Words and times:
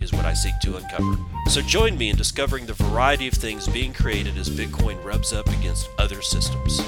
is 0.00 0.12
what 0.12 0.24
I 0.24 0.34
seek 0.34 0.58
to 0.60 0.76
uncover. 0.76 1.16
So 1.48 1.60
join 1.60 1.96
me 1.96 2.10
in 2.10 2.16
discovering 2.16 2.66
the 2.66 2.74
variety 2.74 3.28
of 3.28 3.34
things 3.34 3.68
being 3.68 3.92
created 3.92 4.36
as 4.36 4.48
Bitcoin 4.48 5.02
rubs 5.04 5.32
up 5.32 5.48
against 5.48 5.88
other 5.98 6.22
systems. 6.22 6.80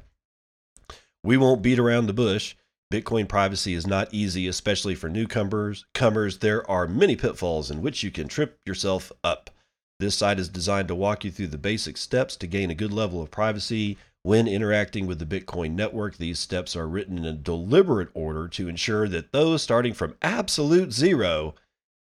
We 1.22 1.36
won't 1.36 1.62
beat 1.62 1.78
around 1.78 2.06
the 2.06 2.14
bush. 2.14 2.54
Bitcoin 2.92 3.28
privacy 3.28 3.74
is 3.74 3.86
not 3.86 4.12
easy, 4.12 4.46
especially 4.46 4.94
for 4.94 5.08
newcomers. 5.08 5.84
Comers, 5.94 6.38
there 6.38 6.68
are 6.70 6.86
many 6.86 7.16
pitfalls 7.16 7.70
in 7.70 7.82
which 7.82 8.02
you 8.02 8.10
can 8.10 8.28
trip 8.28 8.58
yourself 8.64 9.10
up. 9.22 9.50
This 10.00 10.16
site 10.16 10.38
is 10.38 10.48
designed 10.48 10.88
to 10.88 10.94
walk 10.94 11.24
you 11.24 11.30
through 11.30 11.48
the 11.48 11.58
basic 11.58 11.96
steps 11.96 12.36
to 12.36 12.46
gain 12.46 12.70
a 12.70 12.74
good 12.74 12.92
level 12.92 13.22
of 13.22 13.30
privacy 13.30 13.98
when 14.24 14.48
interacting 14.48 15.06
with 15.06 15.18
the 15.18 15.26
Bitcoin 15.26 15.72
network, 15.72 16.16
these 16.16 16.38
steps 16.38 16.74
are 16.74 16.88
written 16.88 17.18
in 17.18 17.26
a 17.26 17.32
deliberate 17.32 18.08
order 18.14 18.48
to 18.48 18.68
ensure 18.68 19.06
that 19.06 19.32
those 19.32 19.62
starting 19.62 19.92
from 19.92 20.16
absolute 20.22 20.94
zero 20.94 21.54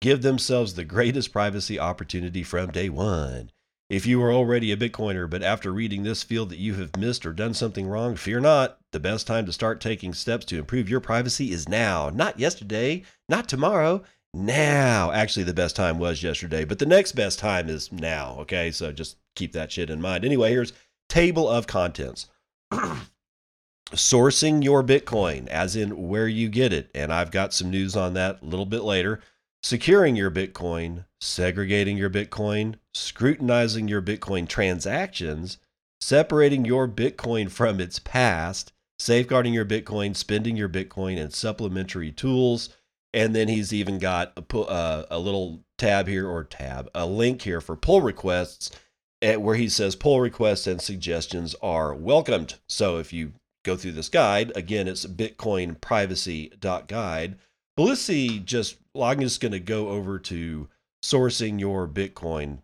give 0.02 0.24
themselves 0.24 0.74
the 0.74 0.84
greatest 0.84 1.32
privacy 1.32 1.80
opportunity 1.80 2.42
from 2.42 2.72
day 2.72 2.90
one. 2.90 3.52
If 3.88 4.08
you 4.08 4.22
are 4.24 4.34
already 4.34 4.72
a 4.72 4.78
Bitcoiner, 4.78 5.30
but 5.30 5.44
after 5.44 5.72
reading 5.72 6.02
this 6.02 6.24
feel 6.24 6.48
that 6.48 6.58
you 6.58 6.74
have 6.74 6.98
missed 6.98 7.24
or 7.24 7.34
done 7.34 7.54
something 7.54 7.88
wrong, 7.88 8.16
fear 8.16 8.40
not. 8.40 8.80
The 8.92 9.00
best 9.00 9.28
time 9.28 9.46
to 9.46 9.54
start 9.54 9.80
taking 9.80 10.16
steps 10.16 10.44
to 10.48 10.58
improve 10.58 10.90
your 10.90 11.00
privacy 11.00 11.52
is 11.52 11.70
now, 11.70 12.10
not 12.10 12.40
yesterday, 12.40 13.04
not 13.30 13.48
tomorrow, 13.48 14.02
now. 14.34 15.12
Actually, 15.12 15.44
the 15.44 15.54
best 15.54 15.76
time 15.76 16.00
was 16.00 16.24
yesterday, 16.24 16.66
but 16.66 16.80
the 16.80 16.86
next 16.88 17.12
best 17.12 17.38
time 17.38 17.70
is 17.70 17.92
now. 17.92 18.38
Okay, 18.40 18.72
so 18.72 18.92
just 18.92 19.18
keep 19.36 19.54
that 19.54 19.72
shit 19.72 19.92
in 19.92 20.02
mind. 20.02 20.26
Anyway, 20.26 20.50
here's 20.50 20.74
table 21.10 21.50
of 21.50 21.68
contents. 21.68 22.28
Sourcing 23.92 24.64
your 24.64 24.84
Bitcoin, 24.84 25.48
as 25.48 25.76
in 25.76 26.08
where 26.10 26.28
you 26.28 26.50
get 26.50 26.74
it. 26.74 26.90
And 26.94 27.12
I've 27.12 27.32
got 27.32 27.54
some 27.54 27.70
news 27.70 27.96
on 27.96 28.14
that 28.16 28.42
a 28.42 28.46
little 28.46 28.66
bit 28.66 28.84
later. 28.84 29.22
Securing 29.64 30.16
your 30.16 30.32
Bitcoin, 30.32 31.06
segregating 31.20 31.98
your 31.98 32.10
Bitcoin, 32.10 32.76
scrutinizing 32.94 33.88
your 33.88 34.02
Bitcoin 34.02 34.48
transactions, 34.48 35.58
separating 36.00 36.66
your 36.66 36.88
Bitcoin 36.88 37.50
from 37.50 37.80
its 37.80 38.00
past, 38.00 38.72
safeguarding 39.00 39.54
your 39.54 39.66
Bitcoin, 39.66 40.16
spending 40.16 40.56
your 40.56 40.70
Bitcoin, 40.70 41.20
and 41.20 41.34
supplementary 41.34 42.12
tools. 42.12 42.70
And 43.14 43.36
then 43.36 43.48
he's 43.48 43.74
even 43.74 44.00
got 44.00 44.34
a, 44.38 44.58
uh, 44.58 45.06
a 45.10 45.18
little 45.18 45.64
tab 45.78 46.08
here 46.08 46.28
or 46.28 46.44
tab, 46.44 46.90
a 46.94 47.06
link 47.06 47.42
here 47.42 47.62
for 47.62 47.76
pull 47.76 48.02
requests 48.02 48.70
where 49.22 49.56
he 49.56 49.70
says 49.70 49.96
pull 49.96 50.20
requests 50.22 50.66
and 50.68 50.82
suggestions 50.82 51.56
are 51.62 51.94
welcomed. 51.94 52.56
So 52.68 52.98
if 52.98 53.14
you 53.14 53.34
go 53.64 53.76
through 53.76 53.92
this 53.94 54.10
guide, 54.10 54.52
again, 54.56 54.88
it's 54.88 55.06
bitcoinprivacy.guide. 55.06 57.38
But 57.76 57.84
let's 57.84 58.02
see, 58.02 58.40
just, 58.40 58.78
I'm 59.00 59.20
just 59.20 59.42
going 59.42 59.52
to 59.52 59.60
go 59.60 59.90
over 59.90 60.18
to 60.20 60.68
sourcing 61.04 61.60
your 61.60 61.88
Bitcoin 61.88 62.60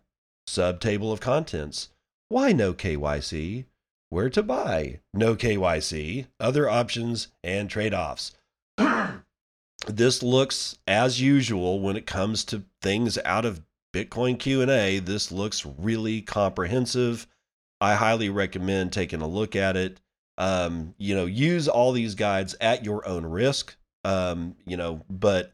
subtable 0.48 1.12
of 1.12 1.20
contents. 1.20 1.90
Why 2.28 2.52
no 2.52 2.74
KYC? 2.74 3.66
Where 4.10 4.28
to 4.30 4.42
buy? 4.42 4.98
No 5.12 5.36
KYC. 5.36 6.26
Other 6.40 6.68
options 6.68 7.28
and 7.42 7.70
trade 7.70 7.94
offs. 7.94 8.32
this 9.86 10.22
looks 10.22 10.78
as 10.86 11.20
usual 11.20 11.80
when 11.80 11.96
it 11.96 12.06
comes 12.06 12.44
to 12.44 12.62
things 12.80 13.18
out 13.24 13.44
of 13.44 13.60
Bitcoin 13.94 14.38
Q&A, 14.38 14.98
this 14.98 15.30
looks 15.30 15.64
really 15.64 16.20
comprehensive. 16.20 17.28
I 17.80 17.94
highly 17.94 18.28
recommend 18.28 18.92
taking 18.92 19.20
a 19.20 19.28
look 19.28 19.54
at 19.54 19.76
it. 19.76 20.00
Um, 20.36 20.94
you 20.98 21.14
know, 21.14 21.26
use 21.26 21.68
all 21.68 21.92
these 21.92 22.16
guides 22.16 22.56
at 22.60 22.84
your 22.84 23.06
own 23.06 23.24
risk. 23.24 23.76
Um, 24.04 24.56
you 24.66 24.76
know, 24.76 25.02
but 25.08 25.52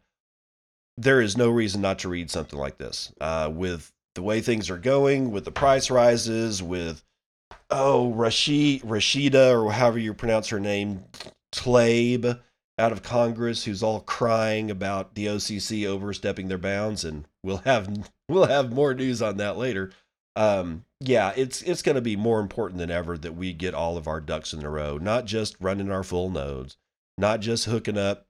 there 0.97 1.21
is 1.21 1.37
no 1.37 1.51
reason 1.51 1.83
not 1.83 1.99
to 2.01 2.09
read 2.09 2.31
something 2.31 2.59
like 2.59 2.79
this. 2.79 3.13
Uh, 3.21 3.51
with 3.53 3.93
the 4.15 4.23
way 4.23 4.41
things 4.41 4.71
are 4.71 4.79
going, 4.79 5.31
with 5.31 5.45
the 5.45 5.53
price 5.53 5.91
rises, 5.91 6.63
with 6.63 7.05
oh 7.71 8.11
Rashid 8.13 8.83
Rashida 8.83 9.63
or 9.63 9.73
however 9.73 9.99
you 9.99 10.15
pronounce 10.15 10.49
her 10.49 10.61
name, 10.61 11.05
Tlaib 11.53 12.41
out 12.79 12.93
of 12.93 13.03
Congress 13.03 13.65
who's 13.65 13.83
all 13.83 14.01
crying 14.01 14.71
about 14.71 15.15
the 15.15 15.27
OCC 15.27 15.87
overstepping 15.87 16.49
their 16.49 16.59
bounds, 16.59 17.05
and 17.05 17.27
we'll 17.43 17.59
have 17.59 18.11
we'll 18.31 18.47
have 18.47 18.73
more 18.73 18.95
news 18.95 19.21
on 19.21 19.37
that 19.39 19.57
later. 19.57 19.91
Um, 20.37 20.85
yeah, 21.01 21.33
it's 21.37 21.63
it's 21.63 21.83
going 21.83 21.97
to 21.97 22.01
be 22.01 22.17
more 22.17 22.41
important 22.41 22.79
than 22.79 22.91
ever 22.91 23.19
that 23.19 23.35
we 23.35 23.53
get 23.53 23.75
all 23.75 23.97
of 23.97 24.07
our 24.07 24.21
ducks 24.21 24.53
in 24.53 24.65
a 24.65 24.71
row, 24.71 24.99
not 24.99 25.27
just 25.27 25.57
running 25.61 25.91
our 25.91 26.05
full 26.05 26.31
nodes, 26.31 26.77
not 27.19 27.41
just 27.41 27.67
hooking 27.67 27.99
up 27.99 28.27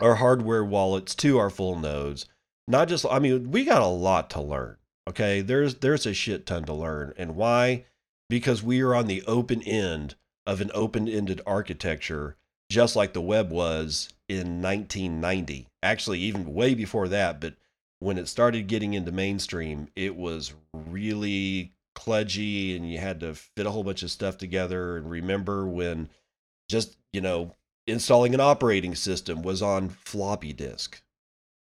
our 0.00 0.16
hardware 0.16 0.64
wallets 0.64 1.14
to 1.16 1.38
our 1.38 1.50
full 1.50 1.78
nodes, 1.78 2.26
not 2.68 2.88
just. 2.88 3.06
I 3.10 3.18
mean, 3.18 3.50
we 3.50 3.64
got 3.64 3.82
a 3.82 3.86
lot 3.86 4.30
to 4.30 4.40
learn. 4.40 4.76
Okay, 5.08 5.40
there's 5.40 5.76
there's 5.76 6.06
a 6.06 6.14
shit 6.14 6.46
ton 6.46 6.64
to 6.64 6.74
learn, 6.74 7.14
and 7.16 7.34
why? 7.34 7.86
Because 8.28 8.62
we 8.62 8.80
are 8.80 8.94
on 8.94 9.06
the 9.06 9.22
open 9.26 9.62
end 9.62 10.14
of 10.46 10.60
an 10.60 10.70
open-ended 10.74 11.40
architecture 11.46 12.36
just 12.72 12.96
like 12.96 13.12
the 13.12 13.20
web 13.20 13.50
was 13.50 14.08
in 14.28 14.62
1990. 14.62 15.68
Actually, 15.82 16.18
even 16.20 16.54
way 16.54 16.74
before 16.74 17.06
that, 17.08 17.38
but 17.38 17.54
when 18.02 18.18
it 18.18 18.26
started 18.26 18.66
getting 18.66 18.94
into 18.94 19.12
mainstream, 19.12 19.88
it 19.94 20.16
was 20.16 20.52
really 20.72 21.72
kludgy 21.96 22.74
and 22.74 22.90
you 22.90 22.98
had 22.98 23.20
to 23.20 23.34
fit 23.34 23.66
a 23.66 23.70
whole 23.70 23.84
bunch 23.84 24.02
of 24.02 24.10
stuff 24.10 24.36
together. 24.36 24.96
And 24.96 25.08
remember 25.08 25.66
when 25.66 26.08
just, 26.68 26.96
you 27.12 27.20
know, 27.20 27.54
installing 27.86 28.34
an 28.34 28.40
operating 28.40 28.94
system 28.94 29.42
was 29.42 29.62
on 29.62 29.88
floppy 29.88 30.52
disk. 30.52 31.00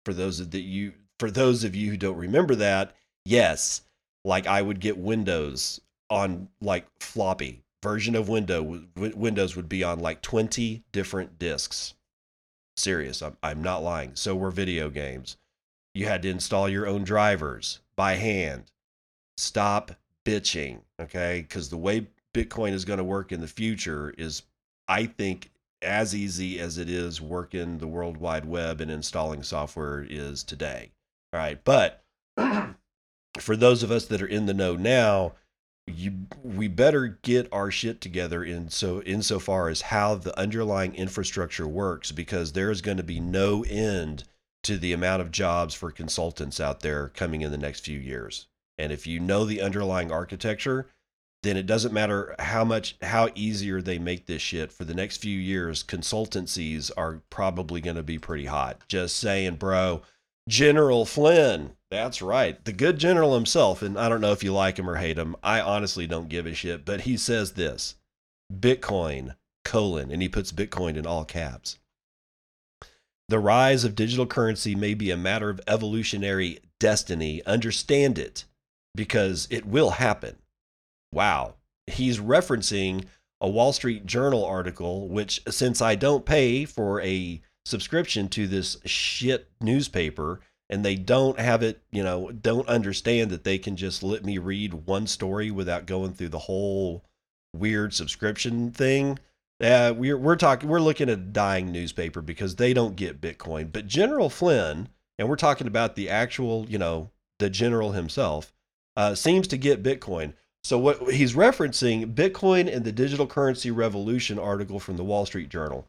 For 0.05 0.15
those 0.15 0.49
that 0.49 0.61
you 0.61 0.95
for 1.19 1.31
those 1.31 1.63
of 1.63 1.77
you 1.77 1.91
who 1.91 1.99
don't 1.99 2.17
remember 2.17 2.55
that, 2.55 2.97
yes, 3.27 3.83
like 4.25 4.47
I 4.47 4.63
would 4.63 4.81
get 4.81 4.97
Windows 4.97 5.81
on 6.09 6.49
like 6.63 6.87
floppy 7.01 7.63
version 7.83 8.15
of 8.15 8.29
window 8.29 8.83
Windows 8.97 9.57
would 9.57 9.69
be 9.69 9.85
on 9.85 10.01
like 10.01 10.23
20 10.23 10.85
different 10.93 11.39
disks. 11.39 11.95
Serious, 12.77 13.21
I'm, 13.21 13.37
I'm 13.43 13.63
not 13.63 13.83
lying. 13.83 14.13
So 14.15 14.35
were 14.35 14.51
video 14.51 14.89
games. 14.89 15.37
You 15.95 16.07
had 16.07 16.23
to 16.23 16.31
install 16.31 16.69
your 16.69 16.87
own 16.87 17.05
drivers 17.05 17.81
by 17.97 18.15
hand. 18.15 18.71
Stop 19.37 19.93
bitching, 20.25 20.81
okay? 21.01 21.43
Because 21.43 21.69
the 21.69 21.77
way 21.77 22.09
Bitcoin 22.35 22.73
is 22.73 22.85
going 22.85 22.99
to 22.99 23.05
work 23.05 23.33
in 23.33 23.41
the 23.41 23.49
future 23.49 24.15
is, 24.17 24.43
I 24.89 25.07
think, 25.07 25.51
as 25.83 26.15
easy 26.15 26.61
as 26.61 26.79
it 26.79 26.89
is 26.89 27.21
working 27.21 27.79
the 27.79 27.87
World 27.87 28.19
Wide 28.19 28.45
Web 28.45 28.81
and 28.81 28.91
installing 28.91 29.43
software 29.43 30.07
is 30.09 30.45
today. 30.45 30.93
All 31.33 31.41
right, 31.41 31.63
but 31.65 32.05
for 33.39 33.57
those 33.57 33.83
of 33.83 33.91
us 33.91 34.07
that 34.07 34.23
are 34.23 34.27
in 34.27 34.47
the 34.47 34.55
know 34.55 34.77
now, 34.77 35.33
you 35.87 36.13
we 36.45 36.69
better 36.69 37.19
get 37.23 37.49
our 37.53 37.71
shit 37.71 38.01
together 38.01 38.45
in 38.45 38.69
so 38.69 39.03
insofar 39.03 39.69
as 39.69 39.81
how 39.83 40.15
the 40.15 40.39
underlying 40.39 40.95
infrastructure 40.95 41.67
works 41.67 42.13
because 42.13 42.53
there's 42.53 42.81
going 42.81 42.99
to 42.99 43.03
be 43.03 43.19
no 43.19 43.65
end 43.65 44.25
to 44.63 44.79
the 44.79 44.93
amount 44.93 45.23
of 45.23 45.31
jobs 45.31 45.75
for 45.75 45.91
consultants 45.91 46.61
out 46.61 46.81
there 46.81 47.09
coming 47.09 47.41
in 47.41 47.51
the 47.51 47.59
next 47.59 47.81
few 47.85 47.99
years. 47.99 48.47
And 48.79 48.93
if 48.93 49.07
you 49.07 49.21
know 49.21 49.45
the 49.45 49.61
underlying 49.61 50.11
architecture, 50.11 50.89
then 51.43 51.57
it 51.57 51.67
doesn't 51.67 51.95
matter 51.95 52.35
how 52.39 52.65
much 52.65 52.97
how 53.03 53.31
easier 53.35 53.81
they 53.81 53.99
make 53.99 54.27
this 54.27 54.43
shit. 54.43 54.73
For 54.73 54.85
the 54.85 54.95
next 54.95 55.19
few 55.19 55.39
years 55.39 55.83
consultancies 55.83 56.91
are 56.97 57.23
probably 57.31 57.81
going 57.81 57.97
to 57.97 58.03
be 58.03 58.19
pretty 58.19 58.47
hot. 58.47 58.81
Just 58.89 59.17
saying 59.17 59.57
bro. 59.57 60.03
General 60.49 61.05
flynn. 61.05 61.77
That's 61.91 62.23
right. 62.23 62.63
The 62.65 62.73
good 62.73 62.99
general 62.99 63.35
himself 63.35 63.83
and 63.83 63.99
i 63.99 64.09
don't 64.09 64.21
know 64.21 64.33
if 64.33 64.45
you 64.45 64.53
like 64.53 64.79
him 64.79 64.89
or 64.89 64.97
hate 64.97 65.19
him. 65.19 65.37
I 65.43 65.61
honestly 65.61 66.07
don't 66.07 66.29
give 66.29 66.47
a 66.47 66.55
shit 66.55 66.85
but 66.85 67.03
he 67.03 67.17
says 67.17 67.53
this 67.53 67.97
bitcoin 68.53 69.37
colon 69.65 70.11
and 70.11 70.21
he 70.23 70.29
puts 70.29 70.53
bitcoin 70.53 70.97
in 70.97 71.07
all 71.07 71.25
caps 71.25 71.79
the 73.31 73.39
rise 73.39 73.85
of 73.85 73.95
digital 73.95 74.27
currency 74.27 74.75
may 74.75 74.95
be 74.95 75.11
a 75.11 75.17
matter 75.17 75.51
of 75.51 75.61
evolutionary 75.67 76.59
destiny 76.79 77.43
understand 77.47 78.19
it 78.19 78.45
because 78.95 79.47
it 79.51 79.67
will 79.67 79.91
happen 79.91 80.37
wow, 81.13 81.55
he's 81.87 82.19
referencing 82.19 83.05
a 83.41 83.49
Wall 83.49 83.73
Street 83.73 84.07
Journal 84.07 84.45
article, 84.45 85.09
which 85.09 85.43
since 85.49 85.81
I 85.81 85.95
don't 85.95 86.27
pay 86.27 86.65
for 86.65 87.01
a 87.01 87.41
subscription 87.65 88.29
to 88.29 88.47
this 88.47 88.79
shit 88.85 89.51
newspaper 89.61 90.41
and 90.69 90.85
they 90.85 90.95
don't 90.95 91.39
have 91.41 91.63
it, 91.63 91.83
you 91.91 92.03
know, 92.03 92.31
don't 92.31 92.69
understand 92.69 93.31
that 93.31 93.45
they 93.45 93.59
can 93.59 93.77
just 93.77 94.03
let 94.03 94.25
me 94.25 94.39
read 94.39 94.87
one 94.87 95.07
story 95.07 95.51
without 95.51 95.87
going 95.87 96.13
through 96.13 96.29
the 96.29 96.39
whole 96.39 97.05
weird 97.55 97.93
subscription 97.93 98.71
thing. 98.71 99.19
Uh, 99.61 99.93
we're 99.95 100.17
we're 100.17 100.37
talking 100.37 100.69
we're 100.69 100.81
looking 100.81 101.11
at 101.11 101.19
a 101.19 101.23
dying 101.23 101.71
newspaper 101.71 102.23
because 102.23 102.57
they 102.57 102.73
don't 102.73 102.97
get 102.97 103.21
Bitcoin. 103.21 103.71
But 103.71 103.87
General 103.87 104.31
Flynn, 104.31 104.89
and 105.19 105.29
we're 105.29 105.37
talking 105.37 105.67
about 105.67 105.97
the 105.97 106.09
actual, 106.09 106.67
you 106.69 106.79
know, 106.79 107.11
the 107.39 107.51
general 107.51 107.93
himself, 107.93 108.53
uh, 108.97 109.15
seems 109.15 109.47
to 109.49 109.59
get 109.59 109.83
Bitcoin. 109.83 110.33
So 110.63 110.79
what 110.79 111.13
he's 111.13 111.35
referencing 111.35 112.15
Bitcoin 112.15 112.75
and 112.75 112.85
the 112.85 112.93
digital 112.93 113.27
currency 113.27 113.71
revolution 113.71 114.39
article 114.39 114.79
from 114.79 114.97
the 114.97 115.05
Wall 115.05 115.27
Street 115.27 115.49
Journal, 115.49 115.87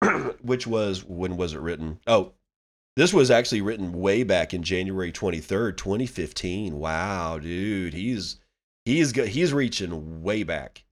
which 0.42 0.66
was 0.66 1.04
when 1.04 1.36
was 1.36 1.54
it 1.54 1.60
written? 1.60 2.00
Oh, 2.06 2.32
this 2.96 3.14
was 3.14 3.30
actually 3.30 3.60
written 3.60 3.92
way 3.92 4.24
back 4.24 4.52
in 4.52 4.64
January 4.64 5.12
23rd, 5.12 5.76
2015. 5.76 6.76
Wow, 6.76 7.38
dude, 7.38 7.94
he's 7.94 8.38
he's 8.84 9.12
he's 9.12 9.52
reaching 9.52 10.22
way 10.22 10.42
back. 10.42 10.84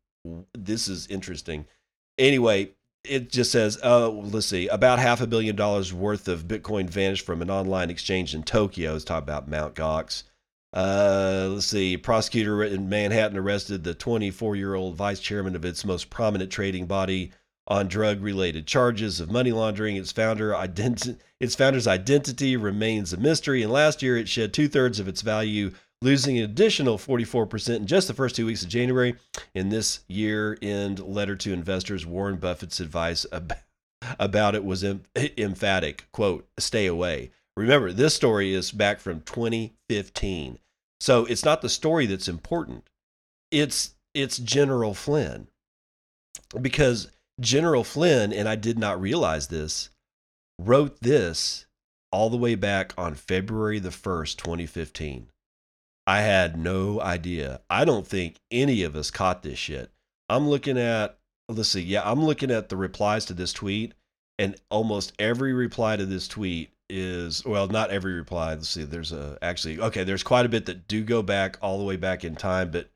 This 0.56 0.86
is 0.86 1.08
interesting. 1.08 1.66
Anyway, 2.18 2.70
it 3.04 3.30
just 3.30 3.52
says, 3.52 3.78
uh, 3.82 4.08
let's 4.08 4.46
see, 4.46 4.68
about 4.68 4.98
half 4.98 5.20
a 5.20 5.26
billion 5.26 5.54
dollars 5.56 5.92
worth 5.92 6.28
of 6.28 6.48
Bitcoin 6.48 6.88
vanished 6.88 7.24
from 7.24 7.42
an 7.42 7.50
online 7.50 7.90
exchange 7.90 8.34
in 8.34 8.42
Tokyo. 8.42 8.94
It's 8.94 9.04
talking 9.04 9.24
about 9.24 9.48
Mount 9.48 9.74
Gox. 9.74 10.24
Uh, 10.72 11.48
let's 11.50 11.66
see. 11.66 11.96
Prosecutor 11.96 12.62
in 12.62 12.88
Manhattan 12.88 13.38
arrested 13.38 13.84
the 13.84 13.94
24 13.94 14.56
year 14.56 14.74
old 14.74 14.96
vice 14.96 15.20
chairman 15.20 15.56
of 15.56 15.64
its 15.64 15.84
most 15.84 16.10
prominent 16.10 16.50
trading 16.50 16.86
body 16.86 17.32
on 17.68 17.88
drug 17.88 18.20
related 18.20 18.66
charges 18.66 19.20
of 19.20 19.30
money 19.30 19.52
laundering. 19.52 19.96
Its 19.96 20.12
founder 20.12 20.52
identi- 20.52 21.18
its 21.40 21.54
founder's 21.54 21.86
identity 21.86 22.56
remains 22.56 23.12
a 23.12 23.16
mystery, 23.16 23.62
and 23.62 23.72
last 23.72 24.02
year 24.02 24.16
it 24.16 24.28
shed 24.28 24.52
two 24.52 24.68
thirds 24.68 25.00
of 25.00 25.08
its 25.08 25.22
value, 25.22 25.72
losing 26.06 26.38
an 26.38 26.44
additional 26.44 26.98
44% 26.98 27.76
in 27.76 27.86
just 27.86 28.06
the 28.06 28.14
first 28.14 28.36
two 28.36 28.46
weeks 28.46 28.62
of 28.62 28.68
January. 28.68 29.16
In 29.54 29.70
this 29.70 30.00
year 30.06 30.56
end 30.62 31.00
letter 31.00 31.34
to 31.34 31.52
investors, 31.52 32.06
Warren 32.06 32.36
Buffett's 32.36 32.78
advice 32.78 33.26
about, 33.32 33.58
about 34.20 34.54
it 34.54 34.64
was 34.64 34.84
em- 34.84 35.02
emphatic 35.36 36.06
quote, 36.12 36.48
stay 36.58 36.86
away. 36.86 37.32
Remember, 37.56 37.92
this 37.92 38.14
story 38.14 38.54
is 38.54 38.70
back 38.70 39.00
from 39.00 39.22
2015. 39.22 40.60
So 41.00 41.24
it's 41.24 41.44
not 41.44 41.60
the 41.60 41.68
story 41.68 42.06
that's 42.06 42.28
important. 42.28 42.88
It's 43.50 43.94
it's 44.14 44.38
General 44.38 44.94
Flynn. 44.94 45.48
Because 46.60 47.10
General 47.40 47.82
Flynn, 47.82 48.32
and 48.32 48.48
I 48.48 48.54
did 48.54 48.78
not 48.78 49.00
realize 49.00 49.48
this, 49.48 49.90
wrote 50.58 51.00
this 51.00 51.66
all 52.12 52.30
the 52.30 52.36
way 52.36 52.54
back 52.54 52.94
on 52.96 53.14
February 53.14 53.80
the 53.80 53.90
1st, 53.90 54.36
2015. 54.36 55.26
I 56.06 56.20
had 56.20 56.56
no 56.56 57.00
idea. 57.00 57.60
I 57.68 57.84
don't 57.84 58.06
think 58.06 58.36
any 58.50 58.82
of 58.82 58.94
us 58.94 59.10
caught 59.10 59.42
this 59.42 59.58
shit. 59.58 59.90
I'm 60.28 60.48
looking 60.48 60.78
at, 60.78 61.18
let's 61.48 61.68
see, 61.68 61.80
yeah, 61.80 62.02
I'm 62.04 62.24
looking 62.24 62.50
at 62.50 62.68
the 62.68 62.76
replies 62.76 63.24
to 63.26 63.34
this 63.34 63.52
tweet, 63.52 63.94
and 64.38 64.56
almost 64.70 65.12
every 65.18 65.52
reply 65.52 65.96
to 65.96 66.06
this 66.06 66.28
tweet 66.28 66.70
is 66.88 67.44
well, 67.44 67.66
not 67.68 67.90
every 67.90 68.12
reply. 68.12 68.50
Let's 68.50 68.68
see. 68.68 68.84
There's 68.84 69.12
a 69.12 69.38
actually 69.42 69.80
okay. 69.80 70.04
There's 70.04 70.22
quite 70.22 70.46
a 70.46 70.50
bit 70.50 70.66
that 70.66 70.86
do 70.88 71.02
go 71.02 71.22
back 71.22 71.58
all 71.60 71.78
the 71.78 71.84
way 71.84 71.96
back 71.96 72.24
in 72.24 72.36
time, 72.36 72.70
but 72.70 72.90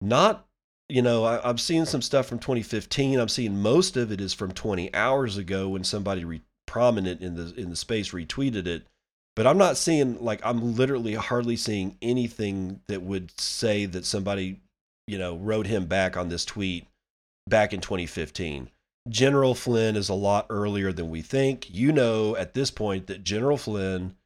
not. 0.00 0.46
You 0.88 1.02
know, 1.02 1.24
I, 1.24 1.50
am 1.50 1.58
seeing 1.58 1.84
some 1.84 2.00
stuff 2.00 2.26
from 2.26 2.38
2015. 2.38 3.18
I'm 3.18 3.28
seeing 3.28 3.60
most 3.60 3.96
of 3.96 4.12
it 4.12 4.20
is 4.20 4.32
from 4.32 4.52
20 4.52 4.94
hours 4.94 5.36
ago 5.36 5.68
when 5.68 5.82
somebody 5.82 6.24
re, 6.24 6.42
prominent 6.66 7.20
in 7.20 7.34
the 7.34 7.52
in 7.56 7.70
the 7.70 7.76
space 7.76 8.12
retweeted 8.12 8.66
it. 8.66 8.86
But 9.36 9.46
I'm 9.46 9.58
not 9.58 9.76
seeing 9.76 10.22
like 10.24 10.40
I'm 10.42 10.74
literally 10.74 11.14
hardly 11.14 11.56
seeing 11.56 11.96
anything 12.00 12.80
that 12.88 13.02
would 13.02 13.38
say 13.38 13.84
that 13.84 14.06
somebody, 14.06 14.60
you 15.06 15.18
know, 15.18 15.36
wrote 15.36 15.66
him 15.66 15.84
back 15.86 16.16
on 16.16 16.30
this 16.30 16.44
tweet 16.44 16.86
back 17.46 17.72
in 17.72 17.80
2015. 17.80 18.70
General 19.08 19.54
Flynn 19.54 19.94
is 19.94 20.08
a 20.08 20.14
lot 20.14 20.46
earlier 20.50 20.92
than 20.92 21.10
we 21.10 21.22
think. 21.22 21.72
You 21.72 21.92
know 21.92 22.34
at 22.34 22.54
this 22.54 22.70
point 22.70 23.06
that 23.06 23.22
General 23.22 23.58
Flynn 23.58 24.16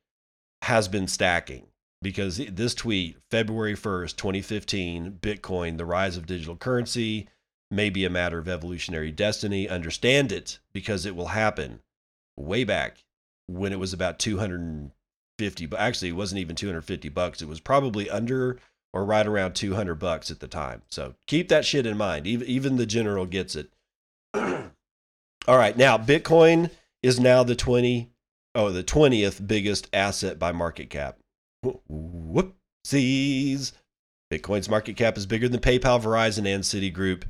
has 0.62 0.88
been 0.88 1.08
stacking 1.08 1.66
because 2.00 2.38
this 2.38 2.74
tweet, 2.74 3.18
February 3.30 3.74
1st, 3.74 4.16
2015, 4.16 5.18
Bitcoin, 5.20 5.76
the 5.76 5.84
rise 5.84 6.16
of 6.16 6.24
digital 6.24 6.56
currency, 6.56 7.28
may 7.70 7.90
be 7.90 8.04
a 8.04 8.10
matter 8.10 8.38
of 8.38 8.48
evolutionary 8.48 9.10
destiny. 9.10 9.68
Understand 9.68 10.32
it 10.32 10.60
because 10.72 11.04
it 11.04 11.14
will 11.14 11.28
happen 11.28 11.80
way 12.38 12.64
back 12.64 13.04
when 13.46 13.72
it 13.72 13.78
was 13.78 13.92
about 13.92 14.18
250 15.40 15.66
but 15.66 15.81
actually 15.81 16.08
it 16.08 16.16
wasn't 16.16 16.40
even 16.40 16.56
250 16.56 17.08
bucks 17.08 17.42
it 17.42 17.48
was 17.48 17.60
probably 17.60 18.08
under 18.08 18.58
or 18.92 19.04
right 19.04 19.26
around 19.26 19.54
200 19.54 19.94
bucks 19.96 20.31
at 20.31 20.40
the 20.40 20.48
time 20.48 20.82
so 20.88 21.14
keep 21.26 21.49
that 21.49 21.64
shit 21.64 21.87
in 21.87 21.97
mind 21.97 22.26
even 22.26 22.47
even 22.47 22.76
the 22.76 22.87
general 22.87 23.26
gets 23.26 23.56
it 23.56 23.70
all 25.49 25.56
right, 25.56 25.76
now 25.76 25.99
Bitcoin 25.99 26.70
is 27.02 27.18
now 27.18 27.42
the 27.42 27.56
20 27.56 28.09
oh, 28.54 28.70
the 28.70 28.85
20th 28.85 29.47
biggest 29.47 29.88
asset 29.92 30.38
by 30.38 30.52
market 30.52 30.90
cap. 30.90 31.18
Whoopsies. 31.64 32.42
Bitcoin's 34.32 34.68
market 34.68 34.97
cap 34.97 35.16
is 35.16 35.26
bigger 35.26 35.49
than 35.49 35.61
PayPal, 35.61 36.00
Verizon, 36.00 36.47
and 36.47 36.62
Citigroup. 36.62 37.25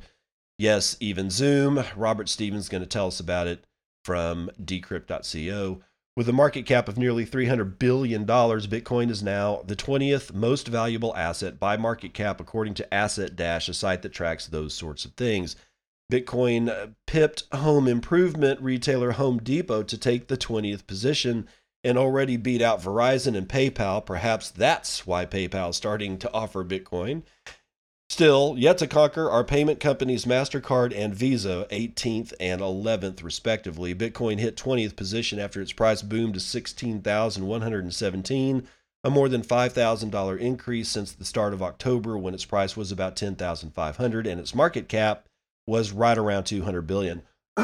Yes, 0.57 0.97
even 0.99 1.29
Zoom. 1.29 1.83
Robert 1.95 2.29
Stevens 2.29 2.69
going 2.69 2.83
to 2.83 2.89
tell 2.89 3.07
us 3.07 3.19
about 3.19 3.47
it 3.47 3.63
from 4.05 4.51
decrypt.co. 4.63 5.81
With 6.17 6.27
a 6.27 6.33
market 6.33 6.65
cap 6.65 6.89
of 6.89 6.97
nearly 6.97 7.25
$300 7.25 7.79
billion, 7.79 8.25
Bitcoin 8.25 9.09
is 9.09 9.23
now 9.23 9.61
the 9.65 9.77
20th 9.77 10.33
most 10.33 10.67
valuable 10.67 11.15
asset 11.15 11.57
by 11.57 11.77
market 11.77 12.13
cap, 12.13 12.41
according 12.41 12.73
to 12.75 12.93
Asset 12.93 13.37
Dash, 13.37 13.69
a 13.69 13.73
site 13.73 14.01
that 14.01 14.11
tracks 14.11 14.45
those 14.45 14.73
sorts 14.73 15.05
of 15.05 15.13
things. 15.13 15.55
Bitcoin 16.11 16.67
uh, 16.67 16.87
pipped 17.07 17.45
home 17.53 17.87
improvement 17.87 18.59
retailer 18.61 19.13
Home 19.13 19.37
Depot 19.37 19.83
to 19.83 19.97
take 19.97 20.27
the 20.27 20.35
20th 20.35 20.85
position 20.85 21.47
and 21.81 21.97
already 21.97 22.35
beat 22.35 22.61
out 22.61 22.81
Verizon 22.81 23.37
and 23.37 23.47
PayPal. 23.47 24.05
Perhaps 24.05 24.51
that's 24.51 25.07
why 25.07 25.25
PayPal 25.25 25.69
is 25.69 25.77
starting 25.77 26.17
to 26.17 26.33
offer 26.33 26.65
Bitcoin. 26.65 27.23
Still, 28.11 28.55
yet 28.57 28.77
to 28.79 28.87
conquer 28.87 29.29
are 29.29 29.45
payment 29.45 29.79
companies 29.79 30.25
MasterCard 30.25 30.93
and 30.93 31.15
Visa, 31.15 31.65
18th 31.71 32.33
and 32.41 32.59
11th, 32.59 33.23
respectively. 33.23 33.95
Bitcoin 33.95 34.37
hit 34.37 34.57
20th 34.57 34.97
position 34.97 35.39
after 35.39 35.61
its 35.61 35.71
price 35.71 36.01
boomed 36.01 36.33
to 36.33 36.41
16,117, 36.41 38.67
a 39.05 39.09
more 39.09 39.29
than 39.29 39.41
$5,000 39.41 40.39
increase 40.39 40.89
since 40.89 41.13
the 41.13 41.23
start 41.23 41.53
of 41.53 41.63
October 41.63 42.17
when 42.17 42.33
its 42.33 42.43
price 42.43 42.75
was 42.75 42.91
about 42.91 43.15
10,500 43.15 44.27
and 44.27 44.41
its 44.41 44.53
market 44.53 44.89
cap 44.89 45.29
was 45.65 45.93
right 45.93 46.17
around 46.17 46.43
200 46.43 46.81
billion. 46.81 47.21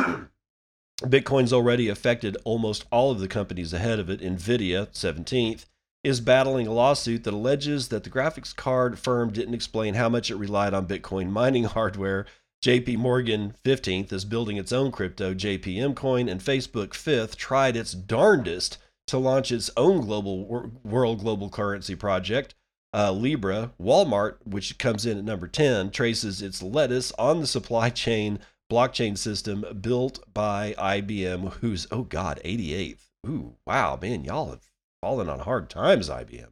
Bitcoin's 1.01 1.51
already 1.51 1.89
affected 1.89 2.38
almost 2.46 2.86
all 2.89 3.12
of 3.12 3.20
the 3.20 3.27
companies 3.27 3.74
ahead 3.74 4.00
of 4.00 4.10
it. 4.10 4.22
Nvidia, 4.22 4.88
17th, 4.94 5.66
is 6.08 6.22
battling 6.22 6.68
a 6.68 6.72
lawsuit 6.72 7.26
that 7.26 7.34
alleges 7.34 7.90
that 7.90 8.04
the 8.06 8.10
graphics 8.10 8.56
card 8.56 8.98
firm 8.98 9.32
didn't 9.32 9.54
explain 9.54 9.94
how 9.96 10.08
much 10.08 10.32
it 10.32 10.38
relied 10.38 10.74
on 10.74 10.88
Bitcoin 10.88 11.30
mining 11.30 11.64
hardware. 11.76 12.26
JP 12.66 12.98
Morgan, 12.98 13.54
15th, 13.64 14.12
is 14.14 14.26
building 14.26 14.58
its 14.58 14.72
own 14.72 14.92
crypto, 14.92 15.34
JPM 15.34 15.96
coin, 15.96 16.28
and 16.30 16.42
Facebook, 16.42 16.90
5th, 16.90 17.36
tried 17.36 17.76
its 17.76 17.92
darndest 17.94 18.78
to 19.08 19.18
launch 19.18 19.52
its 19.52 19.70
own 19.78 20.02
global 20.02 20.46
world 20.84 21.20
global 21.20 21.50
currency 21.50 21.96
project. 21.96 22.56
uh, 22.94 23.12
Libra, 23.12 23.72
Walmart, 23.80 24.38
which 24.46 24.78
comes 24.78 25.06
in 25.06 25.18
at 25.18 25.24
number 25.24 25.48
10, 25.48 25.92
traces 25.92 26.42
its 26.42 26.64
lettuce 26.64 27.12
on 27.20 27.40
the 27.42 27.48
supply 27.48 27.90
chain 28.04 28.40
blockchain 28.72 29.18
system 29.18 29.66
built 29.82 30.20
by 30.34 30.74
IBM, 30.78 31.54
who's, 31.56 31.88
oh 31.92 32.04
God, 32.04 32.40
88th. 32.44 33.04
Ooh, 33.28 33.56
wow, 33.66 33.98
man, 34.02 34.24
y'all 34.24 34.50
have 34.52 34.67
fallen 35.01 35.30
on 35.30 35.39
hard 35.39 35.70
times, 35.70 36.10
IBM. 36.10 36.50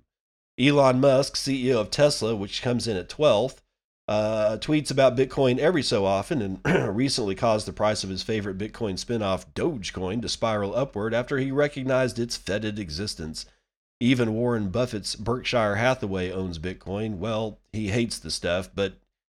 Elon 0.60 1.00
Musk, 1.00 1.36
CEO 1.36 1.76
of 1.76 1.92
Tesla, 1.92 2.36
which 2.36 2.62
comes 2.62 2.88
in 2.88 2.96
at 2.96 3.10
12th, 3.10 3.58
uh, 4.08 4.58
tweets 4.58 4.92
about 4.92 5.18
Bitcoin 5.18 5.58
every 5.58 5.82
so 5.82 6.06
often 6.06 6.42
and 6.42 6.96
recently 6.96 7.36
caused 7.36 7.68
the 7.68 7.74
price 7.74 8.04
of 8.04 8.10
his 8.10 8.24
favorite 8.24 8.58
Bitcoin 8.58 8.94
spinoff, 8.94 9.46
Dogecoin, 9.56 10.22
to 10.22 10.30
spiral 10.30 10.76
upward 10.76 11.14
after 11.14 11.38
he 11.38 11.52
recognized 11.52 12.20
its 12.20 12.38
fetid 12.38 12.78
existence. 12.78 13.46
Even 14.00 14.34
Warren 14.34 14.70
Buffett's 14.70 15.16
Berkshire 15.16 15.76
Hathaway 15.76 16.32
owns 16.32 16.60
Bitcoin. 16.60 17.18
Well, 17.18 17.60
he 17.74 17.88
hates 17.88 18.20
the 18.20 18.30
stuff, 18.30 18.70
but 18.74 18.94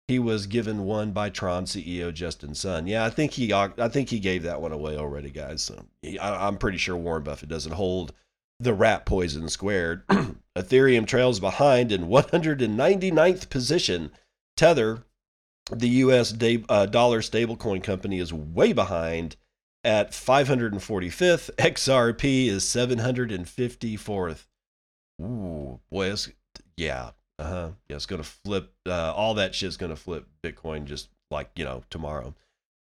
he 0.07 0.19
was 0.19 0.47
given 0.47 0.85
one 0.85 1.13
by 1.13 1.31
Tron 1.31 1.65
CEO 1.65 2.13
Justin 2.13 2.55
Sun. 2.55 2.87
Yeah, 2.87 3.05
I 3.05 3.11
think 3.11 3.33
he 3.33 3.53
I 3.53 3.89
think 3.89 4.11
he 4.11 4.19
gave 4.19 4.43
that 4.43 4.61
one 4.61 4.73
away 4.73 4.97
already, 4.97 5.31
guys. 5.31 5.63
So 5.63 5.85
he, 6.03 6.19
I, 6.19 6.47
I'm 6.47 6.59
pretty 6.59 6.79
sure 6.79 6.97
Warren 6.97 7.23
Buffett 7.23 7.49
doesn't 7.49 7.73
hold 7.73 8.13
the 8.61 8.75
rat 8.75 9.07
poison 9.07 9.49
squared. 9.49 10.03
Ethereum 10.57 11.07
trails 11.07 11.41
behind 11.41 11.93
in 11.93 12.09
199th 12.09 13.49
position. 13.49 14.11
Tether, 14.57 15.05
the 15.71 15.89
U.S. 15.89 16.33
Day, 16.33 16.65
uh, 16.69 16.87
dollar 16.87 17.21
stablecoin 17.21 17.83
company, 17.83 18.19
is 18.19 18.33
way 18.33 18.73
behind 18.73 19.37
at 19.85 20.11
545th. 20.11 21.51
XRP 21.57 22.47
is 22.49 22.65
754th. 22.65 24.47
Ooh, 25.21 25.81
boy, 25.91 26.15
yeah, 26.77 27.11
uh 27.39 27.45
huh. 27.45 27.71
Yeah, 27.89 27.97
it's 27.97 28.07
gonna 28.07 28.23
flip. 28.23 28.73
Uh, 28.87 29.13
all 29.15 29.35
that 29.35 29.55
shit's 29.55 29.77
gonna 29.77 29.97
flip 29.97 30.27
Bitcoin 30.45 30.85
just 30.85 31.09
like 31.31 31.51
you 31.57 31.65
know 31.65 31.85
tomorrow. 31.91 32.35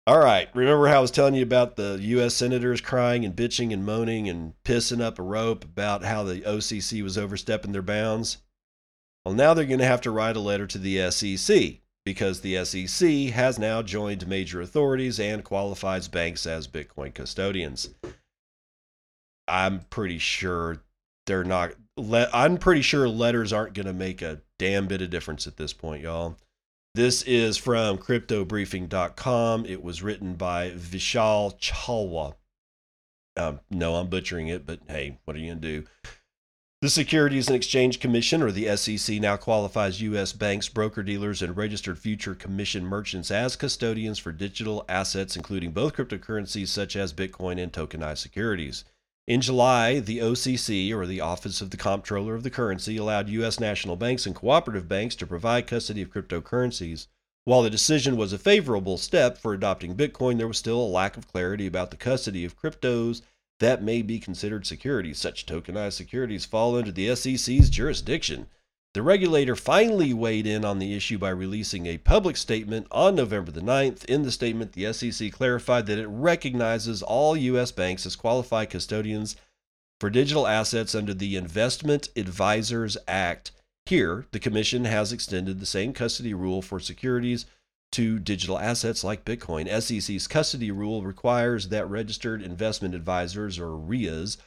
All 0.07 0.19
right. 0.19 0.51
Remember 0.55 0.89
how 0.89 0.99
I 0.99 1.01
was 1.01 1.11
telling 1.11 1.35
you 1.35 1.43
about 1.43 1.77
the 1.77 1.99
U.S. 2.01 2.35
senators 2.35 2.83
crying 2.83 3.25
and 3.25 3.35
bitching 3.35 3.73
and 3.73 3.87
moaning 3.87 4.29
and 4.29 4.53
pissing 4.63 5.01
up 5.01 5.19
a 5.19 5.23
rope 5.23 5.65
about 5.65 6.05
how 6.05 6.25
the 6.25 6.43
OCC 6.43 7.03
was 7.03 7.17
overstepping 7.17 7.73
their 7.73 7.81
bounds? 7.81 8.39
Well, 9.25 9.35
now 9.35 9.55
they're 9.55 9.65
going 9.65 9.79
to 9.79 9.87
have 9.87 10.03
to 10.03 10.11
write 10.11 10.37
a 10.37 10.41
letter 10.41 10.67
to 10.67 10.79
the 10.79 11.11
SEC 11.11 11.81
because 12.05 12.43
the 12.43 12.63
SEC 12.67 13.33
has 13.33 13.59
now 13.59 13.81
joined 13.81 14.29
major 14.29 14.61
authorities 14.61 15.19
and 15.19 15.43
qualifies 15.43 16.07
banks 16.09 16.45
as 16.45 16.69
Bitcoin 16.69 17.15
custodians. 17.15 17.89
I'm 19.49 19.81
pretty 19.89 20.19
sure 20.19 20.83
they're 21.27 21.45
not. 21.45 21.73
I'm 21.97 22.59
pretty 22.59 22.83
sure 22.83 23.09
letters 23.09 23.55
aren't 23.55 23.73
going 23.73 23.87
to 23.87 23.95
make 23.95 24.21
a 24.21 24.43
damn 24.59 24.87
bit 24.87 25.01
of 25.01 25.09
difference 25.09 25.47
at 25.47 25.57
this 25.57 25.73
point, 25.73 26.03
y'all. 26.03 26.37
This 26.95 27.23
is 27.23 27.57
from 27.57 27.99
cryptobriefing.com. 27.99 29.67
It 29.67 29.83
was 29.83 30.01
written 30.01 30.35
by 30.35 30.71
Vishal 30.71 31.59
Chalwa. 31.59 32.35
Um, 33.37 33.59
no, 33.69 33.97
I'm 33.97 34.07
butchering 34.07 34.47
it, 34.47 34.65
but 34.65 34.79
hey, 34.87 35.19
what 35.25 35.35
are 35.35 35.41
you 35.41 35.49
going 35.49 35.61
to 35.61 35.81
do? 35.81 35.87
The 36.83 36.91
Securities 36.91 37.49
and 37.49 37.57
Exchange 37.57 37.99
Commission, 37.99 38.43
or 38.43 38.53
the 38.53 38.77
SEC, 38.77 39.19
now 39.21 39.37
qualifies 39.37 40.03
U.S. 40.03 40.33
banks, 40.33 40.69
broker 40.69 41.03
dealers, 41.03 41.43
and 41.43 41.57
registered 41.57 41.99
future 41.99 42.37
commission 42.37 42.85
merchants 42.85 43.33
as 43.33 43.57
custodians 43.57 44.21
for 44.21 44.31
digital 44.31 44.85
assets, 44.89 45.35
including 45.35 45.73
both 45.73 45.97
cryptocurrencies 45.97 46.69
such 46.69 46.95
as 46.95 47.13
Bitcoin 47.13 47.61
and 47.61 47.73
tokenized 47.73 48.19
securities. 48.19 48.85
In 49.27 49.41
July, 49.41 50.01
the 50.01 50.19
OCC, 50.19 50.93
or 50.93 51.07
the 51.07 51.23
Office 51.23 51.63
of 51.63 51.71
the 51.71 51.79
Comptroller 51.79 52.35
of 52.35 52.43
the 52.43 52.51
Currency, 52.51 52.99
allowed 52.99 53.31
U.S. 53.31 53.59
national 53.59 53.97
banks 53.97 54.27
and 54.27 54.35
cooperative 54.35 54.87
banks 54.87 55.15
to 55.17 55.27
provide 55.27 55.67
custody 55.67 56.03
of 56.03 56.13
cryptocurrencies. 56.13 57.07
While 57.45 57.63
the 57.63 57.71
decision 57.71 58.19
was 58.19 58.35
a 58.35 58.39
favorable 58.39 58.99
step 58.99 59.39
for 59.39 59.55
adopting 59.55 59.97
Bitcoin, 59.97 60.37
there 60.37 60.49
was 60.49 60.59
still 60.59 60.79
a 60.79 60.85
lack 60.85 61.17
of 61.17 61.27
clarity 61.27 61.67
about 61.67 61.91
the 61.91 61.97
custody 61.97 62.45
of 62.45 62.59
cryptos 62.59 63.23
that 63.61 63.83
may 63.83 64.03
be 64.03 64.19
considered 64.19 64.67
securities. 64.67 65.21
Such 65.21 65.47
tokenized 65.47 65.95
securities 65.95 66.45
fall 66.45 66.77
under 66.77 66.93
the 66.93 67.17
SEC's 67.17 67.71
jurisdiction. 67.71 68.49
The 68.95 69.03
regulator 69.03 69.57
finally 69.57 70.15
weighed 70.15 70.47
in 70.47 70.65
on 70.65 70.79
the 70.79 70.95
issue 70.95 71.19
by 71.19 71.31
releasing 71.31 71.87
a 71.87 71.99
public 71.99 72.37
statement 72.37 72.87
on 72.93 73.17
November 73.17 73.51
the 73.51 73.61
9th. 73.61 74.05
In 74.05 74.23
the 74.23 74.31
statement, 74.31 74.73
the 74.73 74.93
SEC 74.93 75.33
clarified 75.33 75.87
that 75.87 75.99
it 75.99 76.07
recognizes 76.07 77.03
all 77.03 77.37
U.S. 77.37 77.73
banks 77.73 78.07
as 78.07 78.15
qualified 78.15 78.71
custodians 78.71 79.35
for 80.01 80.11
digital 80.11 80.47
assets 80.47 80.95
under 80.95 81.13
the 81.13 81.35
Investment 81.35 82.09
Advisors 82.15 82.97
Act. 83.09 83.51
Here, 83.87 84.27
the 84.31 84.39
Commission 84.39 84.85
has 84.85 85.13
extended 85.13 85.59
the 85.59 85.67
same 85.67 85.93
custody 85.93 86.33
rule 86.33 86.63
for 86.63 86.79
securities 86.79 87.47
to 87.91 88.21
digital 88.21 88.61
assets 88.61 89.03
like 89.03 89.25
Bitcoin. 89.25 89.69
SEC's 89.83 90.29
custody 90.29 90.71
rule 90.71 91.03
requires 91.03 91.69
that 91.69 91.91
registered 91.91 92.43
investment 92.43 92.95
advisors, 92.95 93.59
or 93.59 93.77
RIAs, 93.77 94.39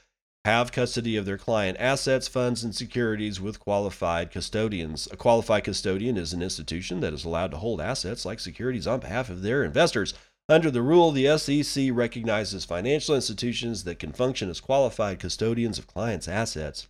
have 0.48 0.72
custody 0.72 1.18
of 1.18 1.26
their 1.26 1.38
client 1.38 1.76
assets, 1.78 2.26
funds, 2.26 2.64
and 2.64 2.74
securities 2.74 3.42
with 3.42 3.60
qualified 3.60 4.32
custodians. 4.32 5.06
A 5.12 5.18
qualified 5.18 5.66
custodian 5.66 6.16
is 6.16 6.32
an 6.32 6.42
institution 6.42 7.02
that 7.02 7.12
is 7.12 7.26
allowed 7.26 7.52
to 7.52 7.58
hold 7.58 7.82
assets 7.82 8.24
like 8.24 8.40
securities 8.40 8.88
on 8.88 9.02
behalf 9.02 9.30
of 9.30 9.42
their 9.42 9.62
investors. 9.62 10.14
Under 10.48 10.72
the 10.72 10.82
rule, 10.82 11.12
the 11.12 11.38
SEC 11.38 11.90
recognizes 11.92 12.64
financial 12.64 13.14
institutions 13.14 13.84
that 13.84 14.00
can 14.00 14.14
function 14.14 14.50
as 14.50 14.62
qualified 14.62 15.20
custodians 15.20 15.78
of 15.78 15.86
clients' 15.86 16.30
assets. 16.30 16.88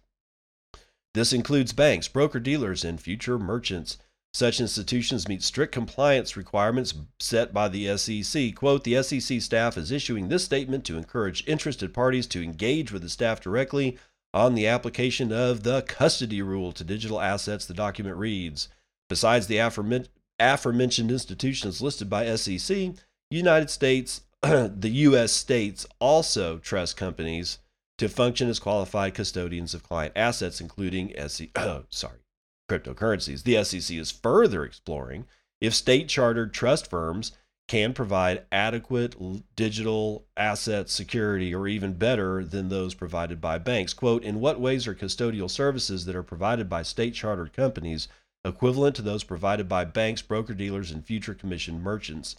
This 1.15 1.33
includes 1.33 1.73
banks, 1.73 2.07
broker 2.07 2.39
dealers, 2.39 2.85
and 2.85 3.01
future 3.01 3.39
merchants. 3.39 3.97
Such 4.37 4.61
institutions 4.61 5.27
meet 5.27 5.41
strict 5.41 5.73
compliance 5.73 6.37
requirements 6.37 6.93
set 7.19 7.55
by 7.55 7.69
the 7.69 7.97
SEC. 7.97 8.53
Quote 8.53 8.83
The 8.83 9.01
SEC 9.01 9.41
staff 9.41 9.75
is 9.77 9.91
issuing 9.91 10.27
this 10.27 10.45
statement 10.45 10.85
to 10.85 10.95
encourage 10.95 11.43
interested 11.47 11.91
parties 11.91 12.27
to 12.27 12.43
engage 12.43 12.91
with 12.91 13.01
the 13.01 13.09
staff 13.09 13.41
directly 13.41 13.97
on 14.35 14.53
the 14.53 14.67
application 14.67 15.31
of 15.33 15.63
the 15.63 15.81
custody 15.81 16.43
rule 16.43 16.71
to 16.73 16.83
digital 16.83 17.19
assets, 17.19 17.65
the 17.65 17.73
document 17.73 18.15
reads. 18.15 18.69
Besides 19.09 19.47
the 19.47 19.57
aforementioned 19.57 21.11
institutions 21.11 21.81
listed 21.81 22.07
by 22.07 22.35
SEC, 22.35 22.91
United 23.31 23.71
States, 23.71 24.21
the 24.43 24.91
U.S. 25.07 25.31
states 25.31 25.87
also 25.97 26.59
trust 26.59 26.95
companies 26.95 27.57
to 27.97 28.07
function 28.07 28.49
as 28.49 28.59
qualified 28.59 29.15
custodians 29.15 29.73
of 29.73 29.81
client 29.81 30.13
assets, 30.15 30.61
including 30.61 31.11
SEC. 31.27 31.49
Oh, 31.57 31.85
sorry, 31.89 32.19
cryptocurrencies. 32.67 33.43
The 33.43 33.63
SEC 33.63 33.97
is 33.97 34.11
further 34.11 34.63
exploring 34.63 35.25
if 35.61 35.73
state 35.73 36.07
chartered 36.07 36.53
trust 36.53 36.89
firms 36.89 37.31
can 37.67 37.93
provide 37.93 38.45
adequate 38.51 39.15
digital 39.55 40.25
asset 40.37 40.89
security 40.89 41.53
or 41.53 41.67
even 41.67 41.93
better 41.93 42.43
than 42.43 42.69
those 42.69 42.93
provided 42.93 43.41
by 43.41 43.57
banks. 43.57 43.93
Quote, 43.93 44.23
in 44.23 44.39
what 44.39 44.59
ways 44.59 44.87
are 44.87 44.95
custodial 44.95 45.49
services 45.49 46.05
that 46.05 46.15
are 46.15 46.23
provided 46.23 46.69
by 46.69 46.81
state 46.81 47.13
chartered 47.13 47.51
companies 47.51 48.07
equivalent 48.45 48.95
to 48.95 49.01
those 49.01 49.25
provided 49.25 49.67
by 49.67 49.83
banks, 49.83 50.21
broker 50.21 50.53
dealers, 50.53 50.91
and 50.91 51.05
future 51.05 51.33
commission 51.33 51.81
merchants? 51.81 52.37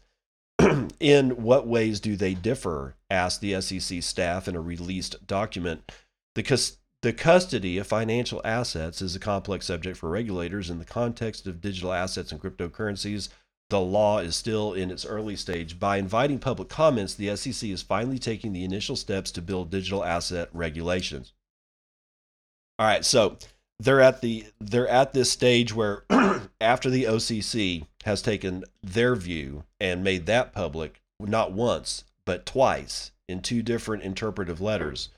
in 1.01 1.31
what 1.43 1.67
ways 1.67 2.01
do 2.01 2.17
they 2.17 2.35
differ? 2.35 2.97
asked 3.11 3.41
the 3.41 3.61
SEC 3.61 4.03
staff 4.03 4.49
in 4.49 4.57
a 4.57 4.61
released 4.61 5.27
document. 5.27 5.93
The 6.35 6.43
the 7.03 7.13
custody 7.13 7.79
of 7.79 7.87
financial 7.87 8.41
assets 8.45 9.01
is 9.01 9.15
a 9.15 9.21
complex 9.21 9.67
subject 9.67 9.97
for 9.97 10.09
regulators 10.09 10.69
in 10.69 10.79
the 10.79 10.85
context 10.85 11.47
of 11.47 11.61
digital 11.61 11.93
assets 11.93 12.33
and 12.33 12.41
cryptocurrencies. 12.41 13.29
The 13.71 13.81
law 13.81 14.19
is 14.19 14.35
still 14.35 14.73
in 14.73 14.91
its 14.91 15.07
early 15.07 15.37
stage. 15.37 15.79
By 15.79 15.99
inviting 15.99 16.39
public 16.39 16.69
comments, 16.69 17.15
the 17.15 17.37
SEC 17.37 17.71
is 17.71 17.83
finally 17.83 18.19
taking 18.19 18.53
the 18.53 18.65
initial 18.65 18.97
steps 18.97 19.31
to 19.33 19.43
build 19.43 19.71
digital 19.71 20.05
asset 20.05 20.49
regulations. 20.53 21.33
All 22.79 22.87
right, 22.87 23.05
so 23.05 23.37
they're 23.79 24.01
at 24.01 24.21
the 24.21 24.47
they're 24.61 24.89
at 24.89 25.13
this 25.13 25.31
stage 25.31 25.73
where 25.73 26.05
after 26.61 26.91
the 26.91 27.05
OCC 27.05 27.87
has 28.05 28.23
taken 28.23 28.65
their 28.83 29.15
view 29.15 29.65
and 29.79 30.03
made 30.03 30.27
that 30.27 30.53
public 30.53 31.01
not 31.21 31.53
once 31.53 32.05
but 32.25 32.47
twice 32.47 33.13
in 33.29 33.41
two 33.41 33.63
different 33.63 34.03
interpretive 34.03 34.61
letters 34.61 35.11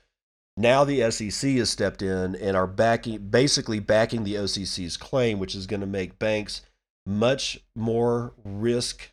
now 0.57 0.83
the 0.83 1.09
SEC 1.11 1.51
has 1.51 1.69
stepped 1.69 2.01
in 2.01 2.35
and 2.35 2.57
are 2.57 2.67
backing, 2.67 3.19
basically 3.29 3.79
backing 3.79 4.23
the 4.23 4.35
OCC's 4.35 4.97
claim, 4.97 5.39
which 5.39 5.55
is 5.55 5.67
going 5.67 5.79
to 5.79 5.87
make 5.87 6.19
banks 6.19 6.61
much 7.05 7.59
more 7.75 8.33
risk. 8.43 9.11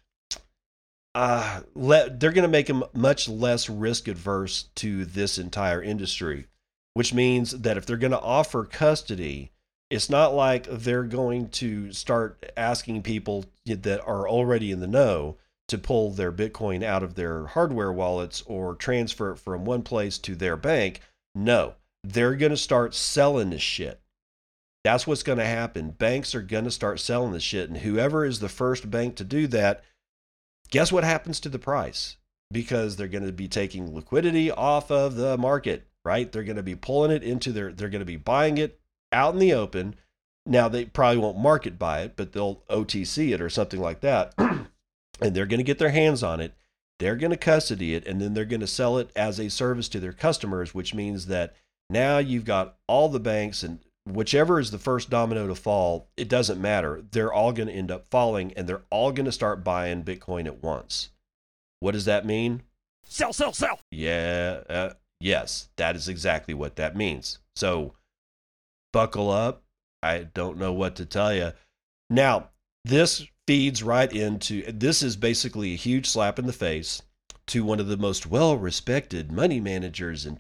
Uh, 1.15 1.61
le- 1.75 2.11
they're 2.11 2.33
going 2.33 2.43
to 2.43 2.49
make 2.49 2.67
them 2.67 2.85
much 2.93 3.29
less 3.29 3.69
risk 3.69 4.09
adverse 4.09 4.65
to 4.75 5.05
this 5.05 5.39
entire 5.39 5.83
industry, 5.83 6.47
which 6.95 7.15
means 7.15 7.53
that 7.53 7.77
if 7.77 7.87
they're 7.87 7.97
going 7.97 8.11
to 8.11 8.21
offer 8.21 8.65
custody, 8.65 9.53
it's 9.91 10.11
not 10.11 10.35
like 10.35 10.67
they're 10.71 11.05
going 11.05 11.49
to 11.49 11.93
start 11.93 12.53
asking 12.57 13.03
people 13.03 13.47
that 13.65 14.03
are 14.05 14.29
already 14.29 14.71
in 14.71 14.81
the 14.81 14.87
know 14.87 15.39
to 15.69 15.79
pull 15.79 16.11
their 16.11 16.33
Bitcoin 16.33 16.83
out 16.83 17.03
of 17.03 17.15
their 17.15 17.47
hardware 17.47 17.93
wallets 17.93 18.43
or 18.47 18.75
transfer 18.75 19.33
it 19.33 19.39
from 19.39 19.65
one 19.65 19.83
place 19.83 20.19
to 20.19 20.35
their 20.35 20.57
bank 20.57 21.01
no, 21.39 21.75
they're 22.03 22.35
going 22.35 22.51
to 22.51 22.57
start 22.57 22.95
selling 22.95 23.51
this 23.51 23.63
shit. 23.63 24.01
That's 24.85 25.07
what's 25.07 25.23
going 25.23 25.39
to 25.39 25.45
happen. 25.45 25.91
Banks 25.91 26.35
are 26.35 26.43
going 26.43 26.65
to 26.65 26.71
start 26.71 27.01
selling 27.01 27.33
this 27.33 27.43
shit. 27.43 27.69
And 27.69 27.79
whoever 27.79 28.25
is 28.25 28.41
the 28.41 28.49
first 28.49 28.91
bank 28.91 29.17
to 29.17 29.25
do 29.25 29.47
that, 29.49 29.85
guess 30.71 30.91
what 30.91 31.05
happens 31.05 31.39
to 31.41 31.49
the 31.49 31.59
price? 31.59 32.17
Because 32.51 32.97
they're 32.97 33.09
going 33.09 33.27
to 33.27 33.33
be 33.33 33.49
taking 33.49 33.95
liquidity 33.95 34.51
off 34.51 34.91
of 34.91 35.17
the 35.17 35.37
market, 35.37 35.87
right? 36.05 36.31
They're 36.31 36.43
going 36.43 36.57
to 36.57 36.63
be 36.63 36.77
pulling 36.77 37.11
it 37.11 37.23
into 37.23 37.53
their, 37.53 37.73
they're 37.73 37.89
going 37.89 38.01
to 38.01 38.07
be 38.07 38.17
buying 38.17 38.59
it 38.59 38.81
out 39.13 39.35
in 39.35 39.41
the 39.41 39.53
open. 39.53 39.95
Now, 40.47 40.69
they 40.69 40.87
probably 40.87 41.19
won't 41.19 41.39
market 41.39 41.79
buy 41.79 42.01
it, 42.01 42.15
but 42.17 42.33
they'll 42.33 42.63
OTC 42.71 43.35
it 43.35 43.41
or 43.41 43.51
something 43.51 43.81
like 43.81 44.01
that. 44.01 44.35
and 44.39 44.67
they're 45.21 45.47
going 45.47 45.59
to 45.59 45.65
get 45.65 45.79
their 45.79 45.91
hands 45.91 46.23
on 46.23 46.41
it. 46.41 46.55
They're 46.99 47.17
going 47.17 47.31
to 47.31 47.37
custody 47.37 47.95
it 47.95 48.07
and 48.07 48.21
then 48.21 48.35
they're 48.35 48.45
going 48.45 48.61
to 48.61 48.67
sell 48.67 48.99
it 48.99 49.11
as 49.15 49.39
a 49.39 49.51
service 49.51 49.89
to 49.91 50.01
their 50.01 50.13
customers, 50.13 50.75
which 50.75 50.95
means 50.95 51.27
that 51.27 51.55
now 51.89 52.19
you've 52.19 52.45
got 52.45 52.77
all 52.87 53.09
the 53.09 53.21
banks 53.21 53.63
and 53.63 53.79
whichever 54.05 54.59
is 54.59 54.71
the 54.71 54.79
first 54.79 55.11
domino 55.11 55.47
to 55.47 55.55
fall, 55.55 56.09
it 56.17 56.29
doesn't 56.29 56.61
matter. 56.61 57.03
They're 57.11 57.33
all 57.33 57.53
going 57.53 57.69
to 57.69 57.75
end 57.75 57.91
up 57.91 58.07
falling 58.11 58.53
and 58.55 58.69
they're 58.69 58.83
all 58.91 59.13
going 59.13 59.27
to 59.27 59.33
start 59.33 59.65
buying 59.65 60.03
Bitcoin 60.03 60.47
at 60.47 60.63
once. 60.63 61.11
What 61.81 61.93
does 61.93 62.07
that 62.07 62.27
mean? 62.27 62.63
Sell, 63.05 63.33
sell, 63.33 63.53
sell. 63.53 63.81
Yeah. 63.91 64.61
Uh, 64.69 64.93
yes, 65.21 65.69
that 65.77 65.97
is 65.97 66.09
exactly 66.09 66.55
what 66.55 66.77
that 66.77 66.97
means. 66.97 67.39
So 67.57 67.95
buckle 68.93 69.31
up. 69.31 69.63
I 70.03 70.19
don't 70.35 70.59
know 70.59 70.73
what 70.73 70.97
to 70.97 71.07
tell 71.07 71.33
you. 71.33 71.53
Now, 72.11 72.51
this 72.85 73.27
feeds 73.49 73.83
right 73.83 74.13
into 74.13 74.63
this 74.71 75.03
is 75.03 75.17
basically 75.17 75.73
a 75.73 75.77
huge 75.77 76.07
slap 76.07 76.39
in 76.39 76.45
the 76.45 76.53
face 76.53 77.01
to 77.47 77.65
one 77.65 77.81
of 77.81 77.87
the 77.87 77.97
most 77.97 78.27
well 78.27 78.59
respected 78.59 79.33
money 79.33 79.59
managers 79.59 80.27
and 80.27 80.39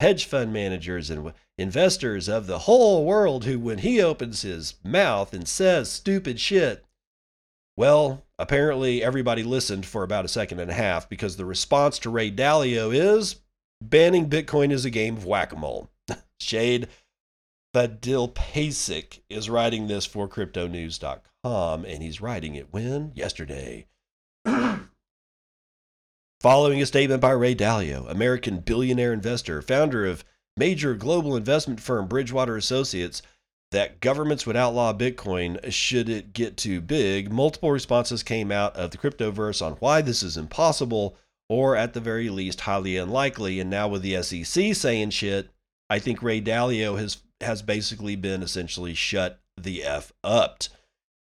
hedge 0.00 0.26
fund 0.26 0.52
managers 0.52 1.08
and 1.08 1.32
investors 1.56 2.28
of 2.28 2.46
the 2.46 2.58
whole 2.58 3.06
world 3.06 3.46
who, 3.46 3.58
when 3.58 3.78
he 3.78 4.02
opens 4.02 4.42
his 4.42 4.74
mouth 4.84 5.32
and 5.32 5.48
says 5.48 5.90
stupid 5.90 6.38
shit, 6.38 6.84
well, 7.74 8.26
apparently 8.38 9.02
everybody 9.02 9.42
listened 9.42 9.86
for 9.86 10.02
about 10.02 10.26
a 10.26 10.28
second 10.28 10.60
and 10.60 10.70
a 10.70 10.74
half 10.74 11.08
because 11.08 11.38
the 11.38 11.46
response 11.46 11.98
to 12.00 12.10
Ray 12.10 12.30
Dalio 12.30 12.94
is 12.94 13.36
banning 13.80 14.28
Bitcoin 14.28 14.72
is 14.72 14.84
a 14.84 14.90
game 14.90 15.16
of 15.16 15.24
whack 15.24 15.54
a 15.54 15.56
mole. 15.56 15.90
Shade 16.38 16.88
Fadil 17.74 18.30
Pasek 18.34 19.20
is 19.30 19.48
writing 19.48 19.86
this 19.86 20.04
for 20.04 20.28
cryptonews.com, 20.28 21.31
and 21.44 22.02
he's 22.02 22.20
writing 22.20 22.54
it 22.54 22.72
when? 22.72 23.12
Yesterday. 23.14 23.86
Following 26.40 26.82
a 26.82 26.86
statement 26.86 27.20
by 27.20 27.30
Ray 27.30 27.54
Dalio, 27.54 28.10
American 28.10 28.58
billionaire 28.60 29.12
investor, 29.12 29.62
founder 29.62 30.06
of 30.06 30.24
major 30.56 30.94
global 30.94 31.36
investment 31.36 31.80
firm 31.80 32.08
Bridgewater 32.08 32.56
Associates, 32.56 33.22
that 33.70 34.00
governments 34.00 34.46
would 34.46 34.56
outlaw 34.56 34.92
Bitcoin 34.92 35.72
should 35.72 36.08
it 36.08 36.32
get 36.32 36.56
too 36.56 36.80
big, 36.80 37.32
multiple 37.32 37.70
responses 37.70 38.22
came 38.22 38.52
out 38.52 38.76
of 38.76 38.90
the 38.90 38.98
cryptoverse 38.98 39.64
on 39.64 39.72
why 39.74 40.02
this 40.02 40.22
is 40.22 40.36
impossible 40.36 41.16
or 41.48 41.74
at 41.76 41.92
the 41.94 42.00
very 42.00 42.28
least 42.28 42.62
highly 42.62 42.96
unlikely. 42.96 43.60
And 43.60 43.70
now 43.70 43.88
with 43.88 44.02
the 44.02 44.22
SEC 44.22 44.74
saying 44.74 45.10
shit, 45.10 45.50
I 45.88 45.98
think 45.98 46.22
Ray 46.22 46.40
Dalio 46.40 46.98
has 46.98 47.18
has 47.40 47.62
basically 47.62 48.14
been 48.14 48.42
essentially 48.42 48.94
shut 48.94 49.40
the 49.56 49.82
F 49.82 50.12
up 50.22 50.64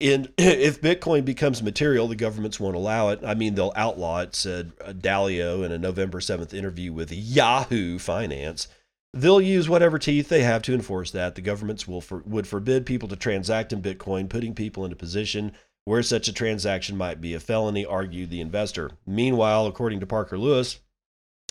in 0.01 0.34
if 0.38 0.81
Bitcoin 0.81 1.24
becomes 1.24 1.63
material, 1.63 2.08
the 2.08 2.15
governments 2.15 2.60
won't 2.60 2.75
allow 2.75 3.10
it. 3.10 3.20
I 3.24 3.36
mean, 3.36 3.55
they'll 3.55 3.74
outlaw 3.75 4.22
it, 4.22 4.36
said 4.36 4.74
uh, 4.84 4.93
Dalio 4.93 5.63
in 5.63 5.72
a 5.72 5.77
November 5.77 6.20
7th 6.20 6.53
interview 6.53 6.91
with 6.91 7.12
Yahoo 7.12 8.00
Finance. 8.00 8.67
They'll 9.13 9.41
use 9.41 9.70
whatever 9.70 10.00
teeth 10.00 10.29
they 10.29 10.43
have 10.43 10.62
to 10.63 10.74
enforce 10.74 11.12
that. 11.12 11.36
The 11.36 11.41
governments 11.41 11.88
will 11.88 12.01
for, 12.01 12.20
would 12.25 12.48
forbid 12.48 12.86
people 12.86 13.10
to 13.10 13.15
transact 13.15 13.74
in 13.74 13.81
Bitcoin, 13.81 14.29
putting 14.29 14.55
people 14.55 14.86
in 14.86 14.91
a 14.91 14.96
position 14.96 15.51
where 15.86 16.03
such 16.03 16.27
a 16.27 16.34
transaction 16.34 16.96
might 16.96 17.20
be 17.20 17.34
a 17.34 17.39
felony, 17.39 17.86
argued 17.86 18.29
the 18.29 18.41
investor. 18.41 18.91
Meanwhile, 19.05 19.66
according 19.66 20.00
to 20.00 20.05
Parker 20.05 20.37
Lewis, 20.37 20.79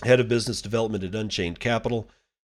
head 0.03 0.19
of 0.19 0.27
business 0.27 0.61
development 0.61 1.03
at 1.03 1.15
Unchained 1.15 1.59
Capital, 1.59 2.09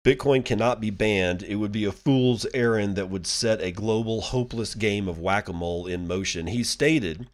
Bitcoin 0.04 0.44
cannot 0.44 0.80
be 0.80 0.90
banned. 0.90 1.44
It 1.44 1.56
would 1.56 1.70
be 1.70 1.84
a 1.84 1.92
fool's 1.92 2.44
errand 2.52 2.96
that 2.96 3.08
would 3.08 3.26
set 3.26 3.60
a 3.60 3.70
global 3.70 4.20
hopeless 4.20 4.74
game 4.74 5.06
of 5.06 5.20
whack 5.20 5.48
a 5.48 5.52
mole 5.52 5.86
in 5.86 6.08
motion. 6.08 6.48
He 6.48 6.64
stated 6.64 7.28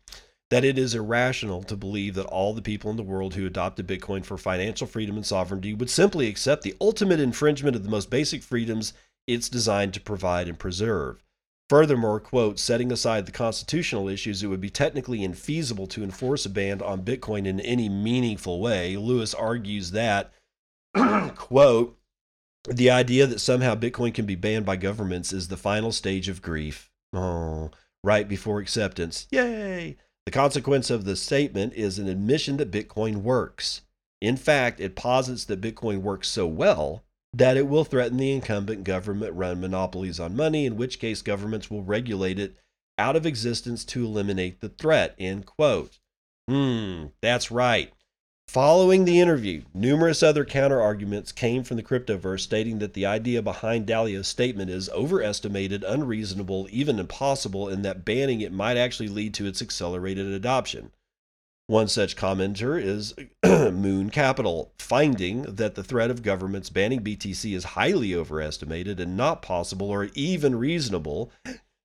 that 0.51 0.65
it 0.65 0.79
is 0.79 0.95
irrational 0.95 1.63
to 1.63 1.77
believe 1.77 2.15
that 2.15 2.27
all 2.27 2.53
the 2.53 2.63
people 2.63 2.91
in 2.91 2.97
the 2.97 3.03
world 3.03 3.35
who 3.35 3.47
adopted 3.47 3.87
Bitcoin 3.87 4.25
for 4.25 4.37
financial 4.37 4.87
freedom 4.87 5.17
and 5.17 5.25
sovereignty 5.25 5.73
would 5.73 5.89
simply 5.89 6.29
accept 6.29 6.63
the 6.63 6.77
ultimate 6.81 7.21
infringement 7.21 7.75
of 7.75 7.85
the 7.85 7.91
most 7.91 8.11
basic 8.11 8.43
freedoms 8.43 8.93
it's 9.27 9.49
designed 9.49 9.95
to 9.95 10.01
provide 10.01 10.49
and 10.49 10.59
preserve. 10.59 11.23
Furthermore, 11.69 12.19
quote, 12.21 12.59
setting 12.59 12.91
aside 12.91 13.27
the 13.27 13.33
constitutional 13.33 14.09
issues, 14.09 14.43
it 14.43 14.47
would 14.47 14.61
be 14.61 14.71
technically 14.71 15.21
infeasible 15.21 15.89
to 15.91 16.03
enforce 16.03 16.47
a 16.47 16.51
ban 16.51 16.81
on 16.81 17.05
Bitcoin 17.05 17.47
in 17.47 17.61
any 17.61 17.91
meaningful 17.91 18.61
way. 18.61 18.97
Lewis 18.97 19.35
argues 19.35 19.91
that, 19.91 20.33
quote, 21.37 21.98
the 22.71 22.91
idea 22.91 23.27
that 23.27 23.41
somehow 23.41 23.75
Bitcoin 23.75 24.15
can 24.15 24.27
be 24.27 24.35
banned 24.35 24.67
by 24.67 24.77
governments 24.77 25.33
is 25.33 25.49
the 25.49 25.57
final 25.57 25.93
stage 25.93 26.29
of 26.29 26.43
grief. 26.43 26.91
Oh, 27.13 27.71
right 28.05 28.29
before 28.29 28.61
acceptance. 28.61 29.27
Yay! 29.31 29.97
The 30.27 30.33
consequence 30.33 30.91
of 30.91 31.05
the 31.05 31.17
statement 31.17 31.73
is 31.75 31.99
an 31.99 32.09
admission 32.09 32.59
that 32.59 32.71
Bitcoin 32.71 33.23
works. 33.23 33.83
In 34.21 34.37
fact, 34.37 34.81
it 34.81 34.97
posits 34.97 35.45
that 35.47 35.61
Bitcoin 35.61 36.03
works 36.03 36.29
so 36.29 36.47
well 36.47 37.05
that 37.33 37.57
it 37.57 37.69
will 37.69 37.85
threaten 37.85 38.17
the 38.17 38.33
incumbent 38.33 38.85
government 38.85 39.35
run 39.35 39.61
monopolies 39.61 40.19
on 40.19 40.37
money, 40.37 40.67
in 40.67 40.77
which 40.77 40.99
case 40.99 41.23
governments 41.23 41.71
will 41.71 41.83
regulate 41.83 42.39
it 42.39 42.57
out 42.99 43.17
of 43.17 43.27
existence 43.27 43.85
to 43.85 44.05
eliminate 44.05 44.61
the 44.61 44.69
threat. 44.69 45.15
End 45.19 45.47
quote. 45.47 45.99
Hmm, 46.49 47.07
that's 47.21 47.51
right. 47.51 47.93
Following 48.49 49.05
the 49.05 49.21
interview, 49.21 49.65
numerous 49.75 50.23
other 50.23 50.43
counterarguments 50.43 51.35
came 51.35 51.65
from 51.65 51.77
the 51.77 51.83
cryptoverse 51.83 52.41
stating 52.41 52.79
that 52.79 52.95
the 52.95 53.05
idea 53.05 53.43
behind 53.43 53.87
Dalio's 53.87 54.27
statement 54.27 54.71
is 54.71 54.89
overestimated, 54.89 55.85
unreasonable, 55.85 56.67
even 56.71 56.99
impossible, 56.99 57.69
and 57.69 57.85
that 57.85 58.07
banning 58.07 58.41
it 58.41 58.51
might 58.51 58.79
actually 58.79 59.11
lead 59.11 59.35
to 59.35 59.45
its 59.45 59.61
accelerated 59.61 60.27
adoption. 60.29 60.93
One 61.67 61.89
such 61.89 62.17
commenter 62.17 62.83
is 62.83 63.15
Moon 63.45 64.09
Capital, 64.09 64.73
finding 64.79 65.43
that 65.43 65.75
the 65.75 65.85
threat 65.85 66.11
of 66.11 66.23
governments 66.23 66.71
banning 66.71 67.05
BTC 67.05 67.55
is 67.55 67.65
highly 67.65 68.15
overestimated 68.15 68.99
and 68.99 69.15
not 69.15 69.43
possible 69.43 69.91
or 69.91 70.09
even 70.15 70.57
reasonable, 70.57 71.31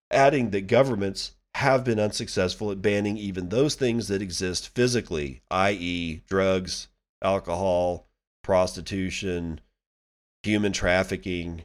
adding 0.09 0.51
that 0.51 0.67
governments 0.67 1.33
have 1.55 1.83
been 1.83 1.99
unsuccessful 1.99 2.71
at 2.71 2.81
banning 2.81 3.17
even 3.17 3.49
those 3.49 3.75
things 3.75 4.07
that 4.07 4.21
exist 4.21 4.69
physically, 4.69 5.41
i.e., 5.51 6.21
drugs, 6.27 6.87
alcohol, 7.21 8.07
prostitution, 8.43 9.61
human 10.41 10.73
trafficking. 10.73 11.63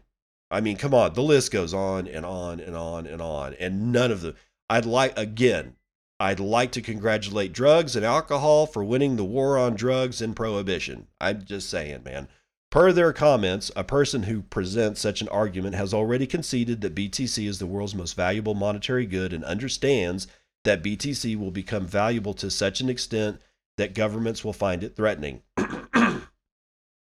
I 0.51 0.61
mean, 0.61 0.77
come 0.77 0.95
on, 0.95 1.15
the 1.15 1.23
list 1.23 1.51
goes 1.53 1.75
on 1.75 2.07
and 2.07 2.25
on 2.25 2.61
and 2.61 2.77
on 2.77 3.07
and 3.07 3.21
on. 3.21 3.55
And 3.55 3.93
none 3.93 4.11
of 4.11 4.21
them, 4.21 4.35
I'd 4.71 4.87
like, 4.87 5.17
again, 5.19 5.77
I'd 6.21 6.41
like 6.41 6.73
to 6.73 6.83
congratulate 6.83 7.53
drugs 7.53 7.95
and 7.95 8.05
alcohol 8.05 8.67
for 8.67 8.83
winning 8.83 9.17
the 9.17 9.25
war 9.25 9.57
on 9.57 9.75
drugs 9.75 10.21
and 10.21 10.35
prohibition. 10.35 11.07
I'm 11.21 11.45
just 11.45 11.71
saying, 11.71 12.03
man. 12.03 12.29
Per 12.71 12.93
their 12.93 13.15
comments, 13.15 13.71
a 13.75 13.83
person 13.83 14.25
who 14.25 14.43
presents 14.43 15.01
such 15.01 15.23
an 15.23 15.29
argument 15.29 15.75
has 15.75 15.95
already 15.95 16.27
conceded 16.27 16.83
that 16.83 16.95
BTC 16.95 17.49
is 17.49 17.59
the 17.59 17.67
world's 17.67 17.95
most 17.95 18.15
valuable 18.15 18.55
monetary 18.55 19.07
good 19.07 19.33
and 19.33 19.43
understands 19.45 20.27
that 20.65 20.83
BTC 20.83 21.39
will 21.39 21.51
become 21.51 21.87
valuable 21.87 22.35
to 22.35 22.51
such 22.51 22.83
an 22.83 22.91
extent 22.91 23.41
that 23.79 23.95
governments 23.95 24.45
will 24.45 24.53
find 24.53 24.85
it 24.85 24.97
threatening. 24.97 25.41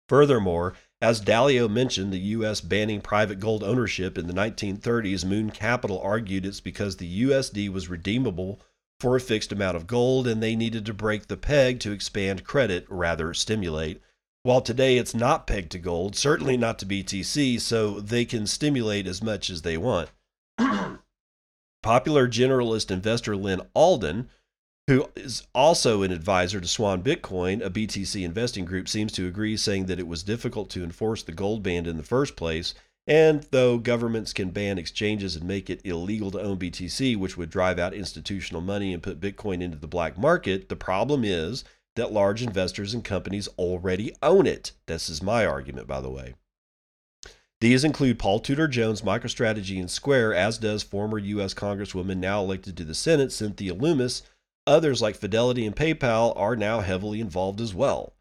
Furthermore, 0.10 0.74
as 1.00 1.22
Dalio 1.22 1.70
mentioned, 1.70 2.12
the 2.12 2.20
U.S. 2.20 2.60
banning 2.60 3.02
private 3.02 3.40
gold 3.40 3.64
ownership 3.64 4.18
in 4.18 4.26
the 4.26 4.34
1930s, 4.34 5.24
Moon 5.24 5.52
Capital 5.52 6.00
argued 6.00 6.46
it's 6.46 6.60
because 6.60 6.98
the 6.98 7.24
USD 7.24 7.70
was 7.70 7.88
redeemable 7.88 8.60
for 9.00 9.16
a 9.16 9.22
fixed 9.22 9.52
amount 9.52 9.78
of 9.78 9.88
gold 9.88 10.28
and 10.28 10.42
they 10.42 10.56
needed 10.56 10.88
to 10.88 10.94
break 10.94 11.28
the 11.28 11.38
peg 11.38 11.80
to 11.82 11.92
expand 11.92 12.44
credit, 12.44 12.86
rather 12.90 13.34
stimulate. 13.34 14.02
While 14.44 14.62
today 14.62 14.98
it's 14.98 15.14
not 15.14 15.46
pegged 15.46 15.72
to 15.74 15.80
gold, 15.80 16.16
certainly 16.16 16.58
not 16.58 16.80
to 16.80 16.86
BTC, 16.86 17.62
so 17.62 18.00
they 18.00 18.26
can 18.26 18.48
stimulate 18.48 19.06
as 19.06 19.22
much 19.22 19.52
as 19.52 19.62
they 19.62 19.78
want. 19.78 20.10
Popular 21.84 22.28
generalist 22.28 22.90
investor 22.90 23.36
Lyn 23.36 23.62
Alden, 23.76 24.30
who 24.88 25.10
is 25.16 25.46
also 25.54 26.02
an 26.02 26.12
advisor 26.12 26.60
to 26.60 26.68
Swan 26.68 27.04
Bitcoin, 27.04 27.64
a 27.64 27.70
BTC 27.70 28.24
investing 28.24 28.66
group, 28.66 28.90
seems 28.90 29.12
to 29.12 29.28
agree, 29.28 29.56
saying 29.56 29.86
that 29.86 30.00
it 30.00 30.08
was 30.08 30.24
difficult 30.24 30.72
to 30.72 30.84
enforce 30.84 31.22
the 31.22 31.32
gold 31.32 31.62
ban 31.62 31.86
in 31.86 31.98
the 31.98 32.04
first 32.04 32.36
place. 32.36 32.74
And 33.06 33.44
though 33.52 33.78
governments 33.78 34.34
can 34.34 34.50
ban 34.50 34.80
exchanges 34.80 35.36
and 35.36 35.48
make 35.48 35.70
it 35.70 35.82
illegal 35.84 36.32
to 36.32 36.42
own 36.42 36.58
BTC, 36.58 37.16
which 37.16 37.38
would 37.38 37.52
drive 37.52 37.78
out 37.78 37.94
institutional 37.94 38.62
money 38.62 38.92
and 38.92 39.04
put 39.04 39.20
Bitcoin 39.20 39.62
into 39.62 39.78
the 39.78 39.88
black 39.88 40.18
market, 40.18 40.68
the 40.68 40.76
problem 40.76 41.24
is 41.24 41.64
that 41.96 42.14
large 42.14 42.42
investors 42.42 42.94
and 42.94 43.04
companies 43.04 43.48
already 43.58 44.14
own 44.22 44.48
it. 44.48 44.72
This 44.86 45.10
is 45.10 45.22
my 45.22 45.46
argument, 45.46 45.88
by 45.88 46.02
the 46.02 46.10
way. 46.10 46.36
These 47.60 47.84
include 47.84 48.18
Paul 48.18 48.40
Tudor 48.40 48.68
Jones, 48.68 49.02
MicroStrategy, 49.04 49.80
and 49.80 49.90
Square, 49.90 50.34
as 50.34 50.58
does 50.58 50.82
former 50.82 51.20
U.S. 51.20 51.54
Congresswoman 51.54 52.18
now 52.18 52.42
elected 52.42 52.76
to 52.78 52.84
the 52.84 52.96
Senate, 52.96 53.32
Cynthia 53.32 53.76
Lummis. 53.76 54.24
Others 54.66 55.02
like 55.02 55.16
Fidelity 55.16 55.66
and 55.66 55.76
PayPal 55.76 56.36
are 56.36 56.56
now 56.56 56.80
heavily 56.80 57.20
involved 57.20 57.62
as 57.62 57.74
well. 57.74 58.14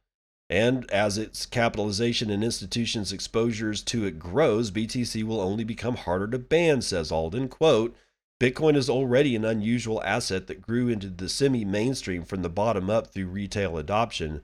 And 0.50 0.90
as 0.90 1.16
its 1.16 1.46
capitalization 1.46 2.28
and 2.28 2.44
institutions' 2.44 3.12
exposures 3.12 3.82
to 3.84 4.04
it 4.04 4.18
grows, 4.18 4.70
BTC 4.70 5.22
will 5.22 5.40
only 5.40 5.64
become 5.64 5.96
harder 5.96 6.26
to 6.28 6.38
ban, 6.38 6.82
says 6.82 7.10
Alden. 7.10 7.48
Quote, 7.48 7.96
Bitcoin 8.40 8.74
is 8.74 8.88
already 8.88 9.36
an 9.36 9.44
unusual 9.44 10.02
asset 10.02 10.46
that 10.46 10.62
grew 10.62 10.88
into 10.88 11.08
the 11.08 11.28
semi 11.28 11.64
mainstream 11.64 12.24
from 12.24 12.40
the 12.40 12.48
bottom 12.48 12.88
up 12.88 13.08
through 13.08 13.26
retail 13.26 13.76
adoption. 13.76 14.42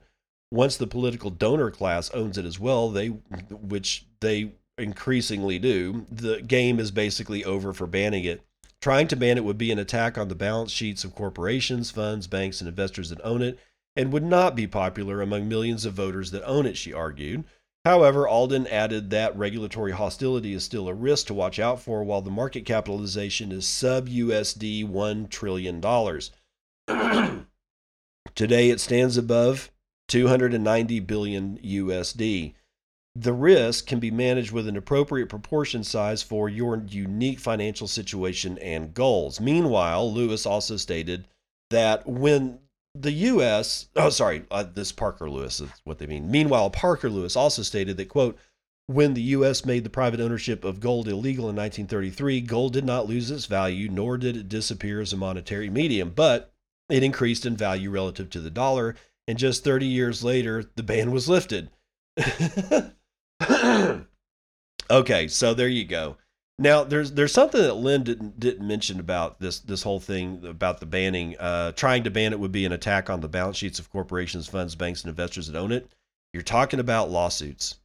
Once 0.51 0.77
the 0.77 0.87
political 0.87 1.31
donor 1.31 1.71
class 1.71 2.11
owns 2.11 2.37
it 2.37 2.45
as 2.45 2.59
well, 2.59 2.89
they 2.89 3.07
which 3.07 4.05
they 4.19 4.51
increasingly 4.77 5.57
do, 5.57 6.05
the 6.11 6.41
game 6.43 6.79
is 6.79 6.91
basically 6.91 7.43
over 7.43 7.73
for 7.73 7.87
banning 7.87 8.23
it. 8.23 8.41
Trying 8.79 9.07
to 9.07 9.15
ban 9.15 9.37
it 9.37 9.43
would 9.43 9.57
be 9.57 9.71
an 9.71 9.79
attack 9.79 10.17
on 10.17 10.27
the 10.27 10.35
balance 10.35 10.71
sheets 10.71 11.03
of 11.03 11.15
corporations, 11.15 11.89
funds, 11.89 12.27
banks, 12.27 12.61
and 12.61 12.67
investors 12.67 13.09
that 13.09 13.19
own 13.23 13.41
it, 13.41 13.57
and 13.95 14.13
would 14.13 14.23
not 14.23 14.55
be 14.55 14.67
popular 14.67 15.21
among 15.21 15.49
millions 15.49 15.83
of 15.83 15.95
voters 15.95 16.29
that 16.29 16.47
own 16.47 16.67
it, 16.67 16.77
she 16.77 16.93
argued. 16.93 17.43
However, 17.87 18.27
Alden 18.27 18.67
added 18.67 19.11
that 19.11 19.37
regulatory 19.37 19.93
hostility 19.93 20.53
is 20.53 20.65
still 20.65 20.89
a 20.89 20.93
risk 20.93 21.27
to 21.27 21.33
watch 21.33 21.57
out 21.57 21.79
for 21.79 22.03
while 22.03 22.21
the 22.21 22.29
market 22.29 22.65
capitalization 22.65 23.49
is 23.49 23.65
sub 23.65 24.09
USD 24.09 24.85
$1 24.85 25.29
trillion. 25.29 25.79
Today 28.35 28.69
it 28.71 28.81
stands 28.81 29.15
above 29.15 29.71
290 30.09 30.99
billion 30.99 31.57
USD. 31.59 32.55
The 33.15 33.33
risk 33.33 33.87
can 33.87 34.01
be 34.01 34.11
managed 34.11 34.51
with 34.51 34.67
an 34.67 34.75
appropriate 34.75 35.29
proportion 35.29 35.85
size 35.85 36.21
for 36.21 36.49
your 36.49 36.83
unique 36.89 37.39
financial 37.39 37.87
situation 37.87 38.57
and 38.57 38.93
goals. 38.93 39.39
Meanwhile, 39.39 40.13
Lewis 40.13 40.45
also 40.45 40.75
stated 40.75 41.23
that 41.69 42.05
when 42.05 42.59
the 43.01 43.11
U.S. 43.11 43.87
Oh, 43.95 44.09
sorry, 44.09 44.43
uh, 44.51 44.63
this 44.63 44.91
Parker 44.91 45.29
Lewis 45.29 45.59
is 45.59 45.69
what 45.83 45.99
they 45.99 46.07
mean. 46.07 46.29
Meanwhile, 46.29 46.69
Parker 46.71 47.09
Lewis 47.09 47.35
also 47.35 47.61
stated 47.61 47.97
that 47.97 48.09
quote. 48.09 48.37
When 48.89 49.15
the 49.15 49.21
U.S. 49.21 49.65
made 49.65 49.83
the 49.83 49.89
private 49.89 50.21
ownership 50.21 50.63
of 50.63 50.79
gold 50.79 51.09
illegal 51.09 51.49
in 51.49 51.57
1933, 51.57 52.39
gold 52.39 52.71
did 52.71 52.85
not 52.85 53.05
lose 53.05 53.29
its 53.29 53.45
value, 53.45 53.89
nor 53.89 54.17
did 54.17 54.37
it 54.37 54.47
disappear 54.47 55.01
as 55.01 55.11
a 55.11 55.17
monetary 55.17 55.69
medium, 55.69 56.13
but 56.15 56.53
it 56.87 57.03
increased 57.03 57.45
in 57.45 57.57
value 57.57 57.89
relative 57.89 58.29
to 58.29 58.39
the 58.39 58.49
dollar. 58.49 58.95
And 59.27 59.37
just 59.37 59.65
30 59.65 59.85
years 59.85 60.23
later, 60.23 60.63
the 60.75 60.83
ban 60.83 61.11
was 61.11 61.27
lifted. 61.27 61.69
okay, 64.89 65.27
so 65.27 65.53
there 65.53 65.67
you 65.67 65.83
go. 65.83 66.15
Now 66.59 66.83
there's 66.83 67.11
there's 67.11 67.33
something 67.33 67.61
that 67.61 67.75
Lyn 67.75 68.03
didn't 68.03 68.39
didn't 68.39 68.67
mention 68.67 68.99
about 68.99 69.39
this 69.39 69.59
this 69.59 69.83
whole 69.83 69.99
thing 69.99 70.43
about 70.45 70.79
the 70.79 70.87
banning. 70.87 71.37
Uh, 71.37 71.71
trying 71.73 72.03
to 72.03 72.09
ban 72.09 72.33
it 72.33 72.39
would 72.39 72.51
be 72.51 72.65
an 72.65 72.71
attack 72.71 73.09
on 73.09 73.21
the 73.21 73.27
balance 73.27 73.57
sheets 73.57 73.77
of 73.77 73.91
corporations, 73.91 74.47
funds, 74.47 74.73
banks, 74.75 75.03
and 75.03 75.09
investors 75.09 75.47
that 75.47 75.57
own 75.57 75.71
it. 75.71 75.91
You're 76.33 76.43
talking 76.43 76.79
about 76.79 77.11
lawsuits. 77.11 77.75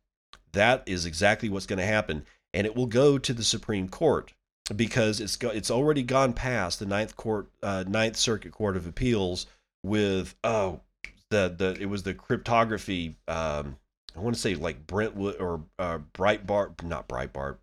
That 0.52 0.82
is 0.86 1.04
exactly 1.04 1.48
what's 1.48 1.66
going 1.66 1.78
to 1.78 1.84
happen, 1.84 2.24
and 2.54 2.66
it 2.66 2.74
will 2.74 2.86
go 2.86 3.18
to 3.18 3.32
the 3.34 3.44
Supreme 3.44 3.88
Court 3.88 4.32
because 4.74 5.20
it's 5.20 5.36
go, 5.36 5.50
it's 5.50 5.70
already 5.70 6.02
gone 6.02 6.32
past 6.32 6.78
the 6.78 6.86
Ninth 6.86 7.16
Court, 7.16 7.48
uh, 7.62 7.84
Ninth 7.86 8.16
Circuit 8.16 8.52
Court 8.52 8.76
of 8.76 8.86
Appeals 8.86 9.46
with 9.82 10.34
oh 10.44 10.80
the 11.28 11.54
the 11.54 11.76
it 11.78 11.86
was 11.86 12.04
the 12.04 12.14
cryptography 12.14 13.16
um, 13.28 13.76
I 14.16 14.20
want 14.20 14.34
to 14.34 14.40
say 14.40 14.54
like 14.54 14.86
Brentwood 14.86 15.40
or 15.40 15.62
uh, 15.78 15.98
Breitbart, 16.14 16.82
not 16.84 17.08
Breitbart, 17.08 17.56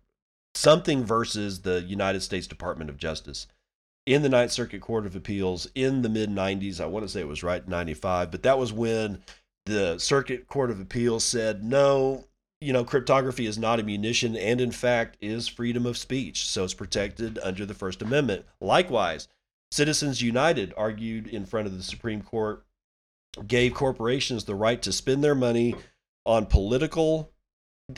something 0.54 1.04
versus 1.04 1.62
the 1.62 1.82
United 1.82 2.20
States 2.20 2.46
Department 2.46 2.90
of 2.90 2.96
Justice 2.96 3.46
in 4.06 4.22
the 4.22 4.28
Ninth 4.28 4.52
Circuit 4.52 4.80
Court 4.80 5.06
of 5.06 5.14
Appeals 5.14 5.68
in 5.74 6.02
the 6.02 6.08
mid 6.08 6.30
90s. 6.30 6.80
I 6.80 6.86
want 6.86 7.04
to 7.04 7.08
say 7.08 7.20
it 7.20 7.28
was 7.28 7.42
right 7.42 7.66
95, 7.66 8.30
but 8.30 8.42
that 8.42 8.58
was 8.58 8.72
when 8.72 9.22
the 9.66 9.98
Circuit 9.98 10.48
Court 10.48 10.70
of 10.70 10.80
Appeals 10.80 11.24
said, 11.24 11.62
no, 11.62 12.26
you 12.60 12.72
know, 12.72 12.84
cryptography 12.84 13.46
is 13.46 13.58
not 13.58 13.80
a 13.80 13.82
munition 13.82 14.36
and, 14.36 14.60
in 14.60 14.70
fact, 14.70 15.16
is 15.20 15.48
freedom 15.48 15.86
of 15.86 15.96
speech. 15.96 16.46
So 16.46 16.64
it's 16.64 16.74
protected 16.74 17.38
under 17.42 17.64
the 17.64 17.74
First 17.74 18.02
Amendment. 18.02 18.44
Likewise, 18.60 19.28
Citizens 19.70 20.20
United 20.20 20.74
argued 20.76 21.26
in 21.26 21.46
front 21.46 21.66
of 21.66 21.76
the 21.76 21.82
Supreme 21.82 22.22
Court, 22.22 22.64
gave 23.46 23.74
corporations 23.74 24.44
the 24.44 24.54
right 24.54 24.82
to 24.82 24.92
spend 24.92 25.22
their 25.22 25.34
money 25.34 25.74
on 26.26 26.46
political 26.46 27.30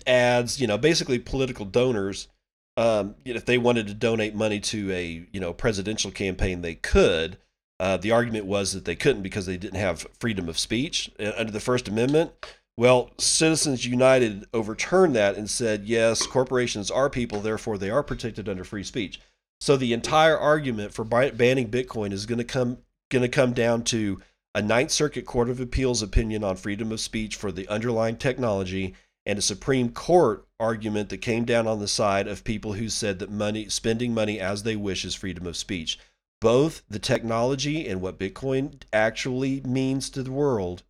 ads, 0.06 0.60
you 0.60 0.66
know, 0.66 0.78
basically 0.78 1.18
political 1.18 1.64
donors. 1.64 2.28
Um, 2.76 3.16
if 3.24 3.44
they 3.44 3.58
wanted 3.58 3.86
to 3.88 3.94
donate 3.94 4.34
money 4.34 4.60
to 4.60 4.90
a 4.92 5.26
you 5.30 5.40
know 5.40 5.52
presidential 5.52 6.10
campaign, 6.10 6.62
they 6.62 6.74
could. 6.74 7.38
Uh, 7.78 7.96
the 7.96 8.12
argument 8.12 8.46
was 8.46 8.72
that 8.72 8.84
they 8.84 8.94
couldn't 8.94 9.22
because 9.22 9.46
they 9.46 9.56
didn't 9.56 9.80
have 9.80 10.06
freedom 10.20 10.48
of 10.48 10.58
speech 10.58 11.10
uh, 11.18 11.32
under 11.36 11.52
the 11.52 11.60
First 11.60 11.88
Amendment. 11.88 12.32
Well, 12.76 13.10
Citizens 13.18 13.84
United 13.84 14.46
overturned 14.54 15.14
that 15.16 15.36
and 15.36 15.50
said, 15.50 15.84
yes, 15.84 16.26
corporations 16.26 16.90
are 16.90 17.10
people, 17.10 17.40
therefore 17.40 17.76
they 17.76 17.90
are 17.90 18.02
protected 18.02 18.48
under 18.48 18.64
free 18.64 18.84
speech. 18.84 19.20
So 19.60 19.76
the 19.76 19.92
entire 19.92 20.38
argument 20.38 20.94
for 20.94 21.04
banning 21.04 21.70
Bitcoin 21.70 22.12
is 22.12 22.26
going 22.26 22.38
to 22.38 22.44
come 22.44 22.78
going 23.10 23.22
to 23.22 23.28
come 23.28 23.52
down 23.52 23.84
to 23.84 24.20
a 24.54 24.62
Ninth 24.62 24.90
Circuit 24.90 25.26
Court 25.26 25.48
of 25.48 25.60
Appeals 25.60 26.02
opinion 26.02 26.42
on 26.44 26.56
freedom 26.56 26.92
of 26.92 27.00
speech 27.00 27.36
for 27.36 27.52
the 27.52 27.68
underlying 27.68 28.16
technology, 28.16 28.94
and 29.24 29.38
a 29.38 29.42
Supreme 29.42 29.90
Court 29.90 30.46
argument 30.58 31.08
that 31.08 31.18
came 31.18 31.44
down 31.44 31.66
on 31.66 31.78
the 31.80 31.88
side 31.88 32.26
of 32.26 32.44
people 32.44 32.74
who 32.74 32.88
said 32.88 33.18
that 33.18 33.30
money 33.30 33.68
spending 33.68 34.14
money 34.14 34.40
as 34.40 34.62
they 34.62 34.76
wish 34.76 35.04
is 35.04 35.14
freedom 35.14 35.46
of 35.46 35.56
speech. 35.56 35.98
Both 36.40 36.82
the 36.88 36.98
technology 36.98 37.86
and 37.86 38.00
what 38.00 38.18
Bitcoin 38.18 38.82
actually 38.92 39.60
means 39.60 40.10
to 40.10 40.22
the 40.22 40.32
world, 40.32 40.82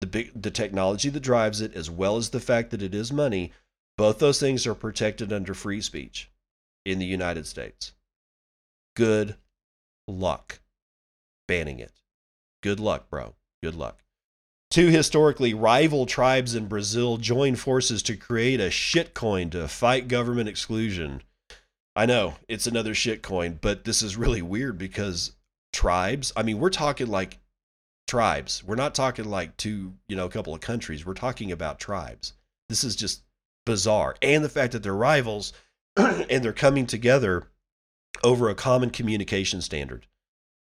the 0.00 0.06
big, 0.06 0.40
the 0.40 0.50
technology 0.50 1.08
that 1.08 1.20
drives 1.20 1.60
it, 1.60 1.74
as 1.74 1.90
well 1.90 2.16
as 2.16 2.30
the 2.30 2.40
fact 2.40 2.70
that 2.70 2.82
it 2.82 2.94
is 2.94 3.12
money, 3.12 3.52
both 3.96 4.18
those 4.18 4.38
things 4.38 4.66
are 4.66 4.74
protected 4.74 5.32
under 5.32 5.54
free 5.54 5.80
speech 5.80 6.30
in 6.84 6.98
the 7.00 7.06
United 7.06 7.46
States. 7.46 7.92
Good 8.94 9.36
luck 10.06 10.60
banning 11.48 11.80
it. 11.80 11.92
Good 12.62 12.80
luck, 12.80 13.10
bro. 13.10 13.34
Good 13.62 13.74
luck. 13.74 14.02
Two 14.70 14.88
historically 14.88 15.54
rival 15.54 16.06
tribes 16.06 16.54
in 16.54 16.66
Brazil 16.66 17.18
join 17.18 17.54
forces 17.54 18.02
to 18.02 18.16
create 18.16 18.60
a 18.60 18.64
shitcoin 18.64 19.50
to 19.52 19.68
fight 19.68 20.08
government 20.08 20.48
exclusion. 20.48 21.22
I 21.94 22.06
know 22.06 22.34
it's 22.48 22.66
another 22.66 22.92
shitcoin, 22.92 23.58
but 23.60 23.84
this 23.84 24.02
is 24.02 24.16
really 24.16 24.42
weird 24.42 24.76
because 24.76 25.32
tribes, 25.72 26.32
I 26.36 26.42
mean, 26.42 26.58
we're 26.58 26.70
talking 26.70 27.06
like 27.06 27.38
tribes. 28.08 28.62
We're 28.64 28.74
not 28.74 28.94
talking 28.94 29.26
like 29.26 29.56
two, 29.56 29.94
you 30.08 30.16
know, 30.16 30.26
a 30.26 30.30
couple 30.30 30.54
of 30.54 30.60
countries. 30.60 31.06
We're 31.06 31.14
talking 31.14 31.52
about 31.52 31.78
tribes. 31.78 32.34
This 32.68 32.82
is 32.82 32.96
just 32.96 33.22
bizarre. 33.64 34.16
And 34.20 34.44
the 34.44 34.48
fact 34.48 34.72
that 34.72 34.82
they're 34.82 34.94
rivals 34.94 35.52
and 35.96 36.44
they're 36.44 36.52
coming 36.52 36.86
together 36.86 37.44
over 38.24 38.48
a 38.48 38.54
common 38.54 38.90
communication 38.90 39.62
standard 39.62 40.06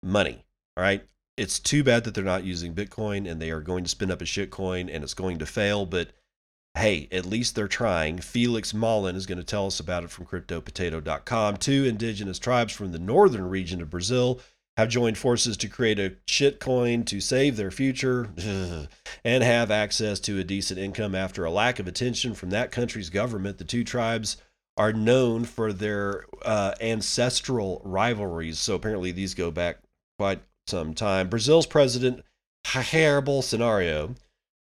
money. 0.03 0.45
All 0.77 0.83
right 0.83 1.05
it's 1.41 1.59
too 1.59 1.83
bad 1.83 2.05
that 2.05 2.15
they're 2.15 2.23
not 2.23 2.45
using 2.45 2.75
Bitcoin 2.75 3.29
and 3.29 3.41
they 3.41 3.51
are 3.51 3.63
going 3.63 3.83
to 3.83 3.89
spin 3.89 4.11
up 4.11 4.21
a 4.21 4.27
shitcoin 4.27 4.95
and 4.95 5.03
it's 5.03 5.15
going 5.15 5.39
to 5.39 5.47
fail. 5.47 5.87
But 5.87 6.11
hey, 6.75 7.09
at 7.11 7.25
least 7.25 7.55
they're 7.55 7.67
trying. 7.67 8.19
Felix 8.19 8.75
Malin 8.75 9.17
is 9.17 9.25
going 9.25 9.39
to 9.39 9.45
tell 9.45 9.67
us 9.67 9.81
about 9.81 10.05
it 10.05 10.11
from 10.11 10.27
CryptoPotato.com. 10.27 11.57
Two 11.57 11.87
indigenous 11.87 12.39
tribes 12.39 12.75
from 12.75 12.93
the 12.93 12.99
northern 12.99 13.49
region 13.49 13.81
of 13.81 13.89
Brazil 13.89 14.39
have 14.77 14.91
joined 14.91 15.17
forces 15.17 15.57
to 15.57 15.69
create 15.69 15.99
a 15.99 16.15
shitcoin 16.27 17.07
to 17.07 17.23
save 17.23 17.57
their 17.57 17.71
future 17.71 18.29
and 19.25 19.43
have 19.43 19.71
access 19.71 20.21
to 20.21 20.39
a 20.39 20.45
decent 20.45 20.79
income 20.79 21.15
after 21.15 21.47
a 21.47 21.51
lack 21.51 21.79
of 21.79 21.89
attention 21.89 22.35
from 22.35 22.51
that 22.51 22.71
country's 22.71 23.09
government. 23.09 23.57
The 23.57 23.65
two 23.65 23.83
tribes 23.83 24.37
are 24.77 24.93
known 24.93 25.47
for 25.47 25.73
their 25.73 26.27
uh, 26.43 26.75
ancestral 26.83 27.81
rivalries. 27.83 28.59
So 28.59 28.75
apparently, 28.75 29.11
these 29.11 29.33
go 29.33 29.51
back 29.51 29.79
quite 30.19 30.41
some 30.71 30.95
time. 30.95 31.29
Brazil's 31.29 31.67
president, 31.67 32.23
Jair 32.65 33.25
Bolsonaro, 33.25 34.17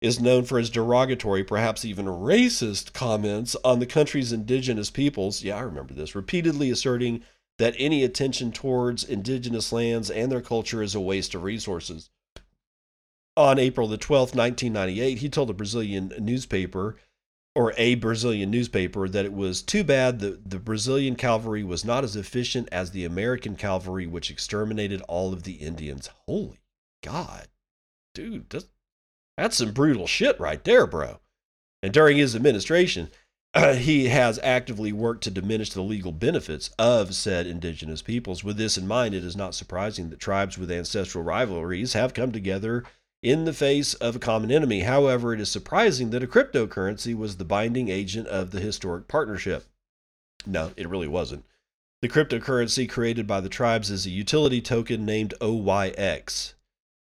is 0.01 0.21
known 0.21 0.45
for 0.45 0.59
his 0.59 0.71
derogatory, 0.71 1.43
perhaps 1.43 1.85
even 1.85 2.07
racist 2.07 2.93
comments 2.93 3.57
on 3.65 3.79
the 3.79 3.87
country's 3.87 4.33
indigenous 4.33 4.91
peoples. 4.91 5.43
Yeah, 5.43 5.57
I 5.57 5.61
remember 5.61 5.95
this. 5.95 6.15
Repeatedly 6.15 6.71
asserting 6.71 7.23
that 7.59 7.75
any 7.79 8.05
attention 8.05 8.53
towards 8.53 9.05
indigenous 9.05 9.73
lands 9.73 10.11
and 10.11 10.31
their 10.31 10.43
culture 10.43 10.83
is 10.83 10.95
a 10.95 11.01
waste 11.01 11.35
of 11.35 11.43
resources. 11.43 12.11
On 13.37 13.59
April 13.59 13.89
the 13.89 13.99
12th, 13.99 14.35
1998, 14.35 15.19
he 15.19 15.29
told 15.29 15.51
a 15.51 15.55
Brazilian 15.55 16.13
newspaper 16.19 16.97
or 17.55 17.73
a 17.77 17.95
Brazilian 17.95 18.51
newspaper 18.51 19.09
that 19.09 19.25
it 19.25 19.33
was 19.33 19.63
too 19.63 19.85
bad 19.85 20.19
that 20.21 20.51
the 20.51 20.59
Brazilian 20.59 21.15
cavalry 21.15 21.63
was 21.63 21.85
not 21.85 22.03
as 22.03 22.17
efficient 22.17 22.69
as 22.73 22.91
the 22.91 23.05
American 23.05 23.55
cavalry, 23.55 24.07
which 24.07 24.31
exterminated 24.31 25.01
all 25.03 25.33
of 25.33 25.45
the 25.45 25.55
Indians. 25.55 26.11
Holy 26.27 26.59
God, 27.03 27.49
dude, 28.15 28.51
that's, 28.51 29.57
some 29.57 29.73
brutal 29.73 30.07
shit 30.07 30.39
right 30.41 30.63
there, 30.65 30.87
bro. 30.87 31.21
And 31.83 31.93
during 31.93 32.17
his 32.17 32.35
administration, 32.35 33.11
he 33.77 34.09
has 34.09 34.41
actively 34.43 34.93
worked 34.93 35.23
to 35.25 35.31
diminish 35.31 35.71
the 35.71 35.83
legal 35.83 36.13
benefits 36.13 36.71
of 36.79 37.15
said 37.15 37.47
indigenous 37.47 38.03
peoples. 38.03 38.43
With 38.43 38.57
this 38.57 38.77
in 38.77 38.87
mind, 38.87 39.15
it 39.15 39.23
is 39.23 39.37
not 39.37 39.55
surprising 39.55 40.11
that 40.11 40.19
tribes 40.19 40.59
with 40.59 40.73
ancestral 40.73 41.23
rivalries 41.23 41.93
have 41.93 42.15
come 42.15 42.33
together 42.33 42.85
in 43.25 43.47
the 43.47 43.55
face 43.55 43.95
of 43.95 44.15
a 44.15 44.19
common 44.19 44.53
enemy. 44.53 44.81
However, 44.81 45.33
it 45.33 45.41
is 45.41 45.51
surprising 45.51 46.11
that 46.11 46.23
a 46.23 46.27
cryptocurrency 46.27 47.17
was 47.17 47.39
the 47.39 47.45
binding 47.45 47.89
agent 47.89 48.29
of 48.29 48.51
the 48.51 48.61
historic 48.61 49.09
partnership. 49.09 49.65
No, 50.47 50.73
it 50.77 50.89
really 50.89 51.09
wasn't. 51.09 51.47
The 52.03 52.09
cryptocurrency 52.11 52.87
created 52.87 53.27
by 53.27 53.41
the 53.41 53.49
tribes 53.49 53.91
is 53.91 54.05
a 54.05 54.11
utility 54.11 54.61
token 54.61 55.07
named 55.07 55.33
OYX. 55.41 56.53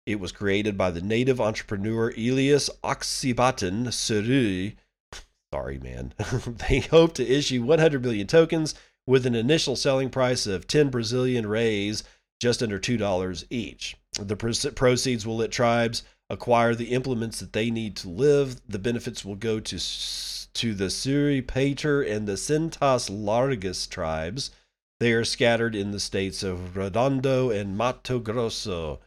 It 0.07 0.19
was 0.19 0.33
created 0.33 0.79
by 0.79 0.91
the 0.91 1.03
native 1.03 1.39
entrepreneur 1.39 2.11
Elias 2.17 2.71
Oyxabaten 2.83 3.89
Surui 3.89 4.77
Sorry, 5.53 5.79
man. 5.79 6.15
they 6.69 6.81
hope 6.81 7.15
to 7.15 7.27
issue 7.27 7.63
100 7.63 8.03
million 8.03 8.27
tokens 8.27 8.75
with 9.07 9.27
an 9.27 9.35
initial 9.35 9.77
selling 9.77 10.11
price 10.11 10.47
of 10.47 10.67
10 10.67 10.89
Brazilian 10.89 11.45
reais, 11.45 12.03
just 12.41 12.63
under 12.63 12.79
$2 12.79 13.45
each. 13.51 13.97
The 14.21 14.37
proceeds 14.37 15.27
will 15.27 15.37
let 15.37 15.51
tribes 15.51 16.03
acquire 16.31 16.75
the 16.75 16.93
implements 16.93 17.41
that 17.41 17.53
they 17.53 17.71
need 17.71 17.97
to 17.97 18.09
live. 18.09 18.61
The 18.69 18.79
benefits 18.79 19.25
will 19.25 19.37
go 19.37 19.61
to 19.61 19.79
to 20.57 20.75
the 20.75 20.87
Suri 20.87 21.47
Pater 21.47 22.01
and 22.01 22.27
the 22.27 22.39
Cintas 22.39 23.11
Largas 23.11 23.89
tribes. 23.89 24.51
They 25.01 25.13
are 25.13 25.25
scattered 25.25 25.75
in 25.75 25.91
the 25.91 26.01
states 26.01 26.43
of 26.43 26.77
Redondo 26.77 27.51
and 27.51 27.77
Mato 27.77 28.19
Grosso. 28.19 29.01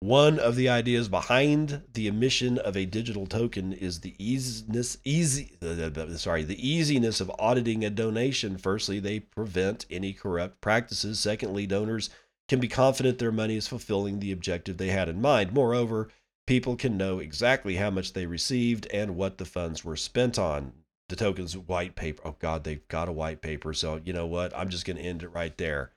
One 0.00 0.38
of 0.38 0.56
the 0.56 0.68
ideas 0.68 1.08
behind 1.08 1.82
the 1.92 2.06
emission 2.06 2.58
of 2.58 2.76
a 2.76 2.86
digital 2.86 3.26
token 3.26 3.72
is 3.72 4.00
the 4.00 4.14
easiness, 4.18 4.98
easy, 5.04 5.52
sorry, 6.16 6.44
the 6.44 6.68
easiness 6.68 7.20
of 7.20 7.32
auditing 7.38 7.84
a 7.84 7.90
donation. 7.90 8.58
Firstly, 8.58 9.00
they 9.00 9.20
prevent 9.20 9.86
any 9.90 10.12
corrupt 10.12 10.60
practices. 10.60 11.18
Secondly, 11.18 11.66
donors 11.66 12.10
can 12.50 12.58
be 12.58 12.66
confident 12.66 13.20
their 13.20 13.30
money 13.30 13.54
is 13.54 13.68
fulfilling 13.68 14.18
the 14.18 14.32
objective 14.32 14.76
they 14.76 14.88
had 14.88 15.08
in 15.08 15.20
mind. 15.20 15.52
Moreover, 15.52 16.08
people 16.48 16.74
can 16.74 16.96
know 16.96 17.20
exactly 17.20 17.76
how 17.76 17.90
much 17.90 18.12
they 18.12 18.26
received 18.26 18.88
and 18.88 19.14
what 19.14 19.38
the 19.38 19.44
funds 19.44 19.84
were 19.84 19.94
spent 19.94 20.36
on. 20.36 20.72
The 21.08 21.14
token's 21.14 21.56
white 21.56 21.94
paper. 21.94 22.20
Oh 22.24 22.34
God, 22.40 22.64
they've 22.64 22.86
got 22.88 23.08
a 23.08 23.12
white 23.12 23.40
paper. 23.40 23.72
So 23.72 24.00
you 24.04 24.12
know 24.12 24.26
what? 24.26 24.52
I'm 24.58 24.68
just 24.68 24.84
going 24.84 24.96
to 24.96 25.02
end 25.02 25.22
it 25.22 25.28
right 25.28 25.56
there. 25.58 25.92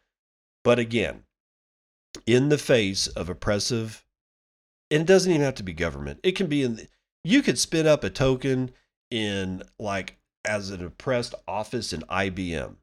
But 0.64 0.78
again, 0.78 1.24
in 2.28 2.50
the 2.50 2.60
face 2.60 3.08
of 3.08 3.30
oppressive, 3.30 4.06
and 4.92 5.02
it 5.02 5.08
doesn't 5.08 5.32
even 5.32 5.44
have 5.44 5.56
to 5.56 5.64
be 5.64 5.74
government. 5.74 6.20
It 6.22 6.34
can 6.34 6.46
be 6.46 6.62
in, 6.62 6.88
you 7.24 7.42
could 7.42 7.58
spin 7.58 7.88
up 7.88 8.04
a 8.04 8.12
token 8.12 8.70
in 9.10 9.64
like 9.80 10.18
as 10.46 10.70
an 10.70 10.86
oppressed 10.86 11.34
office 11.48 11.94
in 11.94 12.02
IBM, 12.02 12.76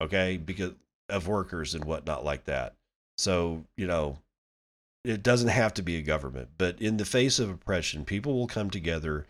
okay, 0.00 0.36
because 0.36 0.74
of 1.08 1.26
workers 1.26 1.74
and 1.74 1.84
whatnot 1.84 2.24
like 2.24 2.44
that. 2.44 2.76
So, 3.18 3.64
you 3.76 3.86
know, 3.86 4.18
it 5.04 5.22
doesn't 5.22 5.48
have 5.48 5.74
to 5.74 5.82
be 5.82 5.96
a 5.96 6.02
government, 6.02 6.50
but 6.56 6.80
in 6.80 6.96
the 6.96 7.04
face 7.04 7.38
of 7.38 7.50
oppression, 7.50 8.04
people 8.04 8.34
will 8.34 8.46
come 8.46 8.70
together 8.70 9.26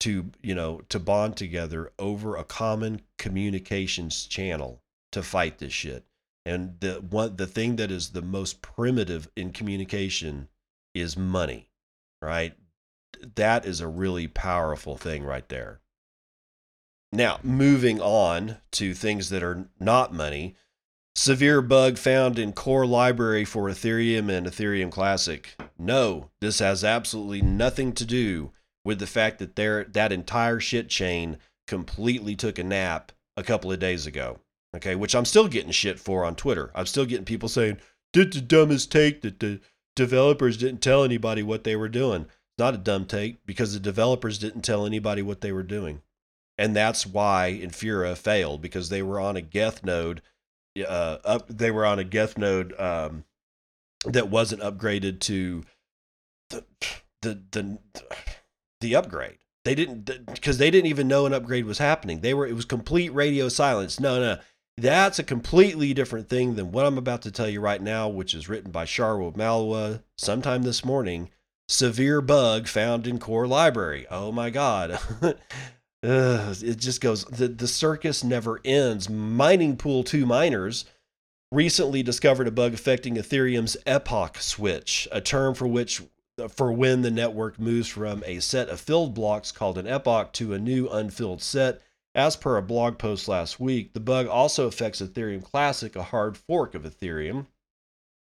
to, 0.00 0.30
you 0.42 0.54
know, 0.54 0.82
to 0.88 0.98
bond 0.98 1.36
together 1.36 1.92
over 1.98 2.36
a 2.36 2.44
common 2.44 3.02
communications 3.18 4.26
channel 4.26 4.82
to 5.12 5.22
fight 5.22 5.58
this 5.58 5.72
shit. 5.72 6.04
And 6.44 6.80
the 6.80 6.94
one 6.94 7.36
the 7.36 7.46
thing 7.46 7.76
that 7.76 7.90
is 7.90 8.10
the 8.10 8.22
most 8.22 8.62
primitive 8.62 9.30
in 9.36 9.52
communication 9.52 10.48
is 10.94 11.16
money, 11.16 11.70
right? 12.20 12.54
That 13.36 13.64
is 13.64 13.80
a 13.80 13.86
really 13.86 14.26
powerful 14.26 14.96
thing 14.96 15.22
right 15.22 15.48
there. 15.48 15.80
Now, 17.12 17.38
moving 17.42 18.00
on 18.00 18.56
to 18.72 18.94
things 18.94 19.28
that 19.28 19.42
are 19.42 19.68
not 19.78 20.12
money. 20.12 20.56
Severe 21.14 21.60
bug 21.60 21.98
found 21.98 22.38
in 22.38 22.52
core 22.52 22.86
library 22.86 23.44
for 23.44 23.68
Ethereum 23.68 24.30
and 24.30 24.46
Ethereum 24.46 24.90
Classic. 24.90 25.54
No, 25.78 26.30
this 26.40 26.58
has 26.60 26.82
absolutely 26.82 27.42
nothing 27.42 27.92
to 27.92 28.04
do 28.04 28.52
with 28.84 28.98
the 28.98 29.06
fact 29.06 29.38
that 29.38 29.56
there 29.56 29.84
that 29.84 30.12
entire 30.12 30.58
shit 30.58 30.88
chain 30.88 31.38
completely 31.66 32.34
took 32.34 32.58
a 32.58 32.64
nap 32.64 33.12
a 33.36 33.42
couple 33.42 33.70
of 33.70 33.78
days 33.78 34.06
ago 34.06 34.38
okay, 34.76 34.94
which 34.94 35.14
I'm 35.14 35.24
still 35.24 35.48
getting 35.48 35.70
shit 35.70 35.98
for 35.98 36.24
on 36.24 36.34
Twitter. 36.34 36.70
I'm 36.74 36.86
still 36.86 37.04
getting 37.04 37.24
people 37.24 37.48
saying, 37.48 37.78
did 38.12 38.32
the 38.32 38.40
dumbest 38.40 38.90
take 38.90 39.22
that 39.22 39.40
the 39.40 39.60
developers 39.96 40.56
didn't 40.56 40.80
tell 40.80 41.04
anybody 41.04 41.42
what 41.42 41.64
they 41.64 41.76
were 41.76 41.88
doing. 41.88 42.22
It's 42.22 42.58
not 42.58 42.74
a 42.74 42.78
dumb 42.78 43.06
take 43.06 43.44
because 43.46 43.74
the 43.74 43.80
developers 43.80 44.38
didn't 44.38 44.62
tell 44.62 44.86
anybody 44.86 45.22
what 45.22 45.40
they 45.40 45.52
were 45.52 45.62
doing. 45.62 46.02
And 46.58 46.76
that's 46.76 47.06
why 47.06 47.58
Infura 47.62 48.16
failed 48.16 48.60
because 48.60 48.88
they 48.88 49.02
were 49.02 49.20
on 49.20 49.36
a 49.36 49.40
Geth 49.40 49.84
node. 49.84 50.20
Uh, 50.76 51.18
up, 51.24 51.48
they 51.48 51.70
were 51.70 51.84
on 51.84 51.98
a 51.98 52.04
Geth 52.04 52.38
node 52.38 52.78
um, 52.80 53.24
that 54.04 54.30
wasn't 54.30 54.62
upgraded 54.62 55.20
to 55.20 55.64
the 56.50 56.64
the 57.22 57.42
the 57.50 57.78
the 58.80 58.96
upgrade. 58.96 59.38
They 59.64 59.74
didn't 59.74 60.26
because 60.26 60.58
they 60.58 60.70
didn't 60.70 60.90
even 60.90 61.08
know 61.08 61.26
an 61.26 61.34
upgrade 61.34 61.66
was 61.66 61.78
happening. 61.78 62.20
They 62.20 62.34
were 62.34 62.46
it 62.46 62.54
was 62.54 62.64
complete 62.64 63.12
radio 63.12 63.48
silence. 63.48 64.00
No, 64.00 64.20
no, 64.20 64.38
that's 64.76 65.18
a 65.18 65.24
completely 65.24 65.94
different 65.94 66.28
thing 66.28 66.56
than 66.56 66.72
what 66.72 66.86
I'm 66.86 66.98
about 66.98 67.22
to 67.22 67.30
tell 67.30 67.48
you 67.48 67.60
right 67.60 67.80
now, 67.80 68.08
which 68.08 68.34
is 68.34 68.48
written 68.48 68.70
by 68.70 68.84
Shaurya 68.84 69.36
Malwa 69.36 70.02
sometime 70.16 70.62
this 70.62 70.84
morning. 70.84 71.30
Severe 71.68 72.20
bug 72.20 72.66
found 72.66 73.06
in 73.06 73.18
core 73.18 73.46
library. 73.46 74.06
Oh 74.10 74.32
my 74.32 74.50
God. 74.50 74.98
uh, 76.02 76.54
it 76.62 76.78
just 76.78 77.00
goes, 77.00 77.24
the, 77.24 77.48
the 77.48 77.68
circus 77.68 78.24
never 78.24 78.60
ends. 78.64 79.08
Mining 79.08 79.76
Pool 79.76 80.04
2Miners 80.04 80.84
recently 81.50 82.02
discovered 82.02 82.48
a 82.48 82.52
bug 82.52 82.74
affecting 82.74 83.16
Ethereum's 83.16 83.76
epoch 83.86 84.38
switch, 84.38 85.06
a 85.12 85.20
term 85.20 85.54
for 85.54 85.66
which 85.66 86.02
for 86.48 86.72
when 86.72 87.02
the 87.02 87.10
network 87.10 87.60
moves 87.60 87.88
from 87.88 88.24
a 88.24 88.40
set 88.40 88.68
of 88.68 88.80
filled 88.80 89.14
blocks 89.14 89.52
called 89.52 89.76
an 89.76 89.86
epoch 89.86 90.32
to 90.32 90.54
a 90.54 90.58
new 90.58 90.88
unfilled 90.88 91.42
set 91.42 91.82
as 92.14 92.36
per 92.36 92.56
a 92.56 92.62
blog 92.62 92.98
post 92.98 93.26
last 93.26 93.58
week, 93.58 93.94
the 93.94 94.00
bug 94.00 94.26
also 94.26 94.66
affects 94.66 95.00
Ethereum 95.00 95.42
Classic, 95.42 95.96
a 95.96 96.02
hard 96.02 96.36
fork 96.36 96.74
of 96.74 96.82
Ethereum. 96.82 97.46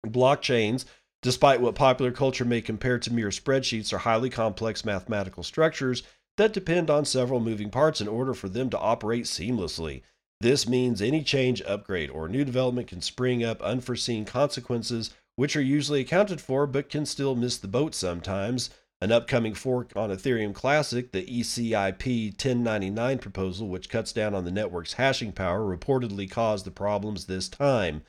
Blockchains, 0.05 0.85
despite 1.21 1.59
what 1.59 1.75
popular 1.75 2.11
culture 2.11 2.45
may 2.45 2.61
compare 2.61 2.99
to 2.99 3.13
mere 3.13 3.29
spreadsheets, 3.29 3.91
are 3.91 3.99
highly 3.99 4.29
complex 4.29 4.85
mathematical 4.85 5.43
structures 5.43 6.03
that 6.39 6.53
depend 6.53 6.89
on 6.89 7.05
several 7.05 7.39
moving 7.39 7.69
parts 7.69 8.01
in 8.01 8.07
order 8.07 8.33
for 8.33 8.49
them 8.49 8.69
to 8.71 8.79
operate 8.79 9.25
seamlessly. 9.25 10.01
This 10.41 10.67
means 10.67 11.01
any 11.01 11.21
change, 11.21 11.61
upgrade, 11.63 12.09
or 12.09 12.29
new 12.29 12.45
development 12.45 12.87
can 12.87 13.01
spring 13.01 13.43
up 13.43 13.61
unforeseen 13.61 14.23
consequences, 14.23 15.13
which 15.35 15.55
are 15.55 15.61
usually 15.61 15.99
accounted 15.99 16.39
for 16.39 16.65
but 16.65 16.89
can 16.89 17.05
still 17.05 17.35
miss 17.35 17.57
the 17.57 17.67
boat 17.67 17.93
sometimes. 17.93 18.69
An 19.01 19.11
upcoming 19.11 19.53
fork 19.53 19.91
on 19.95 20.09
Ethereum 20.09 20.53
Classic, 20.53 21.11
the 21.11 21.25
ECIP 21.25 22.31
1099 22.31 23.17
proposal, 23.19 23.67
which 23.67 23.89
cuts 23.89 24.11
down 24.11 24.33
on 24.33 24.45
the 24.45 24.51
network's 24.51 24.93
hashing 24.93 25.31
power, 25.31 25.59
reportedly 25.59 26.29
caused 26.29 26.65
the 26.65 26.71
problems 26.71 27.25
this 27.25 27.47
time. 27.49 28.01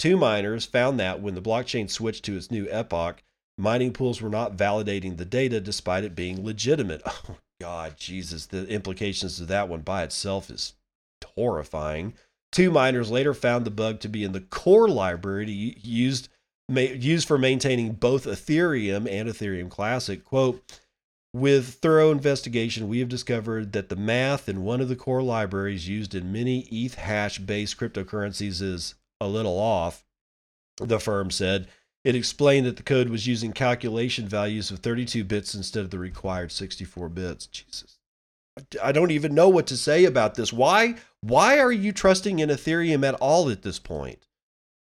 2Miners 0.00 0.66
found 0.66 0.98
that 0.98 1.20
when 1.20 1.34
the 1.34 1.42
blockchain 1.42 1.90
switched 1.90 2.24
to 2.24 2.36
its 2.36 2.50
new 2.50 2.68
epoch, 2.70 3.22
mining 3.56 3.92
pools 3.92 4.20
were 4.20 4.30
not 4.30 4.56
validating 4.56 5.16
the 5.16 5.24
data 5.24 5.60
despite 5.60 6.04
it 6.04 6.14
being 6.14 6.44
legitimate. 6.44 7.02
Oh, 7.28 7.36
God, 7.62 7.96
Jesus, 7.96 8.46
the 8.46 8.66
implications 8.66 9.40
of 9.40 9.46
that 9.46 9.68
one 9.68 9.82
by 9.82 10.02
itself 10.02 10.50
is 10.50 10.74
horrifying. 11.36 12.14
2Miners 12.52 13.08
later 13.08 13.32
found 13.34 13.64
the 13.64 13.70
bug 13.70 14.00
to 14.00 14.08
be 14.08 14.24
in 14.24 14.32
the 14.32 14.40
core 14.40 14.88
library 14.88 15.76
used 15.80 16.28
used 16.68 17.28
for 17.28 17.38
maintaining 17.38 17.92
both 17.92 18.24
Ethereum 18.24 19.08
and 19.08 19.28
Ethereum 19.28 19.70
Classic. 19.70 20.24
Quote, 20.24 20.80
with 21.32 21.74
thorough 21.74 22.10
investigation, 22.10 22.88
we 22.88 22.98
have 22.98 23.08
discovered 23.08 23.72
that 23.74 23.90
the 23.90 23.96
math 23.96 24.48
in 24.48 24.64
one 24.64 24.80
of 24.80 24.88
the 24.88 24.96
core 24.96 25.22
libraries 25.22 25.88
used 25.88 26.16
in 26.16 26.32
many 26.32 26.64
Ethash 26.64 27.46
based 27.46 27.78
cryptocurrencies 27.78 28.60
is 28.60 28.96
a 29.20 29.28
little 29.28 29.56
off, 29.56 30.04
the 30.78 30.98
firm 30.98 31.30
said. 31.30 31.68
It 32.04 32.16
explained 32.16 32.66
that 32.66 32.76
the 32.76 32.82
code 32.82 33.08
was 33.08 33.26
using 33.26 33.52
calculation 33.52 34.26
values 34.26 34.70
of 34.70 34.80
32 34.80 35.22
bits 35.24 35.54
instead 35.54 35.84
of 35.84 35.90
the 35.90 35.98
required 35.98 36.50
64 36.50 37.08
bits. 37.08 37.46
Jesus. 37.46 37.98
I 38.82 38.92
don't 38.92 39.12
even 39.12 39.34
know 39.34 39.48
what 39.48 39.66
to 39.68 39.76
say 39.76 40.04
about 40.04 40.34
this. 40.34 40.52
Why 40.52 40.96
why 41.20 41.58
are 41.58 41.72
you 41.72 41.92
trusting 41.92 42.40
in 42.40 42.48
Ethereum 42.48 43.06
at 43.06 43.14
all 43.14 43.48
at 43.48 43.62
this 43.62 43.78
point? 43.78 44.26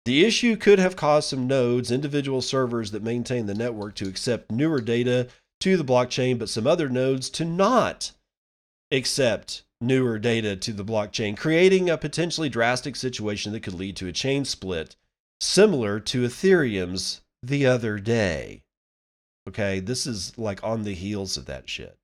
The 0.05 0.25
issue 0.25 0.55
could 0.55 0.79
have 0.79 0.95
caused 0.95 1.29
some 1.29 1.47
nodes, 1.47 1.91
individual 1.91 2.41
servers 2.41 2.91
that 2.91 3.03
maintain 3.03 3.45
the 3.45 3.55
network, 3.55 3.95
to 3.95 4.07
accept 4.07 4.51
newer 4.51 4.79
data 4.79 5.27
to 5.61 5.75
the 5.75 5.83
blockchain, 5.83 6.37
but 6.37 6.49
some 6.49 6.67
other 6.67 6.87
nodes 6.87 7.29
to 7.31 7.45
not 7.45 8.11
accept 8.91 9.63
newer 9.81 10.19
data 10.19 10.55
to 10.55 10.73
the 10.73 10.85
blockchain, 10.85 11.35
creating 11.35 11.89
a 11.89 11.97
potentially 11.97 12.49
drastic 12.49 12.95
situation 12.95 13.51
that 13.51 13.63
could 13.63 13.73
lead 13.73 13.95
to 13.97 14.07
a 14.07 14.13
chain 14.13 14.45
split 14.45 14.95
similar 15.39 15.99
to 15.99 16.23
Ethereum's 16.23 17.21
the 17.43 17.65
other 17.65 17.99
day. 17.99 18.63
Okay, 19.47 19.79
this 19.79 20.05
is 20.05 20.37
like 20.37 20.63
on 20.63 20.83
the 20.83 20.93
heels 20.93 21.37
of 21.37 21.45
that 21.45 21.69
shit. 21.69 21.97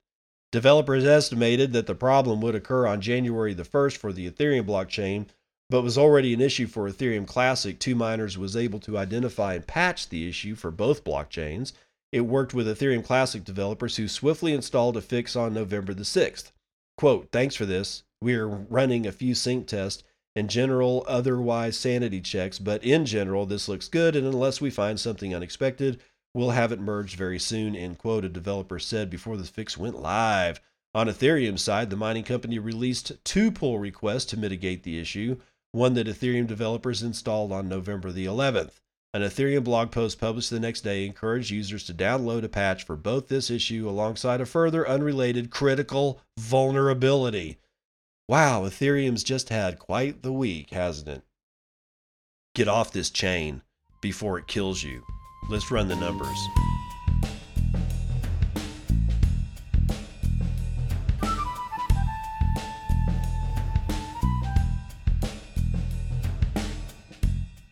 Developers 0.52 1.04
estimated 1.04 1.72
that 1.72 1.86
the 1.86 1.94
problem 1.94 2.40
would 2.40 2.54
occur 2.54 2.86
on 2.86 3.00
January 3.00 3.54
the 3.54 3.64
1st 3.64 3.96
for 3.96 4.12
the 4.12 4.30
Ethereum 4.30 4.64
blockchain, 4.64 5.26
but 5.68 5.82
was 5.82 5.98
already 5.98 6.32
an 6.32 6.40
issue 6.40 6.66
for 6.66 6.88
Ethereum 6.88 7.26
Classic. 7.26 7.78
2Miners 7.78 8.36
was 8.36 8.56
able 8.56 8.78
to 8.80 8.96
identify 8.96 9.54
and 9.54 9.66
patch 9.66 10.08
the 10.08 10.28
issue 10.28 10.54
for 10.54 10.70
both 10.70 11.04
blockchains. 11.04 11.72
It 12.12 12.20
worked 12.20 12.54
with 12.54 12.68
Ethereum 12.68 13.04
Classic 13.04 13.42
developers 13.42 13.96
who 13.96 14.06
swiftly 14.06 14.52
installed 14.52 14.96
a 14.96 15.00
fix 15.00 15.34
on 15.34 15.52
November 15.52 15.92
the 15.92 16.04
6th. 16.04 16.52
Quote, 16.96 17.28
thanks 17.32 17.56
for 17.56 17.66
this. 17.66 18.04
We're 18.22 18.46
running 18.46 19.06
a 19.06 19.12
few 19.12 19.34
sync 19.34 19.66
tests 19.66 20.04
and 20.36 20.50
general 20.50 21.04
otherwise 21.06 21.76
sanity 21.76 22.20
checks, 22.20 22.58
but 22.58 22.82
in 22.82 23.06
general, 23.06 23.46
this 23.46 23.68
looks 23.68 23.88
good, 23.88 24.16
and 24.16 24.26
unless 24.26 24.60
we 24.60 24.70
find 24.70 24.98
something 24.98 25.34
unexpected, 25.34 26.00
we'll 26.34 26.50
have 26.50 26.72
it 26.72 26.80
merged 26.80 27.16
very 27.16 27.38
soon, 27.38 27.76
end 27.76 27.98
quote, 27.98 28.24
a 28.24 28.28
developer 28.28 28.78
said 28.78 29.08
before 29.08 29.36
the 29.36 29.44
fix 29.44 29.78
went 29.78 30.00
live. 30.00 30.60
On 30.94 31.08
Ethereum 31.08 31.58
side, 31.58 31.90
the 31.90 31.96
mining 31.96 32.24
company 32.24 32.58
released 32.58 33.12
two 33.24 33.50
pull 33.50 33.78
requests 33.78 34.26
to 34.26 34.36
mitigate 34.36 34.82
the 34.82 34.98
issue, 34.98 35.38
one 35.72 35.94
that 35.94 36.06
Ethereum 36.06 36.46
developers 36.46 37.02
installed 37.02 37.50
on 37.50 37.68
November 37.68 38.12
the 38.12 38.26
11th. 38.26 38.80
An 39.12 39.22
Ethereum 39.22 39.62
blog 39.62 39.92
post 39.92 40.20
published 40.20 40.50
the 40.50 40.58
next 40.58 40.80
day 40.80 41.06
encouraged 41.06 41.50
users 41.50 41.84
to 41.84 41.94
download 41.94 42.42
a 42.42 42.48
patch 42.48 42.84
for 42.84 42.96
both 42.96 43.28
this 43.28 43.48
issue 43.48 43.88
alongside 43.88 44.40
a 44.40 44.46
further 44.46 44.88
unrelated 44.88 45.50
critical 45.50 46.20
vulnerability. 46.36 47.58
Wow, 48.26 48.62
Ethereum's 48.62 49.22
just 49.22 49.50
had 49.50 49.78
quite 49.78 50.22
the 50.22 50.32
week, 50.32 50.70
hasn't 50.70 51.08
it? 51.08 51.22
Get 52.54 52.68
off 52.68 52.90
this 52.90 53.10
chain 53.10 53.60
before 54.00 54.38
it 54.38 54.46
kills 54.46 54.82
you. 54.82 55.04
Let's 55.50 55.70
run 55.70 55.88
the 55.88 55.96
numbers. 55.96 56.38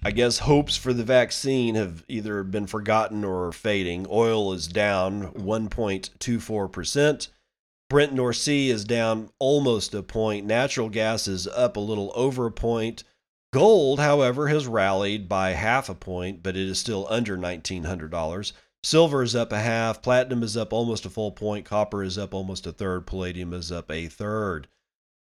I 0.05 0.11
guess 0.11 0.41
hopes 0.41 0.77
for 0.77 0.93
the 0.93 1.05
vaccine 1.05 1.77
have 1.77 2.05
either 2.09 2.43
been 2.43 2.67
forgotten 2.67 3.25
or 3.25 3.53
fading. 3.53 4.07
Oil 4.11 4.53
is 4.53 4.67
down 4.67 5.33
1.24%. 5.33 7.29
Brent 7.93 8.15
North 8.15 8.37
Sea 8.37 8.71
is 8.71 8.87
down 8.87 9.29
almost 9.39 9.93
a 9.93 10.03
point. 10.03 10.47
Natural 10.47 10.89
gas 10.89 11.29
is 11.29 11.47
up 11.47 11.77
a 11.77 11.81
little 11.81 12.11
over 12.15 12.47
a 12.47 12.51
point. 12.51 13.05
Gold, 13.53 14.01
however, 14.01 14.49
has 14.49 14.67
rallied 14.67 15.29
by 15.29 15.51
half 15.51 15.91
a 15.91 15.95
point, 15.95 16.43
but 16.43 16.57
it 16.57 16.67
is 16.67 16.79
still 16.79 17.07
under 17.11 17.37
$1,900. 17.37 18.53
Silver 18.83 19.23
is 19.23 19.37
up 19.37 19.53
a 19.53 19.61
half. 19.61 20.01
Platinum 20.01 20.43
is 20.43 20.57
up 20.57 20.73
almost 20.73 21.05
a 21.05 21.11
full 21.11 21.33
point. 21.33 21.67
Copper 21.67 22.03
is 22.03 22.17
up 22.17 22.33
almost 22.33 22.67
a 22.67 22.73
third. 22.73 23.07
Palladium 23.07 23.53
is 23.53 23.71
up 23.71 23.91
a 23.91 24.07
third. 24.07 24.69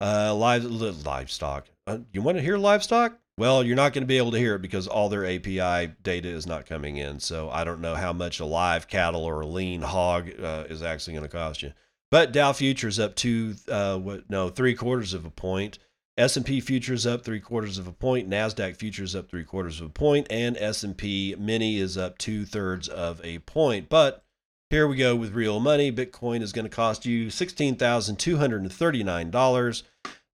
Uh, 0.01 0.34
live, 0.34 0.65
livestock. 0.65 1.67
Uh, 1.86 1.99
you 2.13 2.23
want 2.23 2.39
to 2.39 2.43
hear 2.43 2.58
livestock? 2.58 3.19
Well, 3.38 3.63
you're 3.63 3.75
not 3.75 3.93
going 3.93 4.01
to 4.01 4.08
be 4.08 4.17
able 4.17 4.32
to 4.32 4.39
hear 4.39 4.56
it 4.56 4.63
because 4.63 4.88
all 4.88 5.10
their 5.10 5.23
API 5.28 5.93
data 6.01 6.30
is 6.30 6.47
not 6.47 6.65
coming 6.65 6.97
in. 6.97 7.19
So 7.19 7.47
I 7.51 7.63
don't 7.63 7.82
know 7.82 7.93
how 7.93 8.12
much 8.12 8.39
a 8.39 8.45
live 8.45 8.88
cattle 8.88 9.23
or 9.23 9.41
a 9.41 9.45
lean 9.45 9.84
hog 9.84 10.32
uh, 10.41 10.63
is 10.67 10.82
actually 10.82 11.13
going 11.13 11.30
to 11.30 11.38
cost 11.38 11.62
you. 11.62 11.71
But 12.11 12.31
Dow 12.31 12.53
futures 12.53 12.99
up 12.99 13.15
to 13.17 13.55
uh, 13.69 13.97
what? 13.97 14.29
No, 14.29 14.49
three 14.49 14.75
quarters 14.75 15.13
of 15.13 15.25
a 15.25 15.29
point. 15.29 15.79
S&P 16.17 16.61
futures 16.61 17.05
up 17.05 17.25
three 17.25 17.41
quarters 17.41 17.77
of 17.77 17.87
a 17.87 17.91
point. 17.91 18.29
Nasdaq 18.29 18.77
futures 18.77 19.15
up 19.15 19.29
three 19.29 19.43
quarters 19.43 19.81
of 19.81 19.87
a 19.87 19.89
point, 19.89 20.27
and 20.29 20.55
S&P 20.55 21.35
mini 21.37 21.77
is 21.77 21.97
up 21.97 22.17
two 22.17 22.45
thirds 22.45 22.87
of 22.87 23.19
a 23.23 23.39
point. 23.39 23.89
But 23.89 24.23
here 24.69 24.87
we 24.87 24.95
go 24.95 25.15
with 25.15 25.33
real 25.33 25.59
money. 25.59 25.91
Bitcoin 25.91 26.41
is 26.41 26.53
going 26.53 26.63
to 26.63 26.75
cost 26.75 27.05
you 27.05 27.29
sixteen 27.29 27.75
thousand 27.75 28.17
two 28.17 28.37
hundred 28.37 28.61
and 28.61 28.71
thirty 28.71 29.03
nine 29.03 29.29
dollars. 29.29 29.83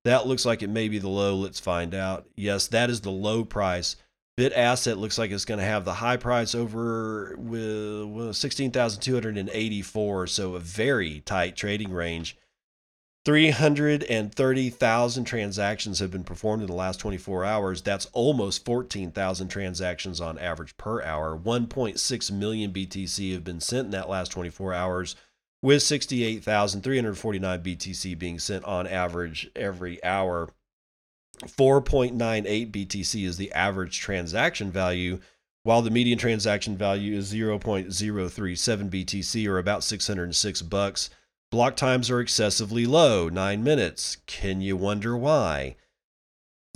That 0.06 0.28
looks 0.28 0.46
like 0.46 0.62
it 0.62 0.70
may 0.70 0.88
be 0.88 1.00
the 1.00 1.10
low. 1.10 1.36
Let's 1.36 1.60
find 1.60 1.94
out. 1.94 2.28
Yes, 2.36 2.68
that 2.68 2.90
is 2.90 3.02
the 3.02 3.12
low 3.12 3.44
price. 3.44 3.96
Bit 4.42 4.54
asset 4.54 4.98
looks 4.98 5.20
like 5.20 5.30
it's 5.30 5.46
going 5.46 5.60
to 5.60 5.64
have 5.64 5.86
the 5.86 5.94
high 5.94 6.18
price 6.18 6.56
over 6.56 7.36
with 7.38 8.36
16,284. 8.36 10.26
So 10.26 10.56
a 10.56 10.60
very 10.60 11.20
tight 11.20 11.56
trading 11.56 11.94
range. 11.94 12.36
330,000 13.24 15.26
transactions 15.26 16.00
have 16.00 16.10
been 16.10 16.24
performed 16.24 16.64
in 16.64 16.68
the 16.68 16.74
last 16.74 17.00
24 17.00 17.46
hours. 17.46 17.84
That's 17.84 18.08
almost 18.14 18.66
14,000 18.66 19.48
transactions 19.48 20.20
on 20.20 20.40
average 20.40 20.76
per 20.76 21.04
hour. 21.04 21.38
1.6 21.38 22.32
million 22.32 22.74
BTC 22.74 23.34
have 23.34 23.44
been 23.44 23.62
sent 23.62 23.86
in 23.86 23.92
that 23.92 24.10
last 24.10 24.32
24 24.32 24.74
hours 24.74 25.16
with 25.62 25.84
68,349 25.84 27.62
BTC 27.62 28.18
being 28.18 28.40
sent 28.40 28.66
on 28.66 28.88
average 28.88 29.52
every 29.56 30.04
hour. 30.04 30.50
4.98 31.42 32.72
BTC 32.72 33.26
is 33.26 33.38
the 33.38 33.52
average 33.52 34.00
transaction 34.00 34.72
value, 34.72 35.20
while 35.64 35.82
the 35.82 35.92
median 35.92 36.18
transaction 36.18 36.78
value 36.78 37.16
is 37.16 37.34
0.037 37.34 38.90
BTC 38.90 39.48
or 39.48 39.58
about 39.58 39.84
606 39.84 40.62
bucks. 40.64 41.10
Block 41.52 41.76
times 41.76 42.10
are 42.10 42.22
excessively 42.22 42.86
low, 42.86 43.28
9 43.28 43.64
minutes. 43.64 44.18
Can 44.26 44.62
you 44.62 44.78
wonder 44.78 45.18
why? 45.18 45.76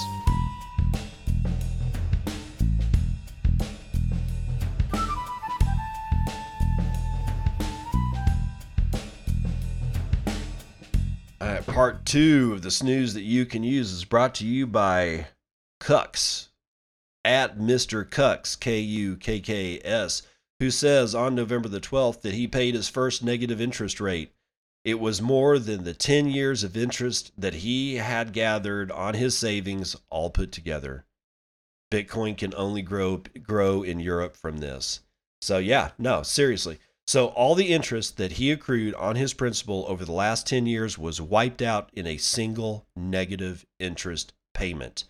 All 11.40 11.48
right, 11.48 11.66
part 11.66 12.06
two 12.06 12.52
of 12.52 12.62
the 12.62 12.70
snooze 12.70 13.14
that 13.14 13.22
you 13.22 13.44
can 13.44 13.64
use 13.64 13.90
is 13.90 14.04
brought 14.04 14.36
to 14.36 14.46
you 14.46 14.68
by 14.68 15.26
Kukks 15.80 16.50
at 17.24 17.58
Mr. 17.58 18.08
Kukks, 18.08 18.58
K 18.58 18.80
U 18.80 19.16
K 19.16 19.40
K 19.40 19.80
S, 19.84 20.22
who 20.60 20.70
says 20.70 21.14
on 21.14 21.34
November 21.34 21.68
the 21.68 21.80
12th 21.80 22.22
that 22.22 22.34
he 22.34 22.46
paid 22.46 22.74
his 22.74 22.88
first 22.88 23.22
negative 23.22 23.60
interest 23.60 24.00
rate. 24.00 24.32
It 24.84 24.98
was 24.98 25.22
more 25.22 25.58
than 25.58 25.84
the 25.84 25.94
10 25.94 26.26
years 26.26 26.64
of 26.64 26.76
interest 26.76 27.30
that 27.38 27.54
he 27.54 27.96
had 27.96 28.32
gathered 28.32 28.90
on 28.90 29.14
his 29.14 29.36
savings 29.36 29.94
all 30.10 30.30
put 30.30 30.50
together. 30.50 31.04
Bitcoin 31.92 32.36
can 32.36 32.54
only 32.54 32.82
grow 32.82 33.22
grow 33.42 33.82
in 33.82 34.00
Europe 34.00 34.36
from 34.36 34.58
this. 34.58 35.00
So 35.40 35.58
yeah, 35.58 35.90
no, 35.98 36.22
seriously. 36.22 36.78
So 37.06 37.26
all 37.28 37.54
the 37.54 37.72
interest 37.72 38.16
that 38.16 38.32
he 38.32 38.50
accrued 38.50 38.94
on 38.94 39.16
his 39.16 39.34
principal 39.34 39.84
over 39.88 40.04
the 40.04 40.12
last 40.12 40.46
10 40.46 40.66
years 40.66 40.96
was 40.96 41.20
wiped 41.20 41.60
out 41.60 41.90
in 41.92 42.06
a 42.06 42.16
single 42.16 42.86
negative 42.96 43.66
interest 43.78 44.32
payment. 44.54 45.04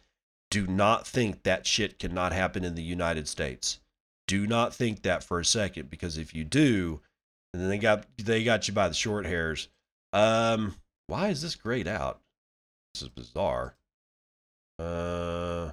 Do 0.52 0.66
not 0.66 1.06
think 1.06 1.44
that 1.44 1.66
shit 1.66 1.98
cannot 1.98 2.34
happen 2.34 2.62
in 2.62 2.74
the 2.74 2.82
United 2.82 3.26
States. 3.26 3.80
Do 4.28 4.46
not 4.46 4.74
think 4.74 5.00
that 5.00 5.24
for 5.24 5.40
a 5.40 5.46
second 5.46 5.88
because 5.88 6.18
if 6.18 6.34
you 6.34 6.44
do, 6.44 7.00
and 7.54 7.62
then 7.62 7.70
they 7.70 7.78
got 7.78 8.04
they 8.18 8.44
got 8.44 8.68
you 8.68 8.74
by 8.74 8.88
the 8.88 8.94
short 8.94 9.24
hairs. 9.24 9.68
Um, 10.12 10.74
why 11.06 11.28
is 11.28 11.40
this 11.40 11.54
grayed 11.54 11.88
out? 11.88 12.20
This 12.92 13.04
is 13.04 13.08
bizarre. 13.08 13.76
Uh, 14.78 15.70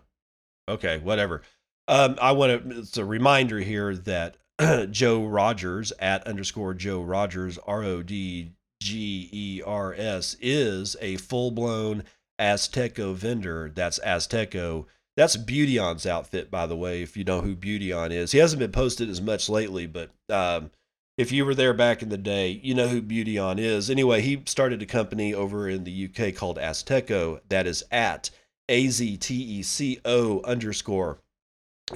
okay, 0.70 1.00
whatever. 1.00 1.42
Um, 1.90 2.16
I 2.22 2.32
want 2.32 2.70
to. 2.70 2.80
It's 2.80 2.98
a 2.98 3.04
reminder 3.04 3.60
here 3.60 3.94
that 3.98 4.38
Joe 4.92 5.26
Rodgers 5.26 5.92
at 6.00 6.26
underscore 6.26 6.74
Joe 6.74 7.02
Rodgers 7.02 7.58
R 7.68 7.84
O 7.84 8.02
D 8.02 8.54
G 8.82 9.30
E 9.34 9.62
R 9.66 9.94
S 9.94 10.38
is 10.40 10.96
a 11.02 11.18
full 11.18 11.52
blown 11.52 12.06
Azteco 12.40 13.14
vendor. 13.14 13.72
That's 13.74 14.00
Azteco. 14.00 14.86
That's 15.18 15.36
Beautyon's 15.36 16.06
outfit, 16.06 16.50
by 16.50 16.66
the 16.66 16.78
way. 16.78 17.02
If 17.02 17.18
you 17.18 17.24
know 17.24 17.42
who 17.42 17.56
Beautyon 17.56 18.12
is, 18.12 18.32
he 18.32 18.38
hasn't 18.38 18.60
been 18.60 18.72
posted 18.72 19.10
as 19.10 19.22
much 19.22 19.50
lately, 19.50 19.86
but 19.86 20.12
um, 20.30 20.72
if 21.18 21.34
you 21.34 21.44
were 21.46 21.56
there 21.56 21.74
back 21.74 22.02
in 22.02 22.08
the 22.08 22.18
day, 22.18 22.62
you 22.64 22.74
know 22.74 22.88
who 22.88 23.02
Beautyon 23.02 23.60
is. 23.60 23.90
Anyway, 23.90 24.22
he 24.22 24.42
started 24.46 24.82
a 24.82 24.86
company 24.86 25.34
over 25.34 25.68
in 25.68 25.84
the 25.84 26.10
UK 26.10 26.34
called 26.34 26.58
Azteco. 26.58 27.42
That 27.50 27.68
is 27.68 27.84
at 27.92 28.30
A 28.70 28.88
Z 28.88 29.18
T 29.18 29.36
E 29.36 29.62
C 29.62 30.00
O 30.06 30.42
underscore. 30.44 31.20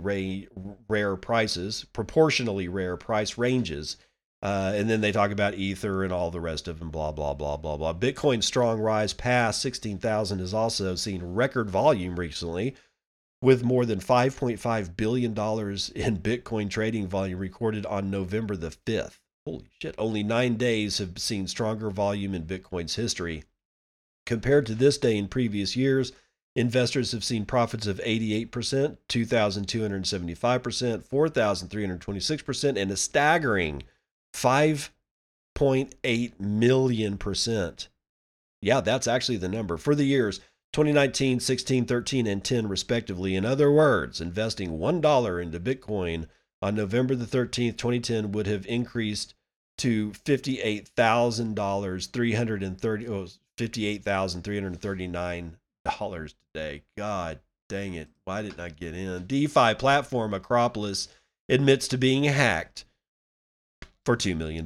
rare 0.88 1.16
prices, 1.16 1.86
proportionally 1.92 2.66
rare 2.66 2.96
price 2.96 3.38
ranges. 3.38 3.96
Uh, 4.42 4.72
and 4.74 4.90
then 4.90 5.00
they 5.00 5.12
talk 5.12 5.30
about 5.30 5.54
Ether 5.54 6.02
and 6.02 6.12
all 6.12 6.32
the 6.32 6.40
rest 6.40 6.66
of 6.66 6.80
them, 6.80 6.90
blah, 6.90 7.12
blah, 7.12 7.32
blah, 7.32 7.56
blah, 7.56 7.76
blah. 7.76 7.94
Bitcoin's 7.94 8.44
strong 8.44 8.80
rise 8.80 9.12
past 9.12 9.62
16,000 9.62 10.40
has 10.40 10.52
also 10.52 10.96
seen 10.96 11.22
record 11.22 11.70
volume 11.70 12.18
recently, 12.18 12.74
with 13.40 13.62
more 13.62 13.86
than 13.86 14.00
$5.5 14.00 14.96
billion 14.96 15.30
in 15.30 16.18
Bitcoin 16.18 16.68
trading 16.68 17.06
volume 17.06 17.38
recorded 17.38 17.86
on 17.86 18.10
November 18.10 18.56
the 18.56 18.70
5th. 18.70 19.18
Holy 19.47 19.70
shit, 19.80 19.94
only 19.97 20.22
nine 20.24 20.57
days 20.57 20.99
have 20.99 21.20
seen 21.20 21.47
stronger 21.47 21.88
volume 21.88 22.34
in 22.34 22.47
Bitcoin's 22.47 22.97
history. 22.97 23.44
Compared 24.26 24.66
to 24.66 24.74
this 24.74 24.99
day 24.99 25.16
in 25.16 25.28
previous 25.28 25.76
years, 25.76 26.11
investors 26.57 27.12
have 27.12 27.22
seen 27.22 27.47
profits 27.47 27.86
of 27.86 28.01
88%, 28.01 28.51
2,275%, 29.09 31.09
4,326%, 31.09 32.76
and 32.76 32.90
a 32.90 32.97
staggering 32.97 33.84
5.8 34.34 36.40
million 36.40 37.16
percent. 37.16 37.86
Yeah, 38.61 38.80
that's 38.80 39.07
actually 39.07 39.36
the 39.36 39.49
number 39.49 39.76
for 39.76 39.94
the 39.94 40.07
years 40.07 40.40
2019, 40.72 41.38
16, 41.38 41.84
13, 41.84 42.26
and 42.26 42.42
10, 42.42 42.66
respectively. 42.66 43.36
In 43.36 43.44
other 43.44 43.70
words, 43.70 44.20
investing 44.20 44.72
$1 44.72 45.40
into 45.40 45.61
Bitcoin 45.61 46.26
on 46.61 46.74
November 46.74 47.14
the 47.14 47.26
13th, 47.26 47.76
2010 47.76 48.32
would 48.32 48.49
have 48.49 48.66
increased 48.66 49.34
to 49.79 50.11
$58,000, 50.11 52.11
330 52.11 53.09
oh, 53.09 53.27
$58,339 53.59 56.35
today. 56.53 56.83
God 56.97 57.41
dang 57.68 57.95
it. 57.95 58.09
Why 58.24 58.43
didn't 58.43 58.61
I 58.61 58.68
get 58.70 58.95
in? 58.95 59.27
DeFi 59.27 59.74
platform 59.74 60.33
Akropolis 60.33 61.09
admits 61.49 61.89
to 61.89 61.99
being 61.99 62.24
hacked 62.24 62.85
for 64.05 64.16
$2 64.16 64.37
million. 64.37 64.64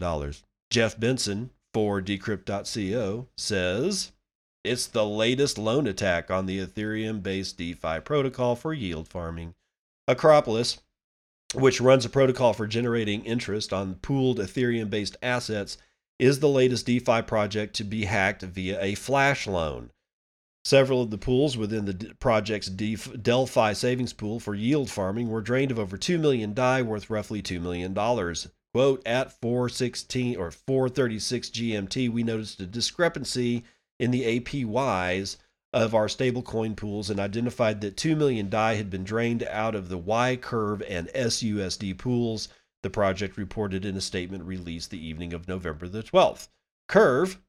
Jeff 0.71 0.99
Benson 0.99 1.51
for 1.73 2.01
Decrypt.co 2.01 3.29
says 3.37 4.13
it's 4.65 4.87
the 4.87 5.07
latest 5.07 5.59
loan 5.59 5.87
attack 5.87 6.31
on 6.31 6.47
the 6.47 6.65
Ethereum 6.65 7.23
based 7.23 7.57
DeFi 7.57 8.01
protocol 8.01 8.57
for 8.57 8.75
yield 8.75 9.09
farming. 9.09 9.55
Akropolis 10.09 10.79
which 11.55 11.81
runs 11.81 12.05
a 12.05 12.11
protocol 12.11 12.53
for 12.53 12.67
generating 12.67 13.25
interest 13.25 13.73
on 13.73 13.97
pooled 13.97 14.39
Ethereum 14.39 14.91
based 14.91 15.17
assets, 15.23 15.79
is 16.19 16.41
the 16.41 16.49
latest 16.49 16.87
DeFi 16.87 17.23
project 17.23 17.75
to 17.77 17.85
be 17.85 18.05
hacked 18.05 18.43
via 18.43 18.81
a 18.81 18.95
flash 18.95 19.47
loan. 19.47 19.91
Several 20.65 21.01
of 21.01 21.11
the 21.11 21.19
pools 21.19 21.57
within 21.57 21.87
the 21.87 22.15
project's 22.21 22.69
Delphi 22.69 23.73
savings 23.73 24.13
pool 24.13 24.39
for 24.39 24.55
yield 24.55 24.91
farming 24.91 25.31
were 25.31 25.41
drained 25.41 25.71
of 25.71 25.79
over 25.79 25.97
2 25.97 26.19
million 26.19 26.53
DAI 26.53 26.83
worth 26.83 27.09
roughly 27.09 27.41
$2 27.41 27.61
million. 27.61 27.95
Quote, 28.75 29.03
at 29.07 29.33
416 29.41 30.37
or 30.37 30.51
436 30.51 31.49
GMT, 31.49 32.11
we 32.11 32.23
noticed 32.23 32.61
a 32.61 32.67
discrepancy 32.67 33.65
in 33.99 34.11
the 34.11 34.39
APYs 34.39 35.39
of 35.73 35.95
our 35.95 36.07
stablecoin 36.07 36.77
pools 36.77 37.11
and 37.11 37.21
identified 37.21 37.81
that 37.81 37.97
2 37.97 38.17
million 38.17 38.49
DAI 38.49 38.75
had 38.75 38.91
been 38.91 39.05
drained 39.05 39.45
out 39.45 39.75
of 39.75 39.89
the 39.89 39.99
Y 39.99 40.37
Curve 40.37 40.83
and 40.89 41.09
SUSD 41.09 41.97
pools, 41.97 42.49
the 42.83 42.91
project 42.91 43.37
reported 43.37 43.85
in 43.85 43.97
a 43.97 44.01
statement 44.01 44.45
released 44.45 44.91
the 44.91 45.05
evening 45.05 45.33
of 45.33 45.47
November 45.47 45.87
the 45.87 46.03
12th. 46.03 46.49
Curve 46.89 47.41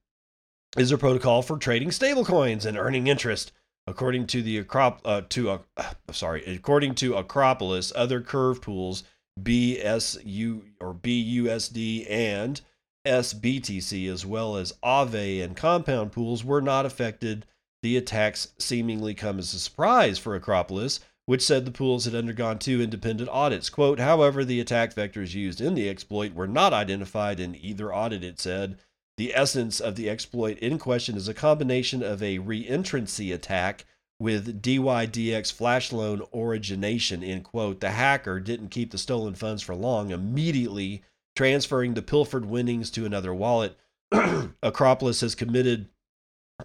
is 0.78 0.92
a 0.92 0.98
protocol 0.98 1.42
for 1.42 1.58
trading 1.58 1.90
stablecoins 1.90 2.66
and 2.66 2.78
earning 2.78 3.08
interest. 3.08 3.52
According 3.88 4.28
to 4.28 4.44
the 4.44 4.64
Acrop- 4.64 5.02
uh, 5.04 5.22
to 5.30 5.50
uh, 5.50 5.60
sorry, 6.12 6.46
according 6.46 6.96
to 6.96 7.14
Akropolis, 7.14 7.92
other 7.96 8.22
Curve 8.22 8.62
pools 8.62 9.04
BSU 9.40 10.62
or 10.80 10.94
BUSD 10.94 12.06
and 12.10 12.62
SBTC, 13.06 14.12
as 14.12 14.26
well 14.26 14.58
as 14.58 14.74
Aave 14.84 15.44
and 15.44 15.56
compound 15.56 16.12
pools, 16.12 16.44
were 16.44 16.62
not 16.62 16.86
affected. 16.86 17.46
The 17.84 17.98
attacks 17.98 18.50
seemingly 18.60 19.14
come 19.14 19.40
as 19.40 19.54
a 19.54 19.60
surprise 19.60 20.20
for 20.20 20.40
Akropolis, 20.40 21.00
which 21.26 21.42
said 21.42 21.66
the 21.66 21.72
pools 21.72 22.06
had 22.06 22.16
undergone 22.16 22.60
two 22.60 22.82
independent 22.82 23.30
audits. 23.30 23.70
Quote, 23.70 24.00
however, 24.00 24.44
the 24.46 24.60
attack 24.60 24.94
vectors 24.94 25.34
used 25.34 25.62
in 25.62 25.74
the 25.74 25.90
exploit 25.90 26.34
were 26.34 26.48
not 26.48 26.74
identified 26.74 27.40
in 27.40 27.56
either 27.56 27.94
audit, 27.94 28.24
it 28.24 28.40
said. 28.40 28.78
The 29.18 29.34
essence 29.36 29.80
of 29.80 29.96
the 29.96 30.10
exploit 30.10 30.58
in 30.60 30.78
question 30.80 31.16
is 31.16 31.28
a 31.28 31.34
combination 31.34 32.02
of 32.02 32.22
a 32.24 32.40
reentrancy 32.40 33.34
attack 33.34 33.86
with 34.20 34.62
DYDX 34.62 35.52
flash 35.52 35.92
loan 35.92 36.22
origination, 36.34 37.24
end 37.24 37.44
quote. 37.44 37.82
The 37.82 37.92
hacker 37.92 38.40
didn't 38.40 38.70
keep 38.70 38.92
the 38.92 38.98
stolen 38.98 39.34
funds 39.34 39.64
for 39.64 39.76
long, 39.76 40.12
immediately 40.12 41.04
transferring 41.36 41.96
the 41.96 42.02
pilfered 42.02 42.46
winnings 42.46 42.92
to 42.92 43.06
another 43.06 43.34
wallet. 43.34 43.78
Akropolis 44.12 45.22
has 45.22 45.34
committed 45.34 45.90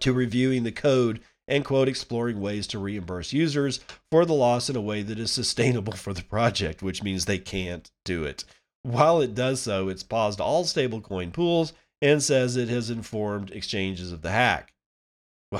to 0.00 0.12
reviewing 0.12 0.64
the 0.64 0.72
code 0.72 1.20
and 1.48 1.64
quote 1.64 1.88
exploring 1.88 2.40
ways 2.40 2.66
to 2.66 2.78
reimburse 2.78 3.32
users 3.32 3.80
for 4.10 4.24
the 4.24 4.34
loss 4.34 4.68
in 4.68 4.76
a 4.76 4.80
way 4.80 5.02
that 5.02 5.18
is 5.18 5.30
sustainable 5.30 5.92
for 5.92 6.12
the 6.12 6.24
project, 6.24 6.82
which 6.82 7.02
means 7.02 7.24
they 7.24 7.38
can't 7.38 7.90
do 8.04 8.24
it. 8.24 8.44
While 8.82 9.20
it 9.20 9.34
does 9.34 9.60
so, 9.60 9.88
it's 9.88 10.02
paused 10.02 10.40
all 10.40 10.64
stablecoin 10.64 11.32
pools 11.32 11.72
and 12.02 12.22
says 12.22 12.56
it 12.56 12.68
has 12.68 12.90
informed 12.90 13.50
exchanges 13.50 14.12
of 14.12 14.22
the 14.22 14.30
hack. 14.30 14.72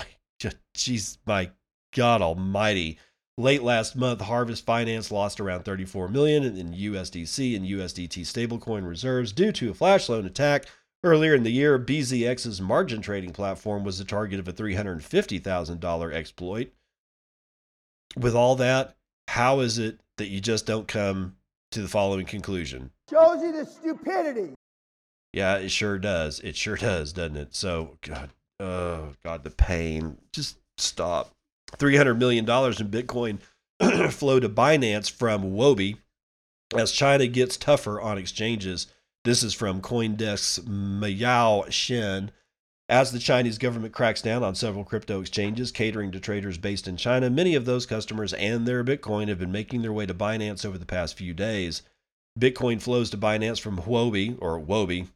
Jeez, 0.77 1.19
my 1.27 1.51
God 1.95 2.21
Almighty! 2.21 2.99
Late 3.39 3.63
last 3.63 3.97
month, 3.97 4.23
Harvest 4.23 4.65
Finance 4.65 5.11
lost 5.11 5.41
around 5.41 5.65
34 5.65 6.09
million 6.09 6.45
in 6.45 6.73
USDC 6.73 7.55
and 7.55 7.67
USDT 7.67 8.23
stablecoin 8.23 8.89
reserves 8.89 9.33
due 9.33 9.53
to 9.53 9.71
a 9.71 9.75
flash 9.75 10.09
loan 10.09 10.25
attack. 10.25 10.67
Earlier 11.07 11.37
in 11.37 11.45
the 11.45 11.53
year, 11.53 11.79
BZX's 11.79 12.61
margin 12.61 13.01
trading 13.01 13.33
platform 13.33 13.85
was 13.85 13.97
the 13.97 14.05
target 14.05 14.41
of 14.41 14.49
a 14.49 14.53
$350,000 14.53 16.13
exploit. 16.13 16.73
With 18.17 18.35
all 18.35 18.57
that, 18.57 18.97
how 19.29 19.61
is 19.61 19.79
it 19.79 20.01
that 20.17 20.27
you 20.27 20.41
just 20.41 20.67
don't 20.67 20.89
come 20.89 21.37
to 21.71 21.81
the 21.81 21.87
following 21.87 22.27
conclusion? 22.27 22.91
Shows 23.09 23.41
you 23.41 23.53
the 23.53 23.65
stupidity. 23.65 24.55
Yeah, 25.33 25.59
it 25.59 25.71
sure 25.71 25.97
does. 25.97 26.41
It 26.41 26.57
sure 26.57 26.75
does, 26.75 27.13
doesn't 27.13 27.37
it? 27.37 27.55
So, 27.55 27.99
God, 28.01 28.31
oh, 28.59 29.11
God, 29.23 29.45
the 29.45 29.51
pain. 29.51 30.19
Just 30.33 30.59
stop. 30.77 31.31
$300 31.77 32.19
million 32.19 32.45
in 32.45 32.49
Bitcoin 32.91 33.39
flow 34.13 34.41
to 34.41 34.49
Binance 34.49 35.09
from 35.09 35.45
Huobi 35.45 35.99
as 36.77 36.91
China 36.91 37.29
gets 37.29 37.57
tougher 37.57 38.01
on 38.01 38.19
exchanges. 38.19 38.89
This 39.27 39.43
is 39.43 39.55
from 39.55 39.83
Coindesk's 39.83 40.61
Muyao 40.69 41.69
Shen. 41.73 42.31
As 42.89 43.11
the 43.11 43.19
Chinese 43.19 43.59
government 43.59 43.93
cracks 43.93 44.23
down 44.23 44.45
on 44.45 44.55
several 44.55 44.85
crypto 44.85 45.21
exchanges 45.21 45.73
catering 45.73 46.13
to 46.13 46.21
traders 46.21 46.59
based 46.59 46.87
in 46.87 46.97
China, 46.97 47.29
many 47.29 47.57
of 47.57 47.65
those 47.65 47.87
customers 47.87 48.33
and 48.35 48.69
their 48.69 48.85
Bitcoin 48.85 49.27
have 49.27 49.41
been 49.41 49.51
making 49.51 49.83
their 49.83 49.93
way 49.93 50.07
to 50.07 50.15
Binance 50.15 50.65
over 50.65 50.79
the 50.79 50.87
past 50.87 51.17
few 51.17 51.35
days. 51.35 51.83
Bitcoin 52.39 52.81
flows 52.81 53.11
to 53.11 53.19
Binance 53.19 53.59
from 53.59 53.79
Huobi, 53.79 54.39
or 54.41 54.61
Wobi, 54.61 55.09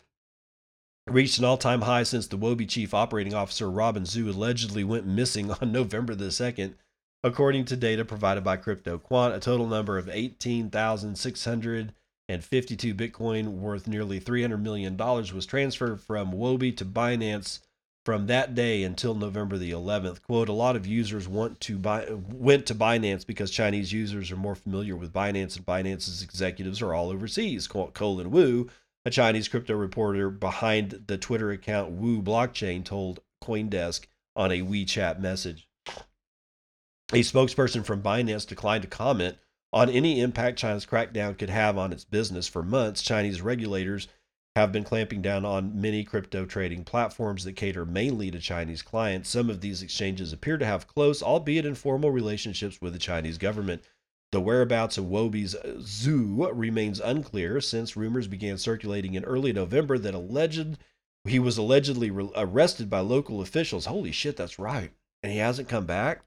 reached 1.06 1.38
an 1.38 1.44
all-time 1.44 1.82
high 1.82 2.02
since 2.02 2.26
the 2.26 2.36
Wobi 2.36 2.68
chief 2.68 2.92
operating 2.92 3.32
officer 3.32 3.70
Robin 3.70 4.02
Zhu 4.02 4.26
allegedly 4.26 4.82
went 4.82 5.06
missing 5.06 5.52
on 5.60 5.70
November 5.70 6.16
the 6.16 6.30
2nd. 6.30 6.74
According 7.22 7.66
to 7.66 7.76
data 7.76 8.04
provided 8.04 8.42
by 8.42 8.56
CryptoQuant, 8.56 9.36
a 9.36 9.38
total 9.38 9.68
number 9.68 9.98
of 9.98 10.08
18,652 12.30 12.94
Bitcoin 12.94 13.58
worth 13.58 13.88
nearly 13.88 14.20
$300 14.20 14.60
million 14.60 14.96
was 14.96 15.46
transferred 15.46 16.00
from 16.00 16.32
Huobi 16.32 16.76
to 16.76 16.84
Binance 16.84 17.60
from 18.04 18.28
that 18.28 18.54
day 18.54 18.84
until 18.84 19.14
November 19.14 19.58
the 19.58 19.72
11th. 19.72 20.22
Quote, 20.22 20.48
a 20.48 20.52
lot 20.52 20.76
of 20.76 20.86
users 20.86 21.28
want 21.28 21.60
to 21.60 21.76
buy, 21.76 22.06
went 22.10 22.66
to 22.66 22.74
Binance 22.74 23.26
because 23.26 23.50
Chinese 23.50 23.92
users 23.92 24.30
are 24.30 24.36
more 24.36 24.54
familiar 24.54 24.96
with 24.96 25.12
Binance 25.12 25.56
and 25.56 25.66
Binance's 25.66 26.22
executives 26.22 26.80
are 26.80 26.94
all 26.94 27.10
overseas, 27.10 27.66
quote, 27.66 27.94
Colin 27.94 28.30
Wu, 28.30 28.70
a 29.04 29.10
Chinese 29.10 29.48
crypto 29.48 29.74
reporter 29.74 30.30
behind 30.30 31.04
the 31.08 31.18
Twitter 31.18 31.50
account 31.50 31.90
Wu 31.90 32.22
Blockchain 32.22 32.84
told 32.84 33.20
Coindesk 33.42 34.06
on 34.36 34.52
a 34.52 34.62
WeChat 34.62 35.18
message. 35.18 35.66
A 37.12 37.22
spokesperson 37.22 37.84
from 37.84 38.02
Binance 38.02 38.46
declined 38.46 38.82
to 38.82 38.88
comment 38.88 39.36
on 39.72 39.88
any 39.88 40.20
impact 40.20 40.58
China's 40.58 40.86
crackdown 40.86 41.38
could 41.38 41.50
have 41.50 41.78
on 41.78 41.92
its 41.92 42.04
business. 42.04 42.48
For 42.48 42.62
months, 42.62 43.02
Chinese 43.02 43.40
regulators 43.40 44.08
have 44.56 44.72
been 44.72 44.82
clamping 44.84 45.22
down 45.22 45.44
on 45.44 45.80
many 45.80 46.02
crypto 46.02 46.44
trading 46.44 46.82
platforms 46.82 47.44
that 47.44 47.54
cater 47.54 47.86
mainly 47.86 48.30
to 48.32 48.40
Chinese 48.40 48.82
clients. 48.82 49.28
Some 49.28 49.48
of 49.48 49.60
these 49.60 49.82
exchanges 49.82 50.32
appear 50.32 50.58
to 50.58 50.66
have 50.66 50.88
close, 50.88 51.22
albeit 51.22 51.64
informal, 51.64 52.10
relationships 52.10 52.80
with 52.80 52.92
the 52.92 52.98
Chinese 52.98 53.38
government. 53.38 53.82
The 54.32 54.40
whereabouts 54.40 54.98
of 54.98 55.08
Wobi's 55.08 55.54
Zhu 55.64 56.50
remains 56.52 57.00
unclear 57.00 57.60
since 57.60 57.96
rumors 57.96 58.28
began 58.28 58.58
circulating 58.58 59.14
in 59.14 59.24
early 59.24 59.52
November 59.52 59.98
that 59.98 60.14
alleged 60.14 60.78
he 61.24 61.38
was 61.38 61.58
allegedly 61.58 62.10
re- 62.10 62.30
arrested 62.34 62.88
by 62.88 63.00
local 63.00 63.40
officials. 63.40 63.86
Holy 63.86 64.12
shit, 64.12 64.36
that's 64.36 64.58
right. 64.58 64.92
And 65.22 65.32
he 65.32 65.38
hasn't 65.38 65.68
come 65.68 65.84
back? 65.84 66.22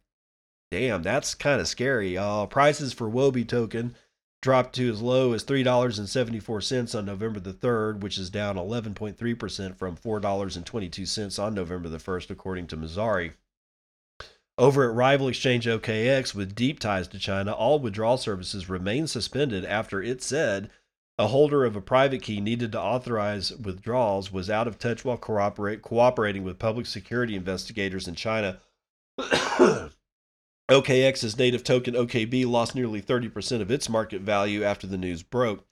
Damn, 0.73 1.03
that's 1.03 1.35
kind 1.35 1.61
of 1.61 1.67
scary. 1.67 2.17
Uh, 2.17 2.47
prices 2.47 2.93
for 2.93 3.07
Huobi 3.07 3.47
token 3.47 3.93
dropped 4.41 4.73
to 4.73 4.89
as 4.89 5.03
low 5.03 5.33
as 5.33 5.43
$3.74 5.43 6.97
on 6.97 7.05
November 7.05 7.39
the 7.39 7.53
3rd, 7.53 7.99
which 7.99 8.17
is 8.17 8.31
down 8.31 8.55
11.3% 8.55 9.77
from 9.77 9.95
$4.22 9.95 11.43
on 11.43 11.53
November 11.53 11.89
the 11.89 11.99
1st, 11.99 12.31
according 12.31 12.65
to 12.65 12.75
Messari. 12.75 13.33
Over 14.57 14.89
at 14.89 14.95
rival 14.95 15.27
exchange 15.27 15.67
OKX 15.67 16.33
with 16.33 16.55
deep 16.55 16.79
ties 16.79 17.07
to 17.09 17.19
China, 17.19 17.51
all 17.51 17.77
withdrawal 17.77 18.17
services 18.17 18.67
remain 18.67 19.05
suspended 19.05 19.65
after 19.65 20.01
it 20.01 20.23
said 20.23 20.71
a 21.19 21.27
holder 21.27 21.65
of 21.65 21.75
a 21.75 21.81
private 21.81 22.23
key 22.23 22.41
needed 22.41 22.71
to 22.71 22.81
authorize 22.81 23.55
withdrawals 23.55 24.31
was 24.31 24.49
out 24.49 24.67
of 24.67 24.79
touch 24.79 25.05
while 25.05 25.17
cooperating 25.17 26.43
with 26.43 26.57
public 26.57 26.87
security 26.87 27.35
investigators 27.35 28.07
in 28.07 28.15
China. 28.15 28.59
OKX's 30.73 31.37
native 31.37 31.63
token 31.63 31.93
OKB 31.93 32.47
lost 32.47 32.73
nearly 32.73 32.99
30% 32.99 33.61
of 33.61 33.69
its 33.69 33.87
market 33.87 34.21
value 34.21 34.63
after 34.63 34.87
the 34.87 34.97
news 34.97 35.21
broke. 35.21 35.67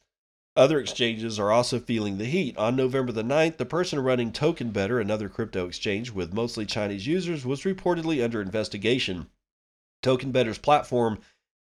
Other 0.56 0.80
exchanges 0.80 1.40
are 1.40 1.52
also 1.52 1.80
feeling 1.80 2.20
the 2.20 2.26
heat. 2.26 2.56
On 2.56 2.76
November 2.76 3.12
the 3.12 3.24
9th, 3.24 3.58
the 3.58 3.66
person 3.66 4.00
running 4.00 4.32
Token 4.32 4.70
Better, 4.70 5.00
another 5.00 5.28
crypto 5.28 5.66
exchange 5.66 6.12
with 6.12 6.36
mostly 6.36 6.68
Chinese 6.68 7.08
users, 7.08 7.48
was 7.48 7.64
reportedly 7.64 8.24
under 8.24 8.44
investigation. 8.44 9.26
Token 10.04 10.32
Better's 10.32 10.60
platform 10.60 11.18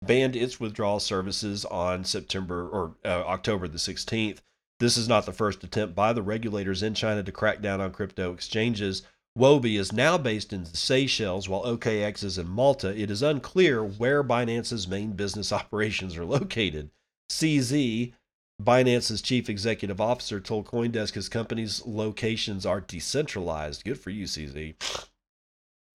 banned 0.02 0.38
its 0.38 0.62
withdrawal 0.62 1.02
services 1.02 1.66
on 1.66 2.06
September 2.06 2.70
or 2.70 2.96
uh, 3.04 3.24
October 3.26 3.68
the 3.68 3.78
16th. 3.78 4.38
This 4.80 4.96
is 4.96 5.10
not 5.10 5.26
the 5.26 5.34
first 5.34 5.62
attempt 5.62 5.94
by 5.94 6.14
the 6.14 6.22
regulators 6.22 6.82
in 6.82 6.94
China 6.94 7.22
to 7.22 7.32
crack 7.34 7.62
down 7.62 7.82
on 7.82 7.92
crypto 7.92 8.32
exchanges. 8.32 9.02
Huobi 9.38 9.78
is 9.78 9.92
now 9.92 10.18
based 10.18 10.54
in 10.54 10.64
the 10.64 10.78
Seychelles, 10.78 11.50
while 11.50 11.64
OKX 11.64 12.24
is 12.24 12.38
in 12.38 12.48
Malta. 12.48 12.98
It 12.98 13.12
is 13.12 13.22
unclear 13.22 13.84
where 13.84 14.24
Binance's 14.24 14.88
main 14.88 15.12
business 15.12 15.52
operations 15.52 16.16
are 16.16 16.26
located. 16.26 16.90
CZ 17.30 18.14
Binance's 18.62 19.22
chief 19.22 19.50
executive 19.50 20.00
officer 20.00 20.40
told 20.40 20.66
Coindesk 20.66 21.14
his 21.14 21.28
company's 21.28 21.86
locations 21.86 22.66
are 22.66 22.80
decentralized. 22.80 23.84
Good 23.84 24.00
for 24.00 24.12
you, 24.12 24.26
CZ. 24.26 24.76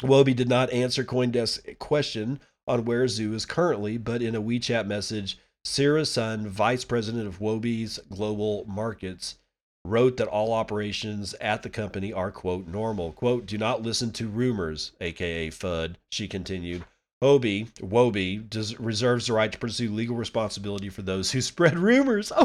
Huobi 0.02 0.36
did 0.36 0.48
not 0.48 0.70
answer 0.70 1.04
Coindesk's 1.04 1.60
question 1.78 2.40
on 2.66 2.84
where 2.84 3.06
Zhu 3.06 3.32
is 3.34 3.46
currently, 3.46 3.96
but 3.96 4.22
in 4.22 4.34
a 4.34 4.42
WeChat 4.42 4.86
message, 4.86 5.38
Ciara 5.64 6.04
Sun, 6.04 6.48
vice 6.48 6.84
president 6.84 7.26
of 7.26 7.38
Huobi's 7.38 7.98
global 8.10 8.64
markets, 8.66 9.36
wrote 9.84 10.16
that 10.18 10.28
all 10.28 10.52
operations 10.52 11.34
at 11.40 11.62
the 11.62 11.70
company 11.70 12.12
are, 12.12 12.30
quote, 12.30 12.66
normal. 12.66 13.12
Quote, 13.12 13.46
do 13.46 13.56
not 13.56 13.82
listen 13.82 14.12
to 14.12 14.28
rumors, 14.28 14.92
aka 15.00 15.50
FUD, 15.50 15.96
she 16.10 16.28
continued. 16.28 16.84
Huobi, 17.22 17.70
Huobi 17.80 18.48
does, 18.48 18.78
reserves 18.80 19.26
the 19.26 19.34
right 19.34 19.52
to 19.52 19.58
pursue 19.58 19.90
legal 19.90 20.16
responsibility 20.16 20.88
for 20.88 21.02
those 21.02 21.32
who 21.32 21.40
spread 21.40 21.78
rumors. 21.78 22.32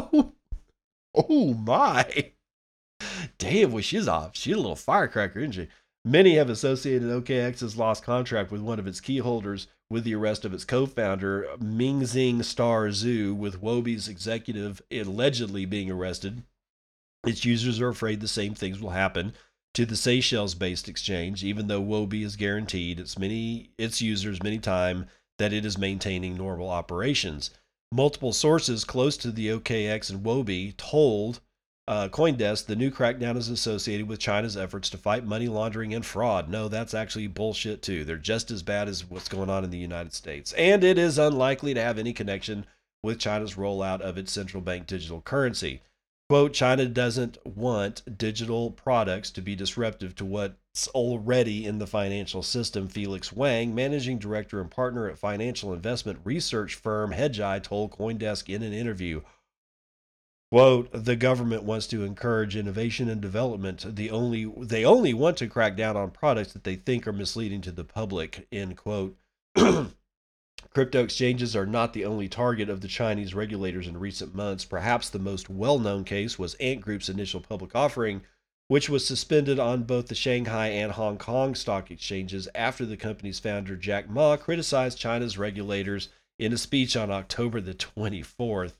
Oh, 1.18 1.20
oh 1.30 1.54
my. 1.54 2.32
Damn, 3.38 3.72
well, 3.72 3.82
she's 3.82 4.06
off. 4.06 4.36
She's 4.36 4.52
a 4.52 4.58
little 4.58 4.76
firecracker, 4.76 5.38
isn't 5.38 5.52
she? 5.52 5.68
Many 6.04 6.34
have 6.34 6.50
associated 6.50 7.08
OKX's 7.08 7.78
lost 7.78 8.04
contract 8.04 8.52
with 8.52 8.60
one 8.60 8.78
of 8.78 8.86
its 8.86 9.00
key 9.00 9.18
holders 9.18 9.66
with 9.88 10.04
the 10.04 10.14
arrest 10.14 10.44
of 10.44 10.52
its 10.52 10.64
co-founder, 10.64 11.46
Mingxing 11.58 12.44
Star 12.44 12.88
Zhu, 12.88 13.34
with 13.34 13.62
Huobi's 13.62 14.08
executive 14.08 14.82
allegedly 14.90 15.64
being 15.64 15.90
arrested. 15.90 16.42
Its 17.26 17.44
users 17.44 17.80
are 17.80 17.88
afraid 17.88 18.20
the 18.20 18.28
same 18.28 18.54
things 18.54 18.80
will 18.80 18.90
happen 18.90 19.34
to 19.74 19.84
the 19.84 19.96
Seychelles-based 19.96 20.88
exchange, 20.88 21.44
even 21.44 21.66
though 21.66 21.82
Huobi 21.82 22.24
is 22.24 22.36
guaranteed 22.36 22.98
its 22.98 23.18
many 23.18 23.70
its 23.76 24.00
users 24.00 24.42
many 24.42 24.58
time 24.58 25.06
that 25.38 25.52
it 25.52 25.66
is 25.66 25.76
maintaining 25.76 26.36
normal 26.36 26.70
operations. 26.70 27.50
Multiple 27.92 28.32
sources 28.32 28.84
close 28.84 29.16
to 29.18 29.30
the 29.30 29.48
OKX 29.48 30.08
and 30.10 30.24
Wobi 30.24 30.76
told 30.76 31.40
uh, 31.88 32.08
Coindesk 32.08 32.66
the 32.66 32.74
new 32.74 32.90
crackdown 32.90 33.36
is 33.36 33.48
associated 33.48 34.08
with 34.08 34.18
China's 34.18 34.56
efforts 34.56 34.88
to 34.90 34.98
fight 34.98 35.24
money 35.24 35.46
laundering 35.46 35.94
and 35.94 36.04
fraud. 36.04 36.48
No, 36.48 36.68
that's 36.68 36.94
actually 36.94 37.26
bullshit 37.26 37.82
too. 37.82 38.04
They're 38.04 38.16
just 38.16 38.50
as 38.50 38.62
bad 38.62 38.88
as 38.88 39.08
what's 39.08 39.28
going 39.28 39.50
on 39.50 39.62
in 39.62 39.70
the 39.70 39.78
United 39.78 40.12
States. 40.12 40.52
And 40.54 40.82
it 40.82 40.98
is 40.98 41.18
unlikely 41.18 41.74
to 41.74 41.82
have 41.82 41.98
any 41.98 42.12
connection 42.12 42.66
with 43.02 43.20
China's 43.20 43.54
rollout 43.54 44.00
of 44.00 44.18
its 44.18 44.32
central 44.32 44.62
bank 44.62 44.86
digital 44.86 45.20
currency. 45.20 45.82
Quote, 46.28 46.52
China 46.54 46.86
doesn't 46.86 47.38
want 47.46 48.18
digital 48.18 48.72
products 48.72 49.30
to 49.30 49.40
be 49.40 49.54
disruptive 49.54 50.16
to 50.16 50.24
what's 50.24 50.88
already 50.88 51.64
in 51.64 51.78
the 51.78 51.86
financial 51.86 52.42
system, 52.42 52.88
Felix 52.88 53.32
Wang, 53.32 53.72
managing 53.76 54.18
director 54.18 54.60
and 54.60 54.68
partner 54.68 55.08
at 55.08 55.18
financial 55.18 55.72
investment 55.72 56.18
research 56.24 56.74
firm 56.74 57.12
Hedgeye, 57.12 57.62
told 57.62 57.92
Coindesk 57.92 58.52
in 58.52 58.64
an 58.64 58.72
interview. 58.72 59.20
Quote, 60.50 60.88
the 60.92 61.14
government 61.14 61.62
wants 61.62 61.86
to 61.88 62.02
encourage 62.02 62.56
innovation 62.56 63.08
and 63.08 63.20
development. 63.20 63.94
The 63.94 64.10
only 64.10 64.52
they 64.58 64.84
only 64.84 65.14
want 65.14 65.36
to 65.38 65.48
crack 65.48 65.76
down 65.76 65.96
on 65.96 66.10
products 66.10 66.52
that 66.54 66.64
they 66.64 66.74
think 66.74 67.06
are 67.06 67.12
misleading 67.12 67.60
to 67.62 67.72
the 67.72 67.84
public, 67.84 68.48
end 68.50 68.76
quote. 68.76 69.16
Crypto 70.76 71.04
exchanges 71.04 71.56
are 71.56 71.64
not 71.64 71.94
the 71.94 72.04
only 72.04 72.28
target 72.28 72.68
of 72.68 72.82
the 72.82 72.86
Chinese 72.86 73.32
regulators 73.32 73.86
in 73.86 73.98
recent 73.98 74.34
months. 74.34 74.66
Perhaps 74.66 75.08
the 75.08 75.18
most 75.18 75.48
well 75.48 75.78
known 75.78 76.04
case 76.04 76.38
was 76.38 76.52
Ant 76.56 76.82
Group's 76.82 77.08
initial 77.08 77.40
public 77.40 77.74
offering, 77.74 78.20
which 78.68 78.90
was 78.90 79.06
suspended 79.06 79.58
on 79.58 79.84
both 79.84 80.08
the 80.08 80.14
Shanghai 80.14 80.66
and 80.66 80.92
Hong 80.92 81.16
Kong 81.16 81.54
stock 81.54 81.90
exchanges 81.90 82.46
after 82.54 82.84
the 82.84 82.98
company's 82.98 83.38
founder, 83.38 83.74
Jack 83.74 84.10
Ma, 84.10 84.36
criticized 84.36 84.98
China's 84.98 85.38
regulators 85.38 86.10
in 86.38 86.52
a 86.52 86.58
speech 86.58 86.94
on 86.94 87.10
October 87.10 87.62
the 87.62 87.72
24th. 87.72 88.74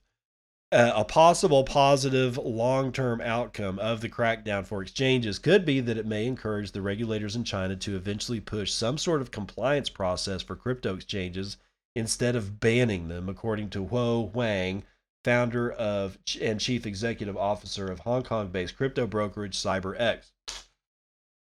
Uh, 0.70 0.92
a 0.94 1.02
possible 1.02 1.64
positive 1.64 2.36
long 2.36 2.92
term 2.92 3.22
outcome 3.22 3.78
of 3.78 4.02
the 4.02 4.10
crackdown 4.10 4.66
for 4.66 4.82
exchanges 4.82 5.38
could 5.38 5.64
be 5.64 5.80
that 5.80 5.96
it 5.96 6.04
may 6.04 6.26
encourage 6.26 6.72
the 6.72 6.82
regulators 6.82 7.34
in 7.36 7.42
China 7.42 7.74
to 7.74 7.96
eventually 7.96 8.38
push 8.38 8.70
some 8.70 8.98
sort 8.98 9.22
of 9.22 9.30
compliance 9.30 9.88
process 9.88 10.42
for 10.42 10.54
crypto 10.54 10.94
exchanges 10.94 11.56
instead 11.96 12.36
of 12.36 12.60
banning 12.60 13.08
them, 13.08 13.26
according 13.26 13.70
to 13.70 13.86
Huo 13.86 14.30
Wang, 14.34 14.84
founder 15.24 15.72
of 15.72 16.18
and 16.40 16.60
chief 16.60 16.86
executive 16.86 17.36
officer 17.36 17.90
of 17.90 18.00
Hong 18.00 18.22
Kong 18.22 18.48
based 18.48 18.76
crypto 18.76 19.06
brokerage 19.06 19.56
CyberX. 19.56 20.30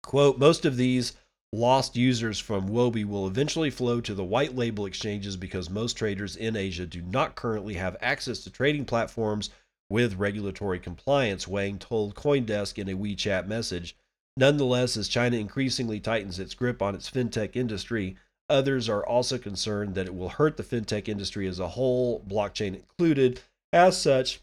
Quote, 0.02 0.40
most 0.40 0.66
of 0.66 0.78
these 0.78 1.14
lost 1.54 1.96
users 1.96 2.40
from 2.40 2.68
Wobi 2.68 3.06
will 3.06 3.28
eventually 3.28 3.70
flow 3.70 4.02
to 4.02 4.16
the 4.16 4.24
white 4.24 4.56
label 4.56 4.88
exchanges 4.88 5.38
because 5.38 5.70
most 5.70 5.94
traders 5.94 6.36
in 6.36 6.56
Asia 6.56 6.88
do 6.88 7.04
not 7.04 7.36
currently 7.36 7.76
have 7.76 7.96
access 8.02 8.40
to 8.40 8.50
trading 8.50 8.86
platforms 8.86 9.52
with 9.90 10.16
regulatory 10.16 10.80
compliance, 10.80 11.48
Wang 11.48 11.78
told 11.78 12.16
Coindesk 12.16 12.80
in 12.80 12.90
a 12.90 12.98
WeChat 12.98 13.46
message. 13.46 13.96
Nonetheless, 14.36 14.98
as 14.98 15.08
China 15.08 15.38
increasingly 15.38 16.00
tightens 16.00 16.40
its 16.40 16.56
grip 16.56 16.82
on 16.82 16.96
its 16.96 17.12
fintech 17.12 17.56
industry, 17.56 18.18
Others 18.52 18.90
are 18.90 19.06
also 19.06 19.38
concerned 19.38 19.96
that 19.96 20.08
it 20.08 20.14
will 20.14 20.28
hurt 20.28 20.58
the 20.58 20.64
fintech 20.64 21.08
industry 21.08 21.48
as 21.48 21.58
a 21.58 21.70
whole, 21.70 22.20
blockchain 22.28 22.76
included. 22.76 23.40
As 23.72 24.00
such, 24.00 24.42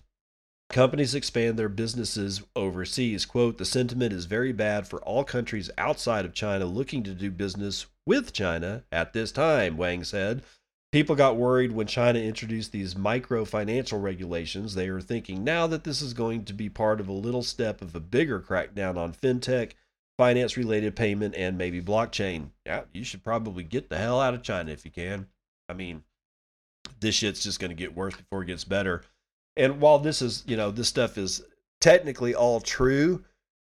companies 0.70 1.14
expand 1.14 1.58
their 1.58 1.68
businesses 1.68 2.42
overseas. 2.56 3.26
Quote, 3.26 3.58
the 3.58 3.66
sentiment 3.66 4.14
is 4.14 4.24
very 4.24 4.50
bad 4.50 4.88
for 4.88 5.02
all 5.02 5.24
countries 5.24 5.70
outside 5.76 6.24
of 6.24 6.32
China 6.32 6.64
looking 6.64 7.02
to 7.02 7.12
do 7.12 7.30
business 7.30 7.84
with 8.06 8.32
China 8.32 8.82
at 8.90 9.12
this 9.12 9.30
time, 9.30 9.76
Wang 9.76 10.02
said. 10.04 10.42
People 10.90 11.14
got 11.14 11.36
worried 11.36 11.72
when 11.72 11.86
China 11.86 12.18
introduced 12.18 12.72
these 12.72 12.96
micro 12.96 13.44
financial 13.44 14.00
regulations. 14.00 14.74
They 14.74 14.88
are 14.88 15.02
thinking 15.02 15.44
now 15.44 15.66
that 15.66 15.84
this 15.84 16.00
is 16.00 16.14
going 16.14 16.46
to 16.46 16.54
be 16.54 16.70
part 16.70 16.98
of 16.98 17.08
a 17.08 17.12
little 17.12 17.42
step 17.42 17.82
of 17.82 17.94
a 17.94 18.00
bigger 18.00 18.40
crackdown 18.40 18.96
on 18.96 19.12
fintech 19.12 19.72
finance 20.18 20.56
related 20.56 20.94
payment, 20.94 21.34
and 21.34 21.56
maybe 21.56 21.80
blockchain. 21.80 22.50
Yeah, 22.66 22.82
you 22.92 23.04
should 23.04 23.24
probably 23.24 23.62
get 23.62 23.88
the 23.88 23.96
hell 23.96 24.20
out 24.20 24.34
of 24.34 24.42
China 24.42 24.72
if 24.72 24.84
you 24.84 24.90
can. 24.90 25.26
I 25.68 25.72
mean, 25.72 26.02
this 27.00 27.14
shit's 27.14 27.42
just 27.42 27.60
going 27.60 27.70
to 27.70 27.76
get 27.76 27.96
worse 27.96 28.16
before 28.16 28.42
it 28.42 28.46
gets 28.46 28.64
better. 28.64 29.02
And 29.56 29.80
while 29.80 29.98
this 29.98 30.20
is, 30.20 30.44
you 30.46 30.56
know, 30.56 30.70
this 30.70 30.88
stuff 30.88 31.16
is 31.16 31.42
technically 31.80 32.34
all 32.34 32.60
true, 32.60 33.24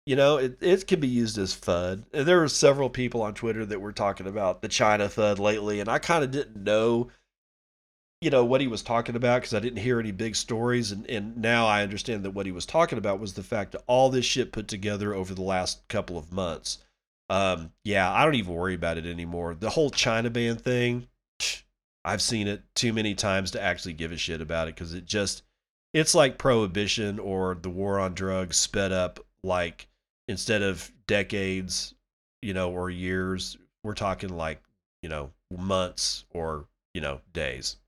you 0.04 0.16
know, 0.16 0.36
it, 0.36 0.58
it 0.60 0.86
can 0.86 1.00
be 1.00 1.08
used 1.08 1.38
as 1.38 1.54
FUD. 1.54 2.04
There 2.12 2.40
were 2.40 2.48
several 2.48 2.90
people 2.90 3.22
on 3.22 3.34
Twitter 3.34 3.64
that 3.64 3.80
were 3.80 3.92
talking 3.92 4.26
about 4.26 4.62
the 4.62 4.68
China 4.68 5.08
FUD 5.08 5.38
lately, 5.38 5.80
and 5.80 5.88
I 5.88 5.98
kind 5.98 6.24
of 6.24 6.30
didn't 6.30 6.64
know 6.64 7.08
you 8.22 8.30
know 8.30 8.44
what 8.44 8.60
he 8.60 8.68
was 8.68 8.82
talking 8.82 9.16
about 9.16 9.40
because 9.40 9.52
I 9.52 9.58
didn't 9.58 9.80
hear 9.80 9.98
any 9.98 10.12
big 10.12 10.36
stories, 10.36 10.92
and 10.92 11.04
and 11.10 11.36
now 11.36 11.66
I 11.66 11.82
understand 11.82 12.24
that 12.24 12.30
what 12.30 12.46
he 12.46 12.52
was 12.52 12.64
talking 12.64 12.96
about 12.96 13.18
was 13.18 13.32
the 13.32 13.42
fact 13.42 13.72
that 13.72 13.82
all 13.88 14.10
this 14.10 14.24
shit 14.24 14.52
put 14.52 14.68
together 14.68 15.12
over 15.12 15.34
the 15.34 15.42
last 15.42 15.86
couple 15.88 16.16
of 16.16 16.32
months. 16.32 16.78
Um, 17.28 17.72
yeah, 17.82 18.12
I 18.12 18.24
don't 18.24 18.36
even 18.36 18.54
worry 18.54 18.74
about 18.74 18.96
it 18.96 19.06
anymore. 19.06 19.56
The 19.56 19.70
whole 19.70 19.90
China 19.90 20.30
ban 20.30 20.54
thing, 20.54 21.08
I've 22.04 22.22
seen 22.22 22.46
it 22.46 22.62
too 22.76 22.92
many 22.92 23.16
times 23.16 23.50
to 23.52 23.62
actually 23.62 23.94
give 23.94 24.12
a 24.12 24.16
shit 24.16 24.40
about 24.40 24.68
it 24.68 24.76
because 24.76 24.94
it 24.94 25.04
just 25.04 25.42
it's 25.92 26.14
like 26.14 26.38
prohibition 26.38 27.18
or 27.18 27.58
the 27.60 27.70
war 27.70 27.98
on 27.98 28.14
drugs 28.14 28.56
sped 28.56 28.92
up 28.92 29.18
like 29.42 29.88
instead 30.28 30.62
of 30.62 30.92
decades, 31.08 31.92
you 32.40 32.54
know, 32.54 32.70
or 32.70 32.88
years, 32.88 33.56
we're 33.82 33.94
talking 33.94 34.30
like, 34.30 34.62
you 35.02 35.08
know, 35.08 35.32
months 35.50 36.24
or, 36.30 36.66
you 36.94 37.00
know, 37.00 37.20
days 37.32 37.78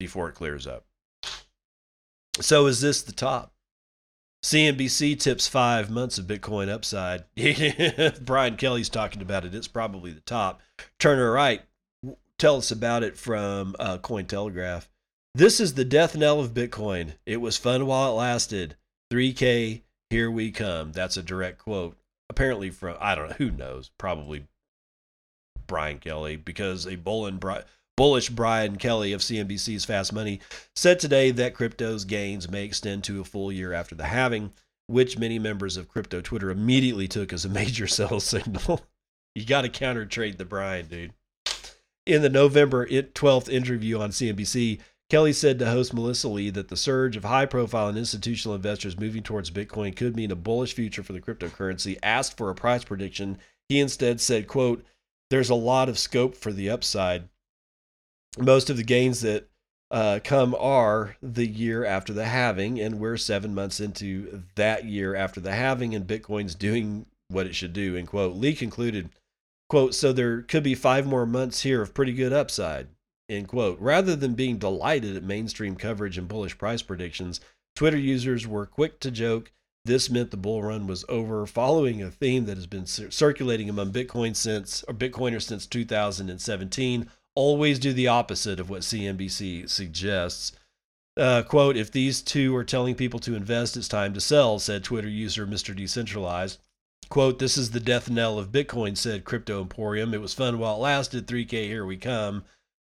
before 0.00 0.28
it 0.28 0.34
clears 0.34 0.66
up. 0.66 0.84
So 2.40 2.66
is 2.66 2.80
this 2.80 3.02
the 3.02 3.12
top? 3.12 3.52
CNBC 4.42 5.20
tips 5.20 5.46
five 5.46 5.90
months 5.90 6.18
of 6.18 6.26
Bitcoin 6.26 6.70
upside. 6.70 7.24
Brian 8.24 8.56
Kelly's 8.56 8.88
talking 8.88 9.20
about 9.20 9.44
it. 9.44 9.54
It's 9.54 9.68
probably 9.68 10.12
the 10.12 10.22
top. 10.22 10.62
Turner 10.98 11.30
Wright, 11.30 11.60
tell 12.38 12.56
us 12.56 12.70
about 12.70 13.02
it 13.02 13.18
from 13.18 13.76
uh, 13.78 13.98
Cointelegraph. 13.98 14.88
This 15.34 15.60
is 15.60 15.74
the 15.74 15.84
death 15.84 16.16
knell 16.16 16.40
of 16.40 16.54
Bitcoin. 16.54 17.12
It 17.26 17.36
was 17.36 17.58
fun 17.58 17.84
while 17.86 18.12
it 18.12 18.14
lasted. 18.14 18.76
3K, 19.12 19.82
here 20.08 20.30
we 20.30 20.50
come. 20.50 20.92
That's 20.92 21.18
a 21.18 21.22
direct 21.22 21.58
quote. 21.58 21.98
Apparently 22.30 22.70
from, 22.70 22.96
I 22.98 23.14
don't 23.14 23.28
know, 23.28 23.36
who 23.36 23.50
knows? 23.50 23.90
Probably 23.98 24.46
Brian 25.66 25.98
Kelly, 25.98 26.36
because 26.36 26.86
a 26.86 26.96
bull 26.96 27.26
and 27.26 27.38
Brian 27.38 27.64
Bullish 28.00 28.30
Brian 28.30 28.76
Kelly 28.76 29.12
of 29.12 29.20
CNBC's 29.20 29.84
Fast 29.84 30.14
Money 30.14 30.40
said 30.74 30.98
today 30.98 31.30
that 31.32 31.52
crypto's 31.52 32.06
gains 32.06 32.48
may 32.48 32.64
extend 32.64 33.04
to 33.04 33.20
a 33.20 33.24
full 33.24 33.52
year 33.52 33.74
after 33.74 33.94
the 33.94 34.06
halving, 34.06 34.54
which 34.86 35.18
many 35.18 35.38
members 35.38 35.76
of 35.76 35.90
crypto 35.90 36.22
Twitter 36.22 36.48
immediately 36.48 37.06
took 37.06 37.30
as 37.30 37.44
a 37.44 37.48
major 37.60 37.86
sell 37.86 38.18
signal. 38.18 38.80
you 39.34 39.44
got 39.44 39.62
to 39.62 39.68
counter 39.68 40.06
trade 40.06 40.38
the 40.38 40.46
Brian, 40.46 40.86
dude. 40.86 41.12
In 42.06 42.22
the 42.22 42.30
November 42.30 42.86
12th 42.86 43.50
interview 43.50 44.00
on 44.00 44.12
CNBC, 44.12 44.80
Kelly 45.10 45.34
said 45.34 45.58
to 45.58 45.66
host 45.66 45.92
Melissa 45.92 46.28
Lee 46.28 46.48
that 46.48 46.68
the 46.68 46.78
surge 46.78 47.18
of 47.18 47.24
high 47.24 47.44
profile 47.44 47.88
and 47.88 47.98
institutional 47.98 48.56
investors 48.56 48.98
moving 48.98 49.22
towards 49.22 49.50
Bitcoin 49.50 49.94
could 49.94 50.16
mean 50.16 50.30
a 50.30 50.36
bullish 50.36 50.72
future 50.72 51.02
for 51.02 51.12
the 51.12 51.20
cryptocurrency. 51.20 51.98
Asked 52.02 52.38
for 52.38 52.48
a 52.48 52.54
price 52.54 52.82
prediction, 52.82 53.36
he 53.68 53.78
instead 53.78 54.22
said, 54.22 54.48
quote, 54.48 54.86
There's 55.28 55.50
a 55.50 55.54
lot 55.54 55.90
of 55.90 55.98
scope 55.98 56.34
for 56.34 56.50
the 56.50 56.70
upside 56.70 57.28
most 58.38 58.70
of 58.70 58.76
the 58.76 58.84
gains 58.84 59.20
that 59.22 59.48
uh, 59.90 60.20
come 60.22 60.54
are 60.58 61.16
the 61.20 61.46
year 61.46 61.84
after 61.84 62.12
the 62.12 62.26
halving, 62.26 62.80
and 62.80 63.00
we're 63.00 63.16
seven 63.16 63.54
months 63.54 63.80
into 63.80 64.42
that 64.54 64.84
year 64.84 65.14
after 65.14 65.40
the 65.40 65.52
halving, 65.52 65.94
and 65.94 66.06
Bitcoin's 66.06 66.54
doing 66.54 67.06
what 67.28 67.46
it 67.46 67.54
should 67.54 67.72
do. 67.72 67.96
End 67.96 68.08
quote. 68.08 68.36
Lee 68.36 68.54
concluded, 68.54 69.10
quote, 69.68 69.94
so 69.94 70.12
there 70.12 70.42
could 70.42 70.62
be 70.62 70.74
five 70.74 71.06
more 71.06 71.26
months 71.26 71.62
here 71.62 71.82
of 71.82 71.94
pretty 71.94 72.12
good 72.12 72.32
upside. 72.32 72.88
End 73.28 73.48
quote. 73.48 73.78
Rather 73.80 74.14
than 74.14 74.34
being 74.34 74.58
delighted 74.58 75.16
at 75.16 75.24
mainstream 75.24 75.76
coverage 75.76 76.18
and 76.18 76.28
bullish 76.28 76.56
price 76.56 76.82
predictions, 76.82 77.40
Twitter 77.74 77.98
users 77.98 78.46
were 78.46 78.66
quick 78.66 79.00
to 79.00 79.10
joke 79.10 79.52
this 79.84 80.10
meant 80.10 80.30
the 80.30 80.36
bull 80.36 80.62
run 80.62 80.86
was 80.86 81.04
over, 81.08 81.46
following 81.46 82.02
a 82.02 82.10
theme 82.10 82.44
that 82.44 82.58
has 82.58 82.66
been 82.66 82.86
circulating 82.86 83.68
among 83.68 83.92
Bitcoin 83.92 84.36
since 84.36 84.84
or 84.86 84.94
Bitcoiners 84.94 85.42
since 85.42 85.66
2017 85.66 87.08
always 87.34 87.78
do 87.78 87.92
the 87.92 88.08
opposite 88.08 88.60
of 88.60 88.70
what 88.70 88.82
CNBC 88.82 89.68
suggests. 89.68 90.52
Uh, 91.16 91.42
quote, 91.42 91.76
if 91.76 91.90
these 91.90 92.22
two 92.22 92.54
are 92.56 92.64
telling 92.64 92.94
people 92.94 93.20
to 93.20 93.34
invest, 93.34 93.76
it's 93.76 93.88
time 93.88 94.14
to 94.14 94.20
sell, 94.20 94.58
said 94.58 94.84
Twitter 94.84 95.08
user 95.08 95.46
Mr. 95.46 95.74
Decentralized. 95.74 96.58
Quote, 97.08 97.38
this 97.38 97.58
is 97.58 97.72
the 97.72 97.80
death 97.80 98.08
knell 98.08 98.38
of 98.38 98.52
Bitcoin, 98.52 98.96
said 98.96 99.24
Crypto 99.24 99.60
Emporium. 99.60 100.14
It 100.14 100.20
was 100.20 100.32
fun 100.32 100.58
while 100.58 100.76
it 100.76 100.80
lasted. 100.80 101.26
3K, 101.26 101.64
here 101.64 101.84
we 101.84 101.96
come. 101.96 102.44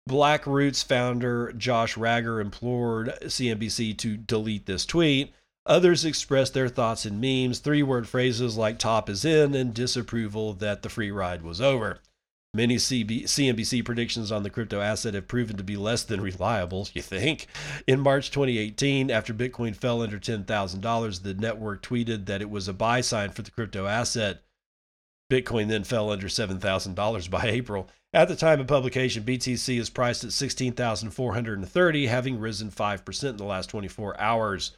Blockroots 0.08 0.82
founder 0.82 1.52
Josh 1.52 1.94
Rager 1.94 2.40
implored 2.40 3.14
CNBC 3.22 3.96
to 3.98 4.16
delete 4.16 4.66
this 4.66 4.84
tweet. 4.84 5.32
Others 5.66 6.04
expressed 6.04 6.52
their 6.52 6.68
thoughts 6.68 7.06
in 7.06 7.20
memes, 7.20 7.58
three 7.58 7.82
word 7.82 8.08
phrases 8.08 8.56
like 8.56 8.78
top 8.78 9.08
is 9.08 9.24
in 9.24 9.54
and 9.54 9.72
disapproval 9.72 10.54
that 10.54 10.82
the 10.82 10.88
free 10.88 11.10
ride 11.10 11.42
was 11.42 11.60
over. 11.60 12.00
Many 12.52 12.76
CB, 12.76 13.24
CNBC 13.24 13.84
predictions 13.84 14.32
on 14.32 14.42
the 14.42 14.50
crypto 14.50 14.80
asset 14.80 15.14
have 15.14 15.28
proven 15.28 15.56
to 15.56 15.62
be 15.62 15.76
less 15.76 16.02
than 16.02 16.20
reliable, 16.20 16.88
you 16.94 17.00
think? 17.00 17.46
In 17.86 18.00
March 18.00 18.32
2018, 18.32 19.08
after 19.08 19.32
Bitcoin 19.32 19.76
fell 19.76 20.02
under 20.02 20.18
$10,000, 20.18 21.22
the 21.22 21.34
network 21.34 21.80
tweeted 21.80 22.26
that 22.26 22.42
it 22.42 22.50
was 22.50 22.66
a 22.66 22.72
buy 22.72 23.02
sign 23.02 23.30
for 23.30 23.42
the 23.42 23.52
crypto 23.52 23.86
asset. 23.86 24.42
Bitcoin 25.30 25.68
then 25.68 25.84
fell 25.84 26.10
under 26.10 26.26
$7,000 26.26 27.30
by 27.30 27.44
April. 27.44 27.88
At 28.12 28.26
the 28.26 28.34
time 28.34 28.58
of 28.58 28.66
publication, 28.66 29.22
BTC 29.22 29.78
is 29.78 29.88
priced 29.88 30.24
at 30.24 30.32
16,430, 30.32 32.06
having 32.06 32.40
risen 32.40 32.70
5% 32.72 33.28
in 33.28 33.36
the 33.36 33.44
last 33.44 33.70
24 33.70 34.20
hours. 34.20 34.72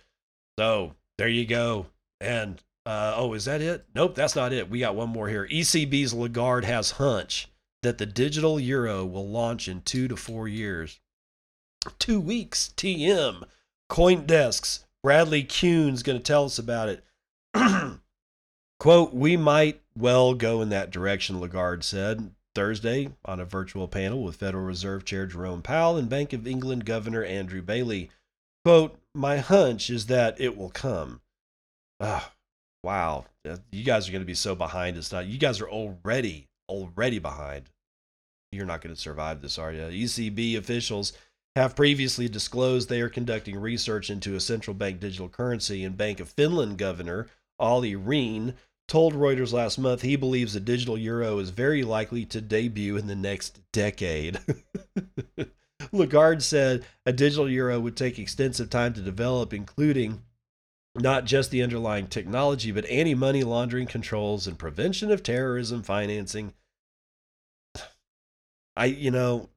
So, 0.59 0.95
there 1.17 1.29
you 1.29 1.47
go. 1.47 1.87
And 2.21 2.63
uh, 2.85 3.15
oh, 3.17 3.33
is 3.33 3.47
that 3.47 3.63
it? 3.63 3.87
Nope, 3.95 4.15
that's 4.15 4.37
not 4.37 4.53
it. 4.53 4.69
We 4.69 4.81
got 4.81 4.95
one 4.95 5.09
more 5.09 5.29
here. 5.29 5.49
ECB's 5.51 6.13
Lagarde 6.13 6.67
has 6.67 6.91
hunch 6.91 7.49
that 7.83 7.99
the 7.99 8.07
digital 8.07 8.59
euro 8.59 9.05
will 9.05 9.29
launch 9.29 9.69
in 9.69 9.83
two 9.83 10.09
to 10.09 10.17
four 10.17 10.49
years. 10.49 11.01
Two 11.99 12.21
weeks, 12.21 12.73
TM. 12.77 13.45
Coindesk's 13.91 14.85
Bradley 15.03 15.43
Keoun's 15.43 16.03
going 16.03 16.19
to 16.19 16.25
tell 16.25 16.45
us 16.45 16.59
about 16.59 16.89
it. 16.89 17.05
Quote, 18.79 19.13
we 19.13 19.37
might 19.37 19.81
well 19.97 20.35
go 20.35 20.63
in 20.63 20.69
that 20.71 20.91
direction, 20.91 21.41
Lagarde 21.41 21.83
said 21.83 22.31
Thursday 22.55 23.11
on 23.25 23.41
a 23.41 23.45
virtual 23.45 23.89
panel 23.89 24.23
with 24.23 24.37
Federal 24.37 24.65
Reserve 24.65 25.05
Chair 25.05 25.27
Jerome 25.27 25.63
Powell 25.63 25.97
and 25.97 26.09
Bank 26.09 26.33
of 26.33 26.47
England 26.47 26.85
Governor 26.85 27.25
Andrew 27.25 27.63
Bailey. 27.63 28.11
Quote, 28.65 28.99
my 29.15 29.39
hunch 29.39 29.91
is 29.91 30.07
that 30.07 30.41
it 30.41 30.57
will 30.57 30.71
come. 30.71 31.21
Ah, 32.01 32.33
wow. 32.83 33.27
You 33.71 33.85
guys 33.85 34.09
are 34.09 34.13
going 34.13 34.23
to 34.23 34.27
be 34.27 34.35
so 34.35 34.55
behind. 34.55 34.97
It's 34.97 35.11
not, 35.11 35.27
you 35.27 35.39
guys 35.39 35.61
are 35.61 35.69
already, 35.69 36.49
already 36.69 37.19
behind 37.19 37.69
you're 38.53 38.67
not 38.67 38.83
going 38.83 38.95
to 38.95 39.01
survive 39.01 39.41
this, 39.41 39.59
are 39.59 39.73
you? 39.73 39.81
ECB 39.81 40.57
officials 40.57 41.15
have 41.57 41.75
previously 41.75 42.29
disclosed 42.29 42.89
they 42.89 43.01
are 43.01 43.09
conducting 43.09 43.59
research 43.59 44.11
into 44.11 44.37
a 44.37 44.41
central 44.41 44.75
bank 44.75 45.01
digital 45.01 45.29
currency, 45.29 45.85
and 45.85 45.97
Bank 45.97 46.21
of 46.21 46.29
Finland 46.29 46.79
governor 46.79 47.29
Olli 47.59 47.95
Rehn 47.95 48.55
told 48.89 49.15
Reuters 49.15 49.53
last 49.53 49.79
month 49.79 50.03
he 50.03 50.17
believes 50.17 50.55
a 50.55 50.61
digital 50.61 50.99
euro 50.99 51.39
is 51.39 51.51
very 51.51 51.83
likely 51.83 52.25
to 52.27 52.41
debut 52.41 52.97
in 52.97 53.07
the 53.07 53.15
next 53.15 53.61
decade. 53.73 54.39
Lagarde 55.93 56.43
said 56.43 56.85
a 57.07 57.13
digital 57.13 57.49
euro 57.49 57.81
would 57.81 57.97
take 57.97 58.19
extensive 58.19 58.71
time 58.71 58.93
to 58.95 59.01
develop, 59.01 59.53
including 59.53 60.23
not 60.95 61.25
just 61.25 61.51
the 61.51 61.63
underlying 61.63 62.07
technology, 62.07 62.71
but 62.71 62.85
anti 62.87 63.15
money 63.15 63.45
laundering 63.45 63.87
controls 63.87 64.47
and 64.47 64.59
prevention 64.59 65.11
of 65.11 65.23
terrorism 65.23 65.83
financing 65.83 66.53
I, 68.77 68.87
you 68.87 69.11
know, 69.11 69.51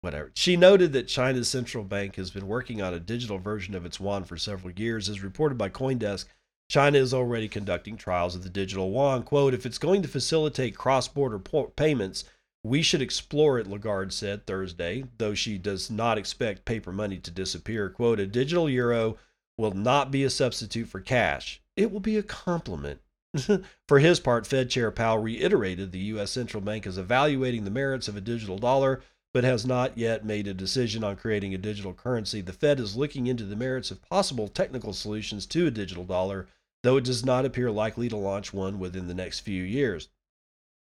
whatever. 0.00 0.32
She 0.34 0.56
noted 0.56 0.92
that 0.92 1.08
China's 1.08 1.48
central 1.48 1.84
bank 1.84 2.16
has 2.16 2.30
been 2.30 2.46
working 2.46 2.82
on 2.82 2.94
a 2.94 3.00
digital 3.00 3.38
version 3.38 3.74
of 3.74 3.84
its 3.84 4.00
yuan 4.00 4.24
for 4.24 4.36
several 4.36 4.72
years. 4.72 5.08
As 5.08 5.22
reported 5.22 5.56
by 5.56 5.68
Coindesk, 5.68 6.26
China 6.68 6.98
is 6.98 7.14
already 7.14 7.48
conducting 7.48 7.96
trials 7.96 8.34
of 8.34 8.42
the 8.42 8.48
digital 8.48 8.90
yuan. 8.90 9.22
Quote, 9.22 9.54
if 9.54 9.66
it's 9.66 9.78
going 9.78 10.02
to 10.02 10.08
facilitate 10.08 10.76
cross 10.76 11.06
border 11.06 11.38
payments, 11.38 12.24
we 12.64 12.82
should 12.82 13.02
explore 13.02 13.60
it, 13.60 13.68
Lagarde 13.68 14.12
said 14.12 14.44
Thursday, 14.46 15.04
though 15.18 15.34
she 15.34 15.58
does 15.58 15.88
not 15.88 16.18
expect 16.18 16.64
paper 16.64 16.90
money 16.90 17.18
to 17.18 17.30
disappear. 17.30 17.88
Quote, 17.88 18.18
a 18.18 18.26
digital 18.26 18.68
euro 18.68 19.16
will 19.56 19.70
not 19.70 20.10
be 20.10 20.24
a 20.24 20.30
substitute 20.30 20.88
for 20.88 21.00
cash, 21.00 21.60
it 21.76 21.92
will 21.92 22.00
be 22.00 22.16
a 22.16 22.22
complement. 22.22 23.00
For 23.88 23.98
his 23.98 24.20
part, 24.20 24.46
Fed 24.46 24.70
Chair 24.70 24.90
Powell 24.90 25.18
reiterated 25.18 25.92
the 25.92 25.98
U.S. 25.98 26.30
central 26.30 26.60
bank 26.60 26.86
is 26.86 26.98
evaluating 26.98 27.64
the 27.64 27.70
merits 27.70 28.08
of 28.08 28.16
a 28.16 28.20
digital 28.20 28.58
dollar, 28.58 29.02
but 29.34 29.44
has 29.44 29.66
not 29.66 29.98
yet 29.98 30.24
made 30.24 30.46
a 30.46 30.54
decision 30.54 31.04
on 31.04 31.16
creating 31.16 31.54
a 31.54 31.58
digital 31.58 31.92
currency. 31.92 32.40
The 32.40 32.52
Fed 32.52 32.80
is 32.80 32.96
looking 32.96 33.26
into 33.26 33.44
the 33.44 33.56
merits 33.56 33.90
of 33.90 34.02
possible 34.02 34.48
technical 34.48 34.92
solutions 34.92 35.44
to 35.46 35.66
a 35.66 35.70
digital 35.70 36.04
dollar, 36.04 36.48
though 36.82 36.96
it 36.96 37.04
does 37.04 37.24
not 37.24 37.44
appear 37.44 37.70
likely 37.70 38.08
to 38.08 38.16
launch 38.16 38.54
one 38.54 38.78
within 38.78 39.08
the 39.08 39.14
next 39.14 39.40
few 39.40 39.62
years. 39.62 40.08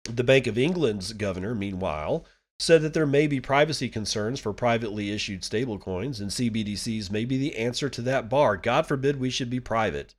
The 0.04 0.24
Bank 0.24 0.46
of 0.46 0.58
England's 0.58 1.12
governor, 1.12 1.54
meanwhile, 1.54 2.26
said 2.58 2.82
that 2.82 2.94
there 2.94 3.06
may 3.06 3.26
be 3.26 3.40
privacy 3.40 3.88
concerns 3.88 4.38
for 4.38 4.52
privately 4.52 5.10
issued 5.10 5.42
stablecoins, 5.42 6.20
and 6.20 6.30
CBDCs 6.30 7.10
may 7.10 7.24
be 7.24 7.38
the 7.38 7.56
answer 7.56 7.88
to 7.88 8.02
that 8.02 8.28
bar. 8.28 8.56
God 8.56 8.86
forbid 8.86 9.18
we 9.18 9.30
should 9.30 9.50
be 9.50 9.60
private. 9.60 10.14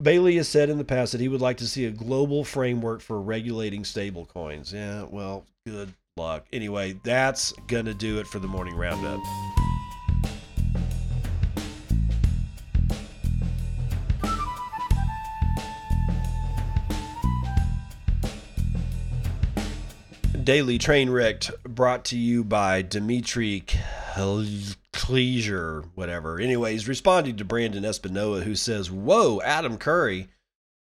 Bailey 0.00 0.36
has 0.36 0.46
said 0.46 0.70
in 0.70 0.78
the 0.78 0.84
past 0.84 1.10
that 1.10 1.20
he 1.20 1.26
would 1.26 1.40
like 1.40 1.56
to 1.56 1.66
see 1.66 1.86
a 1.86 1.90
global 1.90 2.44
framework 2.44 3.00
for 3.00 3.20
regulating 3.20 3.82
stablecoins. 3.82 4.72
Yeah, 4.72 5.02
well, 5.10 5.44
good 5.66 5.92
luck. 6.16 6.46
Anyway, 6.52 7.00
that's 7.02 7.52
going 7.66 7.86
to 7.86 7.94
do 7.94 8.20
it 8.20 8.28
for 8.28 8.38
the 8.38 8.46
morning 8.46 8.76
roundup. 8.76 9.18
Daily 20.44 20.78
Train 20.78 21.10
Wrecked 21.10 21.50
brought 21.64 22.04
to 22.06 22.16
you 22.16 22.44
by 22.44 22.82
Dimitri 22.82 23.64
Kleisure, 24.98 25.88
whatever. 25.94 26.40
Anyways, 26.40 26.88
responding 26.88 27.36
to 27.36 27.44
Brandon 27.44 27.84
Espinoa, 27.84 28.42
who 28.42 28.56
says, 28.56 28.90
Whoa, 28.90 29.40
Adam 29.42 29.78
Curry. 29.78 30.28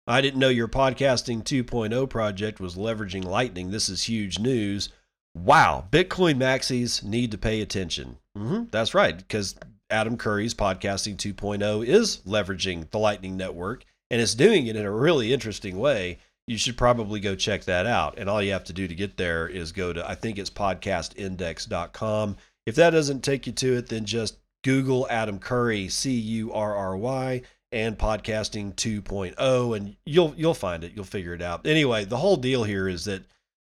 I 0.08 0.22
didn't 0.22 0.40
know 0.40 0.50
your 0.50 0.68
podcasting 0.68 1.44
2.0 1.44 2.10
project 2.10 2.60
was 2.60 2.76
leveraging 2.76 3.26
Lightning. 3.26 3.70
This 3.70 3.90
is 3.90 4.04
huge 4.04 4.40
news. 4.40 4.90
Wow, 5.36 5.86
Bitcoin 5.92 6.38
maxis 6.38 7.04
need 7.04 7.30
to 7.32 7.38
pay 7.38 7.62
attention. 7.62 8.18
Mm-hmm, 8.36 8.64
that's 8.72 8.96
right, 8.96 9.16
because 9.16 9.56
Adam 9.92 10.18
Curry's 10.18 10.56
podcasting 10.56 11.18
2.0 11.18 11.86
is 11.86 12.18
leveraging 12.26 12.90
the 12.90 12.98
Lightning 12.98 13.38
Network 13.38 13.86
and 14.10 14.20
it's 14.20 14.34
doing 14.34 14.66
it 14.66 14.76
in 14.76 14.86
a 14.86 14.92
really 14.92 15.32
interesting 15.32 15.78
way. 15.78 16.18
You 16.48 16.58
should 16.58 16.78
probably 16.78 17.20
go 17.20 17.36
check 17.36 17.66
that 17.66 17.86
out. 17.86 18.18
And 18.18 18.30
all 18.30 18.42
you 18.42 18.54
have 18.54 18.64
to 18.66 18.74
do 18.74 18.88
to 18.88 18.96
get 18.96 19.18
there 19.18 19.48
is 19.48 19.72
go 19.72 19.94
to, 19.94 20.10
I 20.10 20.16
think 20.16 20.40
it's 20.40 20.50
podcastindex.com 20.50 22.38
if 22.68 22.76
that 22.76 22.90
doesn't 22.90 23.24
take 23.24 23.48
you 23.48 23.54
to 23.54 23.78
it, 23.78 23.88
then 23.88 24.04
just 24.04 24.38
Google 24.62 25.08
Adam 25.10 25.40
Curry, 25.40 25.88
C 25.88 26.12
U 26.12 26.52
R 26.52 26.76
R 26.76 26.98
Y, 26.98 27.42
and 27.72 27.98
podcasting 27.98 28.76
2.0, 28.76 29.78
and 29.78 29.96
you'll 30.06 30.34
you'll 30.36 30.54
find 30.54 30.84
it. 30.84 30.92
You'll 30.94 31.06
figure 31.06 31.34
it 31.34 31.42
out. 31.42 31.66
Anyway, 31.66 32.04
the 32.04 32.18
whole 32.18 32.36
deal 32.36 32.66
here 32.66 32.90
is 32.90 33.06
that 33.06 33.24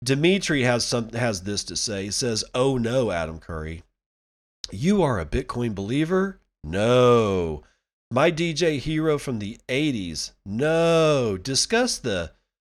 Dimitri 0.03 0.62
has 0.62 0.86
some 0.86 1.11
has 1.11 1.43
this 1.43 1.64
to 1.64 1.76
say. 1.76 2.05
He 2.05 2.11
says, 2.11 2.45
"Oh 2.55 2.78
no, 2.78 3.11
Adam 3.11 3.39
Curry, 3.41 3.82
you 4.70 5.03
are 5.03 5.20
a 5.20 5.26
Bitcoin 5.26 5.74
believer? 5.74 6.41
No." 6.64 7.62
My 8.11 8.30
DJ 8.30 8.78
hero 8.78 9.18
from 9.18 9.39
the 9.39 9.61
80s? 9.68 10.32
No. 10.47 11.36
Discuss 11.36 11.99
the 11.99 12.32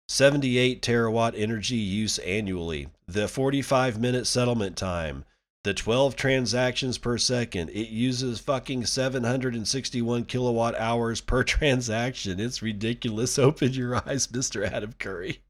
78 0.08 0.82
terawatt 0.82 1.32
energy 1.34 1.76
use 1.76 2.18
annually, 2.18 2.88
the 3.08 3.28
45 3.28 3.98
minute 3.98 4.26
settlement 4.26 4.76
time, 4.76 5.24
the 5.64 5.72
12 5.72 6.16
transactions 6.16 6.98
per 6.98 7.16
second. 7.18 7.70
It 7.70 7.88
uses 7.88 8.40
fucking 8.40 8.86
761 8.86 10.24
kilowatt 10.24 10.74
hours 10.76 11.20
per 11.20 11.44
transaction. 11.44 12.40
It's 12.40 12.62
ridiculous. 12.62 13.38
Open 13.38 13.72
your 13.72 13.96
eyes, 13.96 14.26
Mr. 14.28 14.70
Adam 14.70 14.94
Curry. 14.98 15.40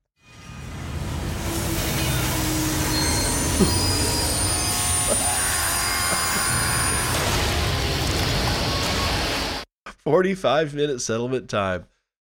Forty-five 10.02 10.74
minute 10.74 11.00
settlement 11.00 11.48
time. 11.48 11.86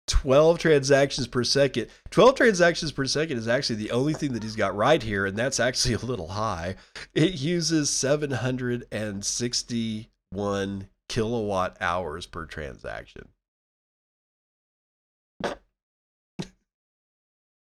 12 0.08 0.58
transactions 0.60 1.28
per 1.28 1.44
second. 1.44 1.88
12 2.10 2.36
transactions 2.36 2.92
per 2.92 3.06
second 3.06 3.38
is 3.38 3.48
actually 3.48 3.78
the 3.78 3.92
only 3.92 4.14
thing 4.14 4.34
that 4.34 4.44
he's 4.44 4.56
got 4.56 4.76
right 4.76 5.02
here, 5.02 5.26
and 5.26 5.38
that's 5.38 5.60
actually 5.60 5.94
a 5.96 6.00
little 6.00 6.30
high. 6.30 6.76
It 7.14 7.34
uses 7.34 7.90
761 7.90 10.88
kilowatt 11.10 11.78
hours 11.82 12.26
per 12.26 12.46
transaction. 12.46 13.28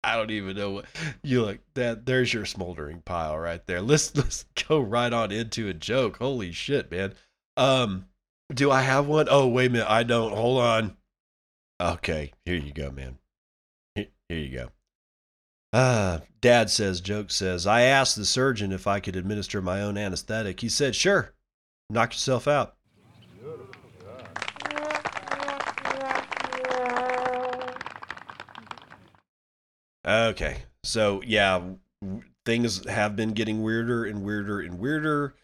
I 0.04 0.16
don't 0.16 0.32
even 0.32 0.56
know 0.56 0.72
what 0.72 0.86
you 1.22 1.44
look 1.44 1.60
that 1.74 2.06
there's 2.06 2.34
your 2.34 2.46
smoldering 2.46 3.02
pile 3.02 3.38
right 3.38 3.66
there. 3.68 3.82
Let's 3.82 4.16
let's 4.16 4.46
go 4.68 4.80
right 4.80 5.12
on 5.12 5.34
into 5.34 5.68
a 5.68 5.74
joke. 5.74 6.18
Holy 6.18 6.54
shit, 6.54 6.90
man. 6.90 7.14
Um 7.58 8.06
do 8.54 8.72
I 8.72 8.82
have 8.82 9.08
one? 9.08 9.28
Oh, 9.30 9.48
wait 9.48 9.66
a 9.66 9.70
minute. 9.72 9.90
I 9.90 10.04
don't. 10.04 10.34
Hold 10.34 10.62
on. 10.62 10.96
Okay, 11.80 12.34
here 12.44 12.56
you 12.56 12.74
go, 12.74 12.90
man. 12.90 13.20
Here, 13.94 14.08
you 14.30 14.50
go. 14.50 14.70
Ah, 15.74 16.22
Dad 16.42 16.70
says, 16.72 17.02
Joke 17.02 17.30
says, 17.30 17.68
I 17.68 17.82
asked 17.82 18.16
the 18.16 18.26
surgeon 18.26 18.72
if 18.72 18.88
I 18.88 19.00
could 19.00 19.16
administer 19.16 19.62
my 19.62 19.82
own 19.82 19.98
anesthetic. 19.98 20.60
He 20.60 20.70
said, 20.70 20.96
sure, 20.96 21.34
knock 21.90 22.14
yourself 22.14 22.48
out. 22.48 22.76
Okay, 30.08 30.64
so 30.84 31.22
yeah, 31.26 31.62
things 32.46 32.88
have 32.88 33.16
been 33.16 33.34
getting 33.34 33.62
weirder 33.62 34.06
and 34.06 34.24
weirder 34.24 34.62
and 34.62 34.80
weirder. 34.80 35.36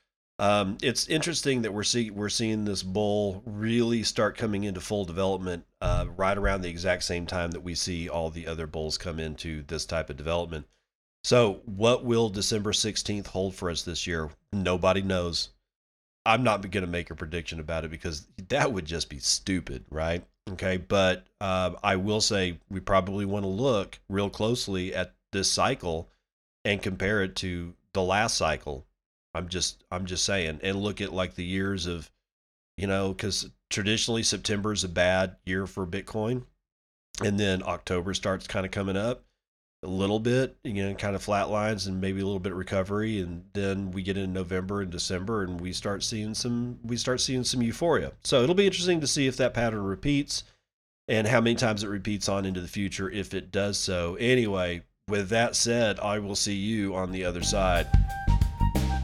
Um, 0.44 0.78
it's 0.84 1.08
interesting 1.08 1.62
that 1.62 1.74
we're 1.74 1.86
see 1.86 2.12
we're 2.12 2.28
seeing 2.28 2.66
this 2.66 2.84
bull 2.84 3.42
really 3.46 4.04
start 4.04 4.38
coming 4.38 4.66
into 4.66 4.82
full 4.82 5.06
development 5.06 5.64
uh, 5.80 6.06
right 6.18 6.38
around 6.38 6.64
the 6.64 6.70
exact 6.70 7.04
same 7.04 7.26
time 7.26 7.52
that 7.52 7.64
we 7.64 7.76
see 7.76 8.10
all 8.10 8.30
the 8.30 8.46
other 8.48 8.68
bulls 8.68 8.98
come 8.98 9.22
into 9.22 9.64
this 9.64 9.86
type 9.86 10.10
of 10.10 10.18
development. 10.18 10.66
So, 11.24 11.62
what 11.64 12.04
will 12.04 12.28
December 12.28 12.74
16th 12.74 13.28
hold 13.28 13.56
for 13.56 13.70
us 13.70 13.84
this 13.84 14.06
year? 14.06 14.32
Nobody 14.52 15.02
knows. 15.02 15.52
I'm 16.26 16.44
not 16.44 16.70
going 16.70 16.84
to 16.84 16.92
make 16.92 17.10
a 17.10 17.16
prediction 17.16 17.62
about 17.62 17.86
it 17.86 17.92
because 17.92 18.28
that 18.50 18.74
would 18.74 18.86
just 18.86 19.10
be 19.10 19.20
stupid, 19.20 19.86
right? 19.90 20.26
Okay, 20.52 20.76
but 20.76 21.26
uh, 21.40 21.72
I 21.82 21.96
will 21.96 22.20
say 22.20 22.60
we 22.70 22.82
probably 22.82 23.24
want 23.24 23.44
to 23.44 23.50
look 23.50 23.98
real 24.10 24.30
closely 24.30 24.94
at 24.94 25.14
this 25.32 25.50
cycle 25.50 26.10
and 26.66 26.82
compare 26.82 27.24
it 27.24 27.38
to 27.38 27.76
the 27.94 28.02
last 28.02 28.36
cycle. 28.36 28.86
I'm 29.36 29.50
just 29.50 29.84
I'm 29.92 30.06
just 30.06 30.26
saying, 30.26 30.60
and 30.64 30.82
look 30.82 31.02
at 31.02 31.14
like 31.14 31.36
the 31.36 31.46
years 31.46 31.86
of, 31.88 32.10
you 32.78 32.88
know, 32.88 33.10
because 33.10 33.50
traditionally 33.70 34.24
September 34.24 34.72
is 34.72 34.84
a 34.84 34.90
bad 34.90 35.36
year 35.46 35.66
for 35.66 35.88
Bitcoin, 35.88 36.44
and 37.24 37.40
then 37.40 37.64
October 37.64 38.14
starts 38.14 38.48
kind 38.48 38.66
of 38.66 38.72
coming 38.72 38.98
up 38.98 39.24
a 39.84 39.88
little 39.88 40.20
bit, 40.20 40.56
you 40.64 40.74
know, 40.74 40.94
kind 40.94 41.16
of 41.16 41.22
flat 41.22 41.50
lines 41.50 41.88
and 41.88 42.00
maybe 42.00 42.22
a 42.22 42.26
little 42.26 42.40
bit 42.40 42.54
of 42.54 42.58
recovery, 42.58 43.20
and 43.20 43.44
then 43.54 43.92
we 43.92 44.02
get 44.02 44.18
into 44.18 44.32
November 44.32 44.82
and 44.82 44.92
December, 44.92 45.44
and 45.44 45.60
we 45.60 45.74
start 45.74 46.04
seeing 46.04 46.34
some 46.34 46.80
we 46.84 46.96
start 46.96 47.20
seeing 47.20 47.44
some 47.44 47.62
euphoria. 47.62 48.14
So 48.24 48.44
it'll 48.44 48.56
be 48.56 48.66
interesting 48.68 49.02
to 49.02 49.08
see 49.08 49.28
if 49.28 49.38
that 49.38 49.54
pattern 49.54 49.84
repeats, 49.84 50.44
and 51.08 51.28
how 51.28 51.42
many 51.42 51.56
times 51.56 51.84
it 51.84 51.90
repeats 51.90 52.30
on 52.30 52.46
into 52.46 52.62
the 52.62 52.68
future 52.68 53.10
if 53.10 53.34
it 53.34 53.52
does 53.52 53.78
so. 53.78 54.16
Anyway, 54.20 54.84
with 55.10 55.30
that 55.30 55.56
said, 55.56 56.00
I 56.00 56.20
will 56.20 56.36
see 56.36 56.56
you 56.56 56.96
on 56.96 57.12
the 57.12 57.26
other 57.26 57.44
side. 57.44 57.88